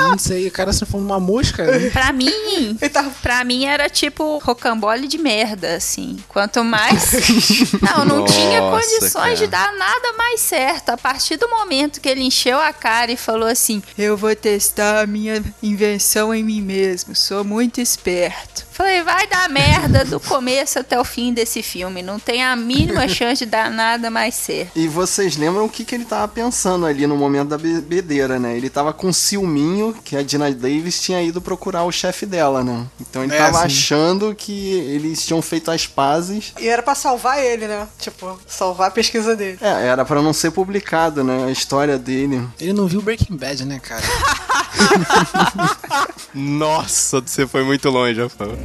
Não 0.00 0.18
sei, 0.18 0.48
o 0.48 0.50
cara 0.50 0.72
se 0.72 0.84
for 0.86 1.00
numa 1.00 1.18
mosca. 1.20 1.64
Pra 1.92 2.12
mim, 2.14 2.78
pra 3.22 3.44
mim 3.44 3.64
era 3.64 3.88
tipo 3.88 4.38
rocambole 4.38 5.08
de 5.08 5.18
merda, 5.18 5.76
assim. 5.76 6.16
Quanto 6.28 6.62
mais. 6.64 7.12
Não, 7.80 8.04
não 8.04 8.18
Nossa, 8.20 8.34
tinha 8.34 8.60
condições 8.60 9.12
cara. 9.12 9.34
de 9.36 9.46
dar 9.46 9.72
nada 9.74 10.12
mais 10.14 10.40
certo. 10.40 10.90
A 10.90 10.96
partir 10.96 11.36
do 11.36 11.48
momento 11.48 12.00
que 12.00 12.08
ele 12.08 12.22
encheu 12.22 12.60
a 12.60 12.72
cara 12.72 13.12
e 13.12 13.16
falou 13.16 13.48
assim: 13.48 13.82
Eu 13.96 14.16
vou 14.16 14.34
testar 14.34 15.02
a 15.02 15.06
minha 15.06 15.42
invenção 15.62 16.34
em 16.34 16.42
mim 16.42 16.60
mesmo, 16.60 17.14
sou 17.14 17.44
muito 17.44 17.80
esperto. 17.80 18.65
Falei, 18.76 19.02
vai 19.02 19.26
dar 19.26 19.48
merda 19.48 20.04
do 20.04 20.20
começo 20.20 20.78
até 20.78 21.00
o 21.00 21.04
fim 21.04 21.32
desse 21.32 21.62
filme. 21.62 22.02
Não 22.02 22.18
tem 22.18 22.44
a 22.44 22.54
mínima 22.54 23.08
chance 23.08 23.42
de 23.44 23.50
dar 23.50 23.70
nada 23.70 24.10
mais 24.10 24.34
certo. 24.34 24.72
E 24.76 24.86
vocês 24.86 25.34
lembram 25.38 25.64
o 25.64 25.68
que, 25.70 25.82
que 25.82 25.94
ele 25.94 26.04
tava 26.04 26.28
pensando 26.28 26.84
ali 26.84 27.06
no 27.06 27.16
momento 27.16 27.48
da 27.48 27.56
bebedeira, 27.56 28.38
né? 28.38 28.54
Ele 28.54 28.68
tava 28.68 28.92
com 28.92 29.10
ciúminho 29.14 29.96
que 30.04 30.14
a 30.14 30.22
Dina 30.22 30.50
Davis 30.52 31.00
tinha 31.00 31.22
ido 31.22 31.40
procurar 31.40 31.84
o 31.84 31.90
chefe 31.90 32.26
dela, 32.26 32.62
né? 32.62 32.84
Então 33.00 33.24
ele 33.24 33.34
É, 33.34 33.38
tava 33.38 33.60
sim. 33.60 33.64
achando 33.64 34.34
que 34.34 34.68
eles 34.74 35.24
tinham 35.24 35.40
feito 35.40 35.70
as 35.70 35.86
pazes. 35.86 36.52
E 36.60 36.68
era 36.68 36.82
pra 36.82 36.94
salvar 36.94 37.42
ele, 37.42 37.66
né? 37.66 37.88
Tipo, 37.98 38.38
salvar 38.46 38.88
a 38.88 38.90
pesquisa 38.90 39.34
dele. 39.34 39.56
É, 39.62 39.86
era 39.86 40.04
pra 40.04 40.20
não 40.20 40.34
ser 40.34 40.50
publicado, 40.50 41.24
né? 41.24 41.46
A 41.46 41.50
história 41.50 41.98
dele. 41.98 42.46
Ele 42.60 42.74
não 42.74 42.86
viu 42.86 43.00
Breaking 43.00 43.36
Bad, 43.38 43.64
né, 43.64 43.80
cara? 43.82 44.04
Nossa, 46.34 47.20
você 47.20 47.46
foi 47.46 47.64
muito 47.64 47.88
longe, 47.88 48.20
Rafael. 48.20 48.56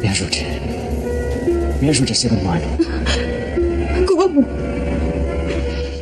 Me 0.00 0.08
ajude. 0.08 0.46
Me 1.80 1.90
ajude 1.90 2.12
a 2.12 2.14
ser 2.14 2.32
humano. 2.32 2.66
Como? 4.06 4.46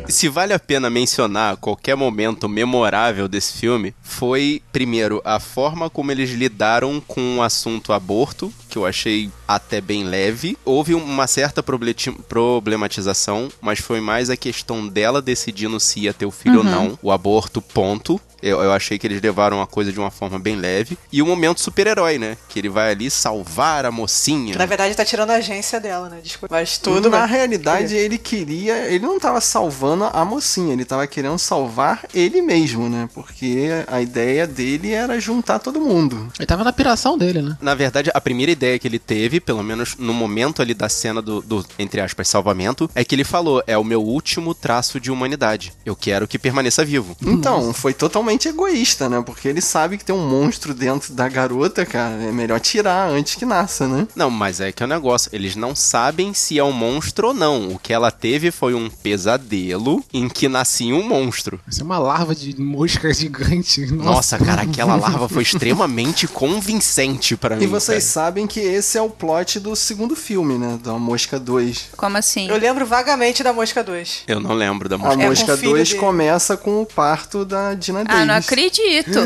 Se 0.09 0.29
vale 0.29 0.53
a 0.53 0.59
pena 0.59 0.89
mencionar 0.89 1.57
qualquer 1.57 1.95
momento 1.95 2.47
memorável 2.47 3.27
desse 3.27 3.53
filme, 3.53 3.93
foi, 4.01 4.61
primeiro, 4.71 5.21
a 5.25 5.37
forma 5.39 5.89
como 5.89 6.11
eles 6.11 6.29
lidaram 6.31 7.01
com 7.05 7.37
o 7.37 7.41
assunto 7.41 7.91
aborto, 7.91 8.51
que 8.77 8.81
eu 8.81 8.85
achei 8.85 9.29
até 9.47 9.81
bem 9.81 10.03
leve. 10.03 10.55
Houve 10.63 10.93
uma 10.93 11.25
certa 11.25 11.63
problematização, 11.63 13.49
mas 13.59 13.79
foi 13.79 13.99
mais 13.99 14.29
a 14.29 14.37
questão 14.37 14.87
dela 14.87 15.21
decidindo 15.21 15.79
se 15.79 16.01
ia 16.01 16.13
ter 16.13 16.25
o 16.25 16.31
filho 16.31 16.59
ou 16.59 16.63
não, 16.63 16.97
o 17.01 17.11
aborto, 17.11 17.61
ponto. 17.61 18.19
Eu, 18.39 18.61
eu 18.61 18.71
achei 18.71 18.99
que 18.99 19.07
eles 19.07 19.19
levaram 19.19 19.59
a 19.63 19.65
coisa 19.65 19.91
de 19.91 19.99
uma 19.99 20.11
forma 20.11 20.37
bem 20.37 20.55
leve. 20.55 20.95
E 21.11 21.23
o 21.23 21.25
momento 21.25 21.59
super-herói, 21.59 22.19
né? 22.19 22.37
Que 22.47 22.59
ele 22.59 22.69
vai 22.69 22.91
ali 22.91 23.09
salvar 23.09 23.83
a 23.83 23.89
mocinha. 23.91 24.51
Que 24.53 24.59
na 24.59 24.65
verdade 24.67 24.93
tá 24.93 25.03
tirando 25.03 25.31
a 25.31 25.35
agência 25.37 25.79
dela, 25.79 26.07
né? 26.07 26.19
Desculpa. 26.21 26.53
Mas 26.53 26.77
tudo, 26.77 27.09
Na 27.09 27.21
mas- 27.21 27.31
realidade, 27.31 27.95
ele 27.95 28.15
queria. 28.19 28.75
Ele 28.93 28.99
não 29.03 29.19
tava 29.19 29.41
salvando 29.41 30.03
a 30.03 30.23
mocinha, 30.23 30.71
ele 30.73 30.85
tava 30.85 31.07
querendo 31.07 31.39
salvar 31.39 32.03
ele 32.13 32.39
mesmo, 32.43 32.87
né? 32.87 33.09
Porque 33.11 33.69
a 33.87 33.99
ideia 34.01 34.45
dele 34.45 34.91
era 34.91 35.19
juntar 35.19 35.57
todo 35.57 35.81
mundo. 35.81 36.31
Ele 36.37 36.45
tava 36.45 36.63
na 36.63 36.71
piração 36.71 37.17
dele, 37.17 37.41
né? 37.41 37.57
Na 37.59 37.73
verdade, 37.73 38.11
a 38.13 38.21
primeira 38.21 38.51
ideia 38.51 38.66
que 38.79 38.87
ele 38.87 38.97
teve, 38.97 39.39
pelo 39.39 39.63
menos 39.63 39.95
no 39.99 40.13
momento 40.13 40.61
ali 40.61 40.73
da 40.73 40.89
cena 40.89 41.21
do, 41.21 41.41
do, 41.41 41.63
entre 41.77 42.01
aspas, 42.01 42.27
salvamento, 42.27 42.89
é 42.95 43.03
que 43.03 43.13
ele 43.13 43.23
falou: 43.23 43.63
é 43.67 43.77
o 43.77 43.83
meu 43.83 44.01
último 44.01 44.55
traço 44.55 44.99
de 44.99 45.11
humanidade. 45.11 45.73
Eu 45.85 45.95
quero 45.95 46.27
que 46.27 46.39
permaneça 46.39 46.83
vivo. 46.83 47.15
Então, 47.21 47.73
foi 47.73 47.93
totalmente 47.93 48.47
egoísta, 48.47 49.07
né? 49.07 49.21
Porque 49.23 49.47
ele 49.47 49.61
sabe 49.61 49.97
que 49.97 50.05
tem 50.05 50.15
um 50.15 50.27
monstro 50.27 50.73
dentro 50.73 51.13
da 51.13 51.27
garota, 51.29 51.85
cara. 51.85 52.15
É 52.23 52.31
melhor 52.31 52.59
tirar 52.59 53.09
antes 53.09 53.35
que 53.35 53.45
nasça, 53.45 53.87
né? 53.87 54.07
Não, 54.15 54.29
mas 54.29 54.59
é 54.59 54.71
que 54.71 54.81
é 54.81 54.85
o 54.85 54.89
negócio. 54.89 55.29
Eles 55.33 55.55
não 55.55 55.75
sabem 55.75 56.33
se 56.33 56.57
é 56.57 56.63
um 56.63 56.71
monstro 56.71 57.27
ou 57.27 57.33
não. 57.33 57.69
O 57.69 57.79
que 57.79 57.93
ela 57.93 58.11
teve 58.11 58.49
foi 58.51 58.73
um 58.73 58.89
pesadelo 58.89 60.03
em 60.13 60.27
que 60.27 60.47
nascia 60.47 60.95
um 60.95 61.03
monstro. 61.03 61.59
Vai 61.65 61.73
ser 61.73 61.83
uma 61.83 61.99
larva 61.99 62.33
de 62.33 62.59
mosca 62.59 63.13
gigante. 63.13 63.85
Nossa, 63.87 64.37
cara, 64.37 64.63
aquela 64.67 64.95
larva 64.95 65.29
foi 65.29 65.43
extremamente 65.43 66.27
convincente 66.27 67.35
pra 67.35 67.55
mim. 67.55 67.63
E 67.63 67.67
vocês 67.67 68.03
cara. 68.03 68.25
sabem 68.25 68.46
que 68.47 68.59
esse 68.59 68.97
é 68.97 69.01
o 69.01 69.09
plot 69.09 69.59
do 69.59 69.75
segundo 69.75 70.15
filme, 70.15 70.57
né? 70.57 70.79
Da 70.83 70.93
Mosca 70.93 71.39
2. 71.39 71.89
Como 71.97 72.17
assim? 72.17 72.47
Eu 72.49 72.57
lembro 72.57 72.85
vagamente 72.85 73.43
da 73.43 73.53
Mosca 73.53 73.83
2. 73.83 74.23
Eu 74.27 74.39
não 74.39 74.53
lembro 74.53 74.87
da 74.89 74.95
A 74.95 74.99
mosca. 74.99 75.13
É, 75.13 75.23
com 75.23 75.29
Mosca 75.29 75.53
o 75.53 75.57
filho 75.57 75.71
2 75.71 75.89
dele. 75.89 75.99
começa 75.99 76.57
com 76.57 76.81
o 76.81 76.85
parto 76.85 77.43
da 77.45 77.73
Dina 77.73 78.03
Ah, 78.07 78.21
Ah, 78.21 78.25
não 78.25 78.33
acredito. 78.35 79.19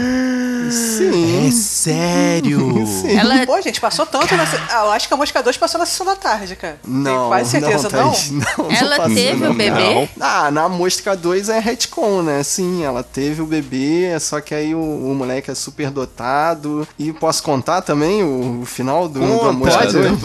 Sim. 0.71 1.47
É 1.47 1.51
sério? 1.51 2.85
Sim. 2.87 3.17
Ela 3.17 3.45
Pô, 3.45 3.59
gente, 3.61 3.79
passou 3.81 4.05
tanto 4.05 4.35
na. 4.35 4.43
Ah, 4.69 4.85
eu 4.85 4.91
acho 4.91 5.07
que 5.07 5.13
a 5.13 5.17
Mosca 5.17 5.41
2 5.41 5.57
passou 5.57 5.79
na 5.79 5.85
sessão 5.85 6.05
da 6.05 6.15
tarde, 6.15 6.55
cara. 6.55 6.79
Não, 6.85 7.03
Tenho 7.03 7.27
quase 7.27 7.49
certeza, 7.51 7.89
não, 7.89 8.03
não? 8.05 8.11
Thaís, 8.11 8.31
não, 8.31 8.41
não 8.57 8.71
Ela 8.71 8.97
passou, 8.97 9.15
teve 9.15 9.43
não. 9.43 9.51
o 9.51 9.53
bebê? 9.53 10.09
Ah, 10.19 10.51
na 10.51 10.69
Mosca 10.69 11.15
2 11.15 11.49
é 11.49 11.59
retcon, 11.59 12.21
né? 12.21 12.43
Sim, 12.43 12.83
ela 12.83 13.03
teve 13.03 13.41
o 13.41 13.45
bebê, 13.45 14.17
só 14.19 14.39
que 14.39 14.53
aí 14.53 14.73
o, 14.75 14.79
o 14.79 15.13
moleque 15.15 15.51
é 15.51 15.55
super 15.55 15.89
dotado. 15.89 16.87
E 16.97 17.11
posso 17.11 17.43
contar 17.43 17.81
também 17.81 18.23
o, 18.23 18.61
o 18.61 18.65
final 18.65 19.07
do, 19.11 19.19
da 19.45 19.51
Mosca 19.51 19.83
2? 19.91 20.21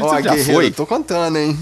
Ó, 0.00 0.14
já 0.20 0.20
guerreiro, 0.34 0.52
foi. 0.54 0.70
tô 0.70 0.86
contando, 0.86 1.36
hein? 1.38 1.58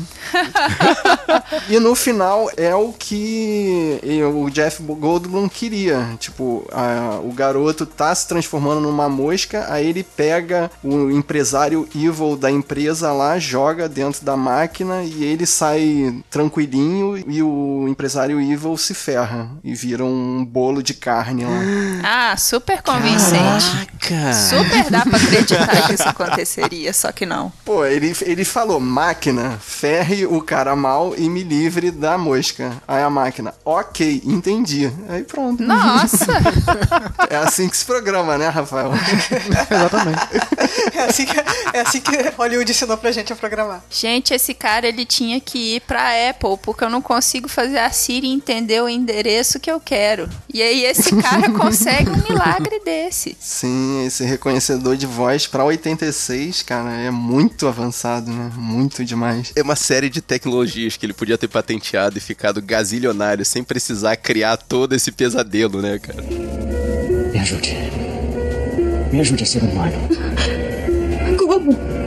e 1.69 1.79
no 1.79 1.95
final 1.95 2.51
é 2.57 2.75
o 2.75 2.93
que 2.93 4.01
o 4.35 4.51
Jeff 4.51 4.83
Goldblum 4.83 5.49
queria. 5.49 6.17
Tipo, 6.19 6.67
a- 6.73 7.21
o 7.23 7.33
garoto 7.33 7.85
tá 7.87 8.15
se 8.15 8.27
transformando 8.29 8.81
numa 8.81 9.09
mosca, 9.09 9.67
aí 9.69 9.89
ele 9.89 10.03
pega 10.03 10.71
o 10.83 11.11
empresário 11.11 11.89
evil 11.95 12.37
da 12.37 12.51
empresa 12.51 13.13
lá, 13.13 13.39
joga 13.39 13.89
dentro 13.89 14.25
da 14.25 14.37
máquina 14.37 15.03
e 15.03 15.25
ele 15.25 15.47
sai 15.47 16.23
tranquilinho 16.31 17.17
e 17.27 17.43
o 17.43 17.87
empresário 17.89 18.41
evil 18.41 18.77
se 18.77 18.95
ferra 18.95 19.51
e 19.65 19.75
vira 19.75 20.05
um 20.05 20.45
bolo 20.45 20.83
de 20.83 20.95
carne 20.95 21.45
lá. 21.45 22.31
Ah, 22.33 22.37
super 22.37 22.83
convincente. 22.83 23.89
Caraca. 24.01 24.33
Super 24.33 24.91
dá 24.91 25.03
pra 25.03 25.17
acreditar 25.17 25.87
que 25.87 25.95
isso 25.95 26.15
aconteceria, 26.51 26.93
só 26.93 27.13
que 27.13 27.25
não. 27.25 27.53
Pô, 27.65 27.85
ele, 27.85 28.15
ele 28.23 28.45
falou, 28.45 28.81
máquina, 28.81 29.59
ferre 29.61 30.27
o 30.27 30.43
cara 30.43 30.75
mal 30.75 31.15
e 31.17 31.29
me 31.29 31.43
livre 31.43 31.91
da 31.91 32.19
mosca. 32.19 32.73
Aí 32.89 33.03
a 33.03 33.11
máquina, 33.11 33.55
ok, 33.65 34.23
entendi. 34.25 34.91
Aí 35.09 35.23
pronto. 35.23 35.63
Nossa! 35.63 36.27
É 37.29 37.37
assim 37.37 37.69
que 37.69 37.77
se 37.77 37.85
programa, 37.85 38.37
né, 38.37 38.49
Rafael? 38.49 38.91
Exatamente. 39.71 40.21
É 40.95 41.05
assim, 41.05 41.27
que, 41.27 41.39
é 41.73 41.81
assim 41.81 42.01
que 42.01 42.11
Hollywood 42.37 42.71
ensinou 42.71 42.97
pra 42.97 43.13
gente 43.13 43.33
a 43.33 43.37
programar. 43.37 43.83
Gente, 43.91 44.35
esse 44.35 44.53
cara 44.53 44.89
ele 44.89 45.05
tinha 45.05 45.41
que 45.41 45.77
ir 45.77 45.81
pra 45.83 46.11
Apple, 46.31 46.57
porque 46.63 46.83
eu 46.83 46.91
não 46.91 47.01
consigo 47.01 47.49
fazer 47.49 47.79
a 47.79 47.91
Siri 47.91 48.29
entender 48.29 48.83
o 48.83 48.89
endereço 48.89 49.61
que 49.61 49.71
eu 49.71 49.79
quero. 49.79 50.29
E 50.53 50.61
aí 50.61 50.85
esse 50.85 51.15
cara 51.17 51.51
consegue 51.57 52.11
um 52.11 52.23
milagre 52.29 52.81
desse. 52.85 53.37
Sim, 53.39 54.05
esse 54.05 54.25
reconhecedor 54.25 54.97
de 54.97 55.07
voz 55.07 55.47
pra 55.47 55.65
86, 55.65 56.40
cara, 56.65 56.93
é 56.93 57.11
muito 57.11 57.67
avançado, 57.67 58.31
né? 58.31 58.51
Muito 58.57 59.05
demais. 59.05 59.53
É 59.55 59.63
uma 59.63 59.77
série 59.77 60.09
de 60.09 60.21
tecnologias 60.21 60.97
que 60.97 61.07
ele 61.07 61.13
podia 61.13 61.37
ter 61.37 61.49
patenteado 61.49 62.19
e 62.19 62.21
ficado 62.21 62.63
gazilionário 62.63 63.45
sem 63.45 63.63
precisar 63.63 64.17
criar 64.17 64.57
todo 64.57 64.95
esse 64.95 65.13
pesadelo, 65.13 65.81
né, 65.81 65.99
cara? 65.99 66.23
Me 66.23 67.39
ajude. 67.39 67.77
Me 69.13 69.21
ajude 69.21 69.43
a 69.43 69.47
ser 69.47 69.63
humano. 69.63 69.97
Como? 71.39 72.00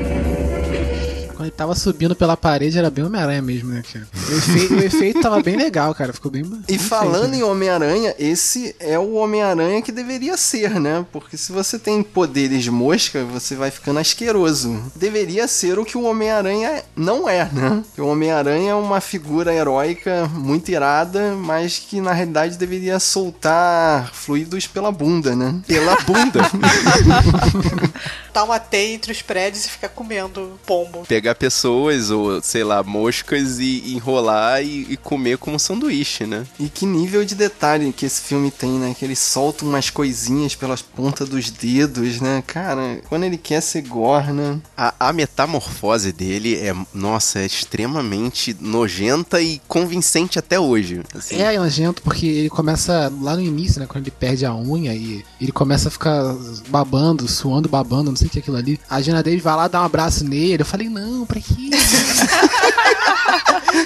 Tava 1.56 1.76
subindo 1.76 2.16
pela 2.16 2.36
parede 2.36 2.78
era 2.78 2.90
bem 2.90 3.06
Homem-Aranha 3.06 3.42
mesmo, 3.42 3.72
né, 3.72 3.84
cara? 3.92 4.08
O 4.14 4.38
efeito, 4.38 4.74
o 4.74 4.80
efeito 4.80 5.22
tava 5.22 5.42
bem 5.42 5.56
legal, 5.56 5.94
cara. 5.94 6.12
Ficou 6.12 6.32
bem. 6.32 6.44
E 6.44 6.66
bem 6.68 6.80
falando 6.80 7.32
feito, 7.32 7.36
em 7.36 7.44
Homem-Aranha, 7.44 8.16
esse 8.18 8.76
é 8.80 8.98
o 8.98 9.14
Homem-Aranha 9.14 9.82
que 9.82 9.92
deveria 9.92 10.36
ser, 10.36 10.80
né? 10.80 11.06
Porque 11.12 11.38
se 11.38 11.52
você 11.52 11.78
tem 11.78 12.02
poderes 12.02 12.64
de 12.64 12.72
mosca, 12.72 13.24
você 13.24 13.56
vai 13.56 13.70
ficando 13.70 14.00
asqueroso. 14.00 14.92
Deveria 14.96 15.48
ser 15.48 15.78
o 15.78 15.86
que 15.86 15.98
o 15.98 16.04
Homem-Aranha 16.04 16.84
não 16.96 17.30
é, 17.30 17.48
né? 17.52 17.84
O 17.98 18.08
Homem-Aranha 18.08 18.72
é 18.72 18.76
uma 18.76 19.00
figura 19.00 19.54
heróica 19.54 20.28
muito 20.34 20.70
irada, 20.70 21.36
mas 21.36 21.78
que 21.78 22.02
na 22.02 22.14
realidade 22.14 22.58
deveria 22.58 23.00
soltar 23.00 24.12
fluidos 24.14 24.66
pela 24.66 24.92
bunda, 24.92 25.36
né? 25.36 25.62
Pela 25.68 25.96
bunda. 25.98 26.42
Tá 28.34 28.44
uma 28.44 28.60
teia 28.60 28.96
entre 28.96 29.12
os 29.12 29.22
prédios 29.22 29.66
e 29.66 29.70
ficar 29.70 29.90
comendo 29.90 30.60
pombo. 30.66 31.06
Pegar 31.08 31.36
pessoas 31.44 32.10
ou, 32.10 32.42
sei 32.42 32.64
lá, 32.64 32.82
moscas 32.82 33.60
e 33.60 33.94
enrolar 33.94 34.64
e, 34.64 34.94
e 34.94 34.96
comer 34.96 35.38
como 35.38 35.60
sanduíche, 35.60 36.26
né? 36.26 36.46
E 36.58 36.70
que 36.70 36.86
nível 36.86 37.26
de 37.26 37.36
detalhe 37.36 37.92
que 37.92 38.06
esse 38.06 38.22
filme 38.22 38.50
tem, 38.50 38.80
né? 38.80 38.96
Que 38.98 39.04
ele 39.04 39.16
solta 39.16 39.66
umas 39.66 39.90
coisinhas 39.90 40.56
pelas 40.56 40.82
pontas 40.82 41.28
dos 41.28 41.50
dedos, 41.50 42.22
né? 42.22 42.42
Cara, 42.48 43.02
quando 43.10 43.26
ele 43.26 43.38
quer 43.38 43.60
ser 43.60 43.82
gore, 43.82 44.32
né? 44.32 44.58
A, 44.78 44.94
a 44.98 45.12
metamorfose 45.12 46.14
dele 46.14 46.56
é, 46.56 46.74
nossa, 46.94 47.40
é 47.40 47.46
extremamente 47.46 48.56
nojenta 48.62 49.42
e 49.42 49.62
convincente 49.68 50.40
até 50.40 50.58
hoje. 50.58 51.02
Assim. 51.14 51.42
É 51.42 51.60
nojento 51.60 52.02
porque 52.04 52.26
ele 52.26 52.50
começa 52.50 53.12
lá 53.20 53.36
no 53.36 53.42
início, 53.42 53.82
né? 53.82 53.86
Quando 53.86 54.06
ele 54.06 54.16
perde 54.18 54.46
a 54.46 54.56
unha 54.56 54.94
e 54.94 55.26
ele 55.42 55.52
começa 55.52 55.90
a 55.90 55.92
ficar 55.92 56.34
babando, 56.70 57.28
suando, 57.28 57.68
babando, 57.68 58.12
não 58.12 58.16
sei 58.16 58.28
o 58.28 58.30
que 58.30 58.40
é 58.40 58.42
aquilo 58.42 58.56
ali. 58.56 58.80
A 58.90 59.02
Gina 59.02 59.22
Davis 59.22 59.44
vai 59.44 59.58
lá 59.58 59.68
dar 59.68 59.82
um 59.82 59.86
abraço 59.86 60.24
nele. 60.24 60.62
Eu 60.62 60.66
falei, 60.66 60.88
não, 60.88 61.26
pra 61.34 61.42
quê? 61.42 61.70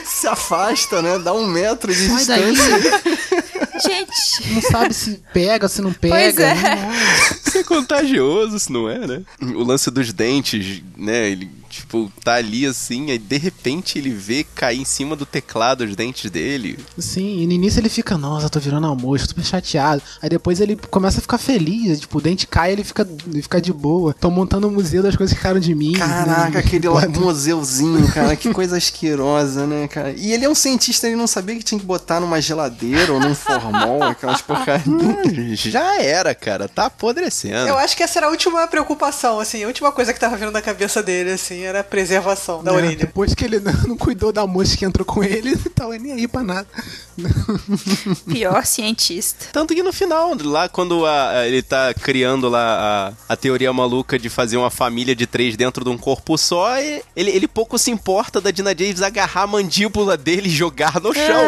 Se 0.06 0.28
afasta, 0.28 1.02
né? 1.02 1.18
Dá 1.20 1.34
um 1.34 1.48
metro 1.48 1.94
de 1.94 2.08
Sai 2.10 2.26
daí. 2.26 2.52
distância. 2.54 3.02
Gente, 3.84 4.54
Não 4.54 4.62
sabe 4.62 4.94
se 4.94 5.22
pega, 5.34 5.68
se 5.68 5.82
não 5.82 5.94
pega. 5.94 6.16
Pois 6.16 6.38
é. 6.40 6.54
Não- 6.56 6.92
Isso 7.48 7.58
é 7.60 7.64
contagioso, 7.64 8.60
se 8.60 8.72
não 8.72 8.90
é, 8.90 8.98
né? 9.06 9.22
O 9.42 9.64
lance 9.64 9.90
dos 9.92 10.12
dentes, 10.12 10.82
né? 10.98 11.30
Ele, 11.30 11.50
tipo, 11.78 12.12
tá 12.24 12.36
ali 12.36 12.66
assim, 12.66 13.12
aí 13.12 13.18
de 13.18 13.38
repente 13.38 13.98
ele 13.98 14.10
vê 14.10 14.44
cair 14.44 14.80
em 14.80 14.86
cima 14.86 15.16
do 15.16 15.26
teclado 15.26 15.82
os 15.84 15.96
dentes 15.96 16.30
dele. 16.30 16.80
Sim, 16.98 17.42
e 17.42 17.48
no 17.48 17.54
início 17.54 17.80
ele 17.80 17.90
fica, 17.90 18.18
nossa, 18.18 18.50
tô 18.50 18.60
virando 18.60 18.88
almoço, 18.88 19.26
tô 19.26 19.30
super 19.30 19.44
chateado. 19.46 20.02
Aí 20.22 20.30
depois 20.30 20.60
ele 20.60 20.76
começa 20.90 21.20
a 21.20 21.22
ficar 21.22 21.38
feliz, 21.38 22.00
tipo, 22.00 22.18
o 22.18 22.22
dente 22.22 22.48
cai 22.48 22.72
ele 22.72 22.84
fica, 22.84 23.08
ele 23.28 23.42
fica 23.42 23.62
de 23.62 23.72
boa. 23.72 24.14
Tô 24.14 24.30
montando 24.30 24.68
o 24.68 24.72
museu 24.72 25.04
das 25.04 25.16
coisas 25.16 25.36
que 25.36 25.42
caíram 25.42 25.60
de 25.60 25.74
mim. 25.74 25.94
Caraca, 25.94 26.50
né? 26.50 26.60
aquele 26.60 26.88
lá 26.90 27.08
museuzinho, 27.10 28.12
cara, 28.12 28.36
que 28.36 28.52
coisa 28.54 28.78
asquerosa, 28.78 29.66
né, 29.66 29.88
cara? 29.88 30.14
E 30.18 30.34
ele 30.34 30.46
é 30.46 30.50
um 30.50 30.56
cientista, 30.56 31.08
ele 31.08 31.16
não 31.16 31.28
sabia 31.28 31.56
que 31.56 31.64
tinha 31.64 31.80
que 31.80 31.86
botar 31.86 32.20
numa 32.20 32.42
geladeira 32.42 33.14
ou 33.14 33.20
num 33.20 33.36
formol, 33.36 34.04
aquelas 34.04 34.42
porcarias. 34.42 34.88
Já 35.60 36.02
era, 36.02 36.34
cara, 36.34 36.68
tá 36.68 36.86
apodrecendo. 36.86 37.68
Eu 37.68 37.78
acho 37.78 37.96
que 37.96 38.04
essa 38.04 38.20
era 38.20 38.28
a 38.28 38.30
última 38.30 38.68
preocupação, 38.68 39.40
assim, 39.40 39.64
a 39.64 39.68
última 39.68 39.92
coisa 39.92 40.14
que 40.14 40.20
tava 40.20 40.36
vindo 40.38 40.52
na 40.52 40.62
cabeça 40.62 41.04
dele, 41.04 41.32
assim, 41.32 41.62
era 41.68 41.82
a 41.82 41.84
preservação 41.84 42.64
da 42.64 42.72
É, 42.72 42.76
orelha. 42.76 42.96
Depois 42.96 43.34
que 43.36 43.46
ele 43.46 43.60
não, 43.60 43.74
não 43.90 43.98
cuidou 43.98 44.32
da 44.32 44.46
moça 44.48 44.76
que 44.78 44.86
entrou 44.86 45.06
com 45.06 45.24
ele, 45.24 45.52
não 45.52 45.72
tava 45.74 45.98
nem 45.98 46.14
aí 46.14 46.28
pra 46.28 46.44
nada. 46.44 46.68
pior 48.28 48.66
cientista. 48.66 49.46
Tanto 49.52 49.74
que 49.74 49.82
no 49.84 49.92
final, 49.94 50.36
lá 50.44 50.70
quando 50.70 51.06
a- 51.06 51.30
a- 51.40 51.48
ele 51.48 51.62
tá 51.62 51.94
criando 51.94 52.48
lá 52.50 53.14
a, 53.30 53.34
a 53.34 53.36
teoria 53.36 53.72
maluca 53.74 54.18
de 54.20 54.30
fazer 54.30 54.58
uma 54.58 54.70
família 54.70 55.16
de 55.16 55.26
três 55.26 55.56
dentro 55.58 55.84
de 55.84 55.90
um 55.90 55.98
corpo 55.98 56.38
só, 56.38 56.78
ele, 56.78 57.02
ele 57.32 57.48
pouco 57.48 57.78
se 57.78 57.90
importa 57.92 58.40
da 58.40 58.52
Dina 58.52 58.74
Davis 58.76 59.02
agarrar 59.02 59.44
a 59.44 59.48
mandíbula 59.48 60.16
dele 60.18 60.48
e 60.48 60.52
jogar 60.52 61.00
no 61.02 61.14
chão. 61.14 61.44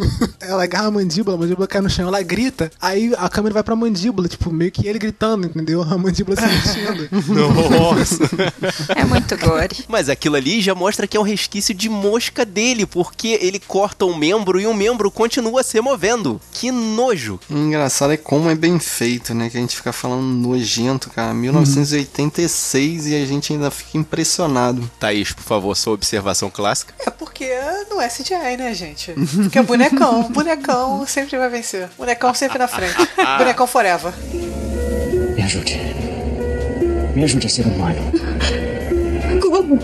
Ela 0.50 0.64
agarra 0.64 0.88
a 0.88 0.90
mandíbula, 0.90 1.36
a 1.36 1.38
mandíbula 1.38 1.68
cai 1.68 1.80
no 1.80 1.88
chão, 1.88 2.08
ela 2.08 2.20
grita. 2.22 2.70
Aí 2.80 3.14
a 3.16 3.28
câmera 3.28 3.54
vai 3.54 3.62
pra 3.62 3.76
mandíbula, 3.76 4.26
tipo, 4.26 4.50
meio 4.52 4.72
que 4.72 4.86
ele 4.86 4.98
gritando, 4.98 5.46
entendeu? 5.46 5.82
A 5.82 5.96
mandíbula 5.96 6.36
se 6.36 6.46
mexendo. 6.46 7.08
Nossa! 7.70 8.28
É 8.96 9.04
muito 9.04 9.36
gore. 9.38 9.84
Mas 9.88 10.08
aquilo 10.08 10.34
ali 10.34 10.60
já 10.60 10.74
mostra 10.74 11.06
que 11.06 11.16
é 11.16 11.20
um 11.20 11.22
resquício 11.22 11.72
de 11.72 11.88
mosca 11.88 12.44
dele, 12.44 12.84
porque 12.84 13.38
ele 13.40 13.60
corta 13.60 14.04
um 14.04 14.16
membro 14.16 14.60
e 14.60 14.66
o 14.66 14.74
membro 14.74 15.08
continua 15.10 15.62
se 15.62 15.80
movendo. 15.80 16.40
Que 16.52 16.72
nojo! 16.72 17.38
Engraçado 17.48 18.12
é 18.12 18.16
como 18.16 18.50
é 18.50 18.54
bem 18.56 18.78
feito, 18.80 19.32
né? 19.32 19.48
Que 19.48 19.56
a 19.56 19.60
gente 19.60 19.76
fica 19.76 19.92
falando 19.92 20.22
nojento, 20.22 21.10
cara. 21.10 21.32
1986 21.32 23.06
e 23.06 23.14
a 23.14 23.24
gente 23.24 23.52
ainda 23.52 23.70
fica 23.70 23.96
impressionado. 23.98 24.90
Thaís, 24.98 25.32
por 25.32 25.44
favor, 25.44 25.76
sua 25.76 25.92
observação 25.92 26.50
clássica. 26.50 26.92
É 26.98 27.10
porque 27.10 27.48
não 27.88 28.00
é 28.00 28.08
CGI, 28.08 28.56
né, 28.58 28.74
gente? 28.74 29.12
Porque 29.12 29.58
é 29.58 29.62
bonecão. 29.62 30.24
Bonecão 30.42 31.06
sempre 31.06 31.38
vai 31.38 31.48
vencer. 31.48 31.88
Bonecão 31.96 32.34
sempre 32.34 32.58
na 32.58 32.68
frente. 32.68 32.96
bonecão 33.38 33.66
forever. 33.66 34.12
Me 35.34 35.42
ajude. 35.42 35.78
Me 37.14 37.24
ajude 37.24 37.46
a 37.46 37.50
ser 37.50 37.66
humano. 37.66 38.12
Como? 39.40 39.78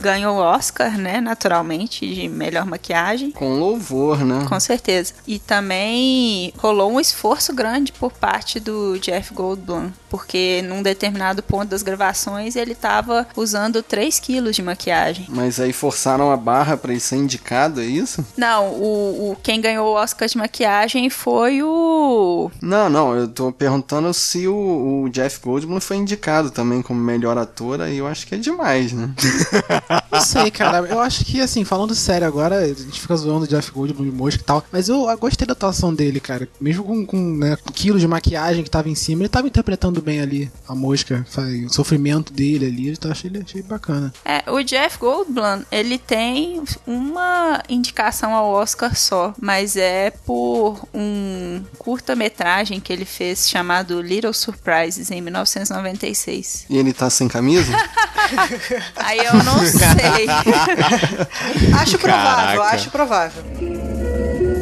Ganhou 0.00 0.36
o 0.36 0.40
Oscar, 0.40 0.98
né, 0.98 1.18
naturalmente, 1.18 2.06
de 2.06 2.28
melhor 2.28 2.66
maquiagem. 2.66 3.30
Com 3.30 3.54
louvor, 3.54 4.22
né? 4.22 4.44
Com 4.46 4.60
certeza. 4.60 5.14
E 5.26 5.38
também 5.38 6.52
rolou 6.58 6.92
um 6.92 7.00
esforço 7.00 7.54
grande 7.54 7.90
por 7.90 8.12
parte 8.12 8.60
do 8.60 8.98
Jeff 8.98 9.32
Goldblum, 9.32 9.90
porque 10.14 10.62
num 10.62 10.80
determinado 10.80 11.42
ponto 11.42 11.70
das 11.70 11.82
gravações 11.82 12.54
ele 12.54 12.72
tava 12.72 13.26
usando 13.36 13.82
3 13.82 14.20
quilos 14.20 14.54
de 14.54 14.62
maquiagem. 14.62 15.26
Mas 15.28 15.58
aí 15.58 15.72
forçaram 15.72 16.30
a 16.30 16.36
barra 16.36 16.76
pra 16.76 16.92
ele 16.92 17.00
ser 17.00 17.16
indicado, 17.16 17.80
é 17.80 17.84
isso? 17.84 18.24
Não, 18.36 18.68
o, 18.68 19.32
o 19.32 19.36
quem 19.42 19.60
ganhou 19.60 19.88
o 19.88 19.94
Oscar 19.94 20.28
de 20.28 20.38
maquiagem 20.38 21.10
foi 21.10 21.64
o 21.64 22.48
Não, 22.62 22.88
não, 22.88 23.16
eu 23.16 23.26
tô 23.26 23.50
perguntando 23.50 24.14
se 24.14 24.46
o, 24.46 25.02
o 25.02 25.08
Jeff 25.08 25.40
Goldblum 25.42 25.80
foi 25.80 25.96
indicado 25.96 26.48
também 26.52 26.80
como 26.80 27.00
melhor 27.00 27.36
ator, 27.36 27.80
aí 27.80 27.98
eu 27.98 28.06
acho 28.06 28.24
que 28.24 28.36
é 28.36 28.38
demais, 28.38 28.92
né? 28.92 29.10
Não 30.12 30.20
sei, 30.20 30.48
cara. 30.48 30.86
Eu 30.86 31.00
acho 31.00 31.24
que, 31.24 31.40
assim, 31.40 31.64
falando 31.64 31.92
sério 31.92 32.24
agora, 32.24 32.58
a 32.58 32.68
gente 32.68 33.00
fica 33.00 33.16
zoando 33.16 33.46
o 33.46 33.48
Jeff 33.48 33.72
Goldblum 33.72 34.04
de 34.04 34.12
mosca 34.12 34.40
e 34.40 34.44
tal. 34.44 34.64
Mas 34.70 34.88
eu, 34.88 35.10
eu 35.10 35.18
gostei 35.18 35.44
da 35.44 35.54
atuação 35.54 35.92
dele, 35.92 36.20
cara. 36.20 36.48
Mesmo 36.60 36.84
com, 36.84 37.04
com 37.04 37.36
né, 37.36 37.56
quilos 37.74 38.00
de 38.00 38.06
maquiagem 38.06 38.62
que 38.62 38.70
tava 38.70 38.88
em 38.88 38.94
cima, 38.94 39.22
ele 39.22 39.28
tava 39.28 39.48
interpretando 39.48 40.03
bem 40.04 40.20
ali 40.20 40.50
a 40.68 40.74
mosca. 40.74 41.26
fa- 41.30 41.42
O 41.66 41.70
sofrimento 41.72 42.32
dele 42.32 42.66
ali. 42.66 42.88
Eu 43.02 43.10
achei, 43.10 43.30
achei 43.44 43.62
bacana. 43.62 44.12
É, 44.24 44.44
o 44.50 44.62
Jeff 44.62 44.98
Goldblum, 44.98 45.62
ele 45.72 45.98
tem 45.98 46.62
uma 46.86 47.62
indicação 47.68 48.32
ao 48.34 48.50
Oscar 48.50 48.94
só, 48.96 49.34
mas 49.40 49.76
é 49.76 50.10
por 50.10 50.86
um 50.92 51.62
curta-metragem 51.78 52.78
que 52.80 52.92
ele 52.92 53.04
fez 53.04 53.48
chamado 53.48 54.00
Little 54.02 54.32
Surprises 54.32 55.10
em 55.10 55.20
1996. 55.20 56.66
E 56.68 56.76
ele 56.76 56.92
tá 56.92 57.08
sem 57.10 57.26
camisa? 57.28 57.72
Aí 58.96 59.18
eu 59.18 59.34
não 59.42 59.58
sei. 59.66 60.26
Acho 61.80 61.98
provável, 61.98 62.60
Caraca. 62.60 62.76
acho 62.76 62.90
provável. 62.90 63.42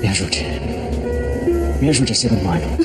Me 0.01 0.09
ajude. 0.09 0.45
Me 1.80 1.88
ajude 1.90 2.12
a 2.12 2.14
ser 2.14 2.32
humano. 2.32 2.78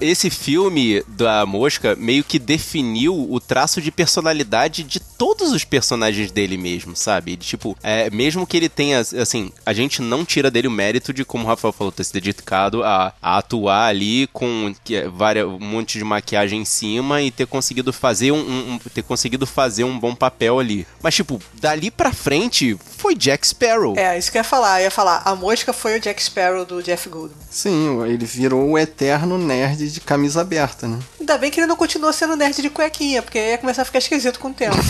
Esse 0.00 0.30
filme 0.30 1.02
da 1.08 1.44
Mosca 1.46 1.94
meio 1.96 2.24
que 2.24 2.38
definiu 2.38 3.14
o 3.30 3.38
traço 3.40 3.80
de 3.80 3.90
personalidade 3.90 4.82
de 4.82 4.98
todos 5.00 5.52
os 5.52 5.64
personagens 5.64 6.30
dele 6.30 6.56
mesmo, 6.56 6.96
sabe? 6.96 7.36
Tipo, 7.36 7.76
é, 7.82 8.08
mesmo 8.10 8.46
que 8.46 8.56
ele 8.56 8.68
tenha, 8.68 9.00
assim, 9.00 9.52
a 9.64 9.72
gente 9.72 10.00
não 10.00 10.24
tira 10.24 10.50
dele 10.50 10.68
o 10.68 10.70
mérito 10.70 11.12
de, 11.12 11.24
como 11.24 11.44
o 11.44 11.46
Rafael 11.46 11.72
falou, 11.72 11.92
ter 11.92 12.04
se 12.04 12.12
dedicado 12.12 12.82
a, 12.82 13.12
a 13.20 13.38
atuar 13.38 13.86
ali 13.88 14.26
com 14.32 14.74
que, 14.84 15.02
várias, 15.08 15.46
um 15.46 15.58
monte 15.58 15.98
de 15.98 16.04
maquiagem 16.04 16.60
em 16.62 16.64
cima 16.64 17.20
e 17.22 17.30
ter 17.30 17.46
conseguido 17.46 17.92
fazer 17.92 18.32
um, 18.32 18.38
um- 18.38 18.72
um- 18.74 18.78
ter 18.78 19.02
conseguido 19.02 19.46
fazer 19.46 19.84
um 19.84 19.98
bom 19.98 20.14
papel 20.14 20.58
ali. 20.58 20.86
Mas, 21.02 21.14
tipo, 21.14 21.40
dali 21.60 21.90
pra 21.90 22.12
frente 22.12 22.76
foi 22.96 23.14
Jack 23.14 23.46
Sparrow. 23.46 23.94
É, 23.98 24.18
isso 24.18 24.30
que 24.32 24.38
eu 24.38 24.40
ia 24.40 24.44
falar. 24.44 24.80
Eu 24.80 24.84
ia 24.84 24.90
falar, 24.90 25.22
a 25.24 25.34
mosca 25.34 25.72
foi 25.72 25.98
o 25.98 26.00
Jack 26.00 26.22
Sparrow 26.22 26.64
do 26.64 26.82
Jeff 26.82 27.08
Goldblum. 27.08 27.36
Sim, 27.50 28.02
ele 28.06 28.24
virou 28.24 28.70
o 28.70 28.78
eterno 28.78 29.36
nerd 29.36 29.89
de 29.92 30.00
camisa 30.00 30.40
aberta, 30.40 30.88
né? 30.88 30.98
Ainda 31.18 31.38
bem 31.38 31.50
que 31.50 31.60
ele 31.60 31.66
não 31.66 31.76
continuou 31.76 32.12
sendo 32.12 32.36
nerd 32.36 32.60
de 32.60 32.70
cuequinha, 32.70 33.22
porque 33.22 33.38
aí 33.38 33.50
ia 33.50 33.58
começar 33.58 33.82
a 33.82 33.84
ficar 33.84 33.98
esquisito 33.98 34.38
com 34.38 34.48
o 34.48 34.54
tempo. 34.54 34.76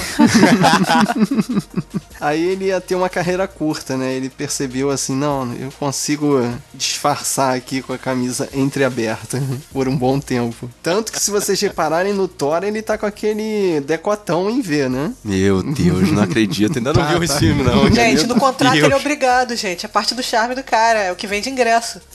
Aí 2.21 2.43
ele 2.43 2.67
ia 2.67 2.79
ter 2.83 2.95
uma 2.95 3.09
carreira 3.09 3.49
curta, 3.49 3.97
né? 3.97 4.13
Ele 4.13 4.29
percebeu 4.29 4.91
assim, 4.91 5.17
não, 5.17 5.51
eu 5.55 5.73
consigo 5.79 6.39
disfarçar 6.75 7.55
aqui 7.57 7.81
com 7.81 7.95
a 7.95 7.99
camisa 7.99 8.47
entreaberta 8.53 9.43
por 9.73 9.89
um 9.89 9.97
bom 9.97 10.21
tempo. 10.21 10.69
Tanto 10.83 11.11
que 11.13 11.19
se 11.19 11.31
vocês 11.31 11.59
repararem 11.63 12.13
no 12.13 12.29
Thor, 12.29 12.63
ele 12.63 12.83
tá 12.83 12.99
com 12.99 13.07
aquele 13.07 13.81
decotão 13.87 14.51
em 14.51 14.61
V, 14.61 14.91
né? 14.91 15.15
Meu 15.25 15.63
Deus, 15.63 16.13
não 16.13 16.25
acredito. 16.25 16.77
Ainda 16.77 16.93
não 16.93 17.01
Tá, 17.01 17.09
viu 17.09 17.19
tá. 17.21 17.25
esse 17.25 17.39
filme, 17.39 17.63
não. 17.63 17.91
Gente, 17.91 18.27
no 18.27 18.39
contrato 18.39 18.75
Deus. 18.75 18.85
ele 18.85 18.93
é 18.93 18.97
obrigado, 18.99 19.57
gente. 19.57 19.87
É 19.87 19.89
parte 19.89 20.15
do 20.15 20.23
charme 20.23 20.55
do 20.55 20.63
cara, 20.63 20.99
é 20.99 21.13
o 21.13 21.17
que 21.17 21.27
vem 21.27 21.41
de 21.41 21.49
ingresso. 21.49 22.03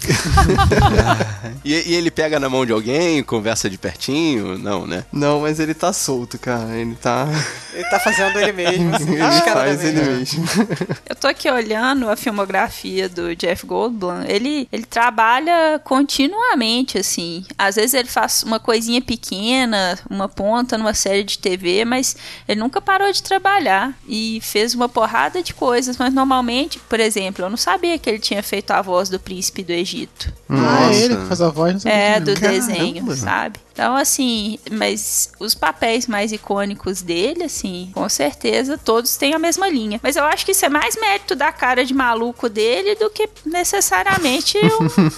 E, 1.64 1.74
e 1.74 1.96
ele 1.96 2.12
pega 2.12 2.40
na 2.40 2.48
mão 2.48 2.64
de 2.66 2.72
alguém, 2.76 3.24
conversa 3.24 3.70
de 3.70 3.78
pertinho? 3.78 4.58
Não, 4.58 4.86
né? 4.86 5.06
Não, 5.12 5.42
mas 5.42 5.60
ele 5.60 5.74
tá 5.74 5.92
solto, 5.94 6.38
cara. 6.38 6.76
Ele 6.76 6.96
tá. 6.96 7.28
Ele 7.74 7.84
tá 7.90 8.00
fazendo 8.00 8.40
ele 8.40 8.52
mesmo. 8.54 8.96
assim, 8.96 9.12
ele 9.14 9.20
faz 9.20 9.36
descaradamente. 9.36 9.88
ele 9.88 10.02
mesmo. 10.02 10.46
Eu 11.10 11.16
tô 11.16 11.28
aqui 11.28 11.50
olhando 11.50 12.10
a 12.10 12.16
filmografia 12.16 13.10
do 13.10 13.36
Jeff 13.36 13.66
Goldblum. 13.66 14.24
Ele, 14.28 14.68
ele 14.72 14.86
trabalha 14.86 15.80
continuamente, 15.84 16.98
assim. 16.98 17.44
Às 17.58 17.76
vezes 17.76 17.94
ele 17.94 18.08
faz 18.10 18.44
uma 18.44 18.60
coisinha 18.60 19.02
pequena, 19.02 19.98
uma 20.10 20.28
ponta 20.30 20.78
numa 20.78 20.94
série 20.94 21.24
de 21.24 21.38
TV, 21.38 21.86
mas 21.86 22.16
ele 22.48 22.60
nunca 22.60 22.80
parou 22.82 23.12
de 23.12 23.22
trabalhar. 23.24 23.94
E 24.08 24.40
fez 24.42 24.74
uma 24.74 24.88
porrada 24.90 25.42
de 25.42 25.54
coisas. 25.54 25.98
Mas 25.98 26.14
normalmente, 26.14 26.80
por 26.80 27.00
exemplo, 27.00 27.44
eu 27.46 27.50
não 27.50 27.58
sabia 27.58 27.98
que 27.98 28.10
ele 28.10 28.20
tinha 28.20 28.42
feito 28.44 28.72
a 28.72 28.82
voz 28.82 29.10
do 29.10 29.20
príncipe 29.20 29.64
do 29.64 29.72
Egito. 29.72 30.34
Ah, 30.50 30.92
é 30.92 30.96
ele 31.02 31.16
que 31.18 31.26
faz 31.26 31.42
a 31.42 31.50
voz, 31.50 31.74
não 31.74 31.80
sabia 31.80 31.98
É, 31.98 32.20
do 32.20 32.34
Caramba. 32.34 32.58
Desenho, 32.68 33.16
sabe? 33.16 33.60
Então, 33.76 33.94
assim, 33.94 34.58
mas 34.72 35.32
os 35.38 35.54
papéis 35.54 36.08
mais 36.08 36.32
icônicos 36.32 37.02
dele, 37.02 37.44
assim, 37.44 37.92
com 37.94 38.08
certeza, 38.08 38.78
todos 38.78 39.18
têm 39.18 39.34
a 39.34 39.40
mesma 39.40 39.68
linha. 39.68 40.00
Mas 40.02 40.16
eu 40.16 40.24
acho 40.24 40.46
que 40.46 40.54
isso 40.54 40.66
é 40.66 40.70
mais 40.70 40.96
mérito 40.96 41.36
da 41.36 41.52
cara 41.52 41.84
de 41.84 41.94
maluco 41.94 42.48
dele 42.48 42.96
do 42.96 43.10
que 43.10 43.28
necessariamente 43.46 44.58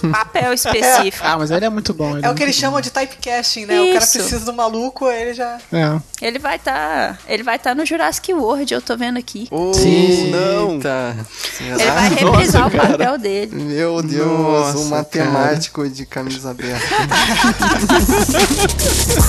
um 0.02 0.10
papel 0.10 0.52
específico. 0.52 1.24
Ah, 1.24 1.38
mas 1.38 1.52
ele 1.52 1.66
é 1.66 1.68
muito 1.68 1.94
bom. 1.94 2.16
ele 2.16 2.26
É 2.26 2.30
o 2.30 2.34
que 2.34 2.42
eles 2.42 2.56
chamam 2.56 2.80
de 2.80 2.90
typecasting, 2.90 3.66
né? 3.66 3.80
O 3.80 3.92
cara 3.92 4.04
Isso. 4.04 4.18
precisa 4.18 4.44
do 4.44 4.52
maluco, 4.52 5.06
ele 5.08 5.34
já. 5.34 5.58
É. 5.72 6.00
Ele 6.20 6.40
vai 6.40 6.56
estar. 6.56 7.16
ele 7.28 7.44
vai 7.44 7.54
estar 7.56 7.76
no 7.76 7.86
Jurassic 7.86 8.34
World, 8.34 8.74
eu 8.74 8.82
tô 8.82 8.96
vendo 8.96 9.18
aqui. 9.20 9.46
Oh, 9.52 9.72
Sim, 9.72 10.32
não. 10.32 10.72
Eita. 10.74 11.16
Ele 11.60 11.84
vai 11.84 12.08
reprisar 12.08 12.66
o 12.66 12.70
papel 12.72 13.18
dele. 13.18 13.54
Meu 13.54 14.02
Deus, 14.02 14.26
Nossa, 14.26 14.78
um 14.78 14.88
matemático 14.88 15.88
de 15.88 16.04
camisa 16.04 16.50
aberta. 16.50 16.84
Ha 17.40 17.52
ha 17.58 17.68
ha 17.68 17.98
ha 17.98 19.22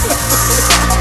ha! 0.88 0.99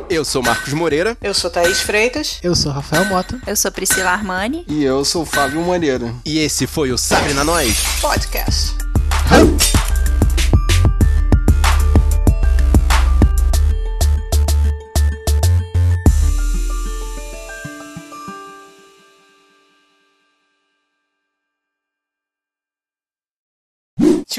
Eu 0.10 0.26
sou 0.26 0.42
Marcos 0.42 0.74
Moreira. 0.74 1.16
Eu 1.22 1.34
sou 1.34 1.52
Thaís 1.52 1.82
Freitas. 1.82 2.40
Eu 2.42 2.56
sou 2.56 2.72
Rafael 2.72 3.06
Mota. 3.06 3.40
Eu 3.46 3.56
sou 3.56 3.72
Priscila 3.72 4.10
Armani. 4.10 4.66
E 4.68 4.84
eu 4.84 5.06
sou 5.06 5.22
o 5.22 5.26
Fábio 5.26 5.62
Moreira. 5.62 6.12
E 6.26 6.40
esse 6.40 6.66
foi 6.66 6.92
o 6.92 6.98
Sabre 6.98 7.34
na 7.34 7.44
Nós. 7.44 7.78
Podcast. 8.02 8.76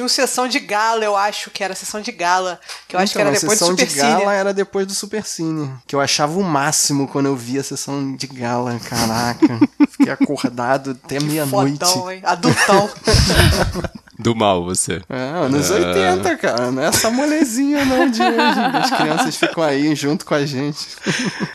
Tinha 0.01 0.05
uma 0.05 0.09
sessão 0.09 0.48
de 0.48 0.59
gala, 0.59 1.05
eu 1.05 1.16
acho 1.16 1.51
que 1.51 1.62
era 1.62 1.74
sessão 1.74 2.01
de 2.01 2.11
gala. 2.12 2.59
Que 2.88 2.96
eu 2.96 3.01
acho 3.01 3.12
que 3.12 3.18
Então, 3.18 3.28
era 3.30 3.38
depois 3.38 3.59
do 3.59 3.59
sessão 3.59 3.76
Super 3.76 3.86
de 3.86 3.94
gala 3.94 4.18
Cine. 4.20 4.32
era 4.32 4.55
depois 4.55 4.86
do 4.86 4.94
Super 4.94 5.24
Cine. 5.26 5.70
Que 5.86 5.94
eu 5.94 6.01
achava 6.01 6.38
o 6.38 6.42
máximo 6.42 7.07
quando 7.07 7.26
eu 7.26 7.36
vi 7.36 7.59
a 7.59 7.62
sessão 7.62 8.16
de 8.16 8.26
gala. 8.26 8.78
Caraca. 8.80 9.46
Fiquei 9.90 10.12
acordado 10.12 10.98
até 11.05 11.20
meia-noite. 11.20 11.78
Adultão. 12.24 12.90
Do 14.21 14.37
mal, 14.37 14.64
você. 14.64 15.01
É, 15.09 15.16
anos 15.45 15.71
80, 15.71 16.37
cara. 16.37 16.71
Não 16.71 16.83
é 16.83 16.87
essa 16.87 17.11
molezinha 17.11 17.85
não 17.85 18.11
de 18.11 18.21
hoje. 18.23 18.61
As 18.83 18.91
crianças 18.91 19.37
ficam 19.37 19.64
aí 19.64 19.95
junto 19.95 20.25
com 20.27 20.35
a 20.35 20.45
gente. 20.45 20.87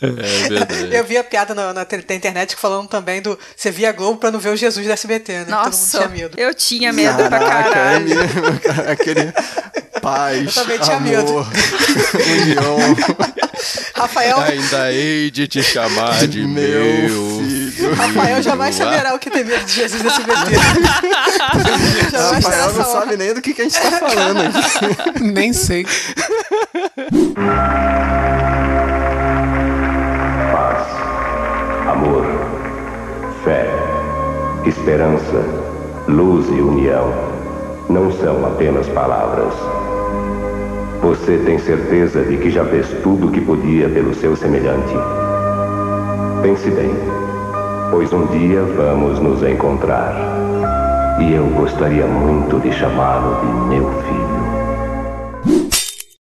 É 0.02 0.08
verdade. 0.48 0.94
Eu 0.96 1.04
vi 1.04 1.16
a 1.16 1.22
piada 1.24 1.54
na, 1.54 1.72
na, 1.72 1.86
na 2.08 2.14
internet 2.14 2.56
falando 2.56 2.88
também 2.88 3.22
do. 3.22 3.38
Você 3.56 3.70
via 3.70 3.92
Globo 3.92 4.18
pra 4.18 4.30
não 4.30 4.40
ver 4.40 4.50
o 4.50 4.56
Jesus 4.56 4.86
da 4.86 4.94
SBT, 4.94 5.32
né? 5.32 5.44
Todo 5.44 5.54
mundo 5.54 5.64
Nossa, 5.66 5.98
tinha 5.98 6.08
medo. 6.08 6.40
eu 6.40 6.54
tinha 6.54 6.92
medo 6.92 7.16
pra 7.28 7.36
é 7.36 7.48
caralho. 7.48 8.04
mesmo, 8.04 8.60
cara. 8.60 8.92
Aquele 8.92 9.32
paz, 10.02 10.56
Eu 10.56 10.62
também 10.62 10.78
tinha 10.78 10.96
amor, 10.96 11.08
medo. 11.08 11.32
união. 12.32 12.76
Rafael, 13.94 14.38
Ainda 14.40 14.92
hei 14.92 15.30
de 15.30 15.48
te 15.48 15.62
chamar 15.62 16.26
de 16.26 16.46
Meu 16.46 16.82
meu, 16.84 17.38
filho. 17.40 17.55
Rafael 17.94 18.42
jamais 18.42 18.74
saberá 18.74 19.14
o 19.14 19.18
que 19.18 19.30
tem 19.30 19.44
medo 19.44 19.64
de 19.64 19.72
Jesus 19.72 20.02
jamais 20.12 20.44
terá 22.10 22.26
Rafael 22.32 22.72
não 22.72 22.84
sabe 22.84 23.16
nem 23.16 23.34
do 23.34 23.40
que, 23.40 23.54
que 23.54 23.62
a 23.62 23.64
gente 23.64 23.80
tá 23.80 23.90
falando 23.98 24.40
aqui. 24.40 25.22
Nem 25.22 25.52
sei. 25.52 25.86
paz, 30.52 30.86
amor, 31.88 32.24
fé, 33.44 33.68
esperança, 34.66 35.44
luz 36.08 36.48
e 36.48 36.60
união 36.60 37.12
não 37.88 38.10
são 38.12 38.44
apenas 38.46 38.88
palavras. 38.88 39.54
Você 41.02 41.38
tem 41.38 41.58
certeza 41.58 42.24
de 42.24 42.36
que 42.36 42.50
já 42.50 42.64
fez 42.64 42.88
tudo 43.02 43.28
o 43.28 43.30
que 43.30 43.40
podia 43.40 43.88
pelo 43.88 44.14
seu 44.14 44.34
semelhante? 44.34 44.94
Pense 46.42 46.70
bem, 46.70 46.90
pois 47.90 48.12
um 48.12 48.26
dia 48.26 48.62
vamos 48.62 49.18
nos 49.20 49.42
encontrar. 49.42 50.14
E 51.20 51.32
eu 51.32 51.46
gostaria 51.46 52.06
muito 52.06 52.58
de 52.60 52.72
chamá-lo 52.72 53.40
de 53.40 53.46
meu 53.68 53.90
filho. 54.02 54.35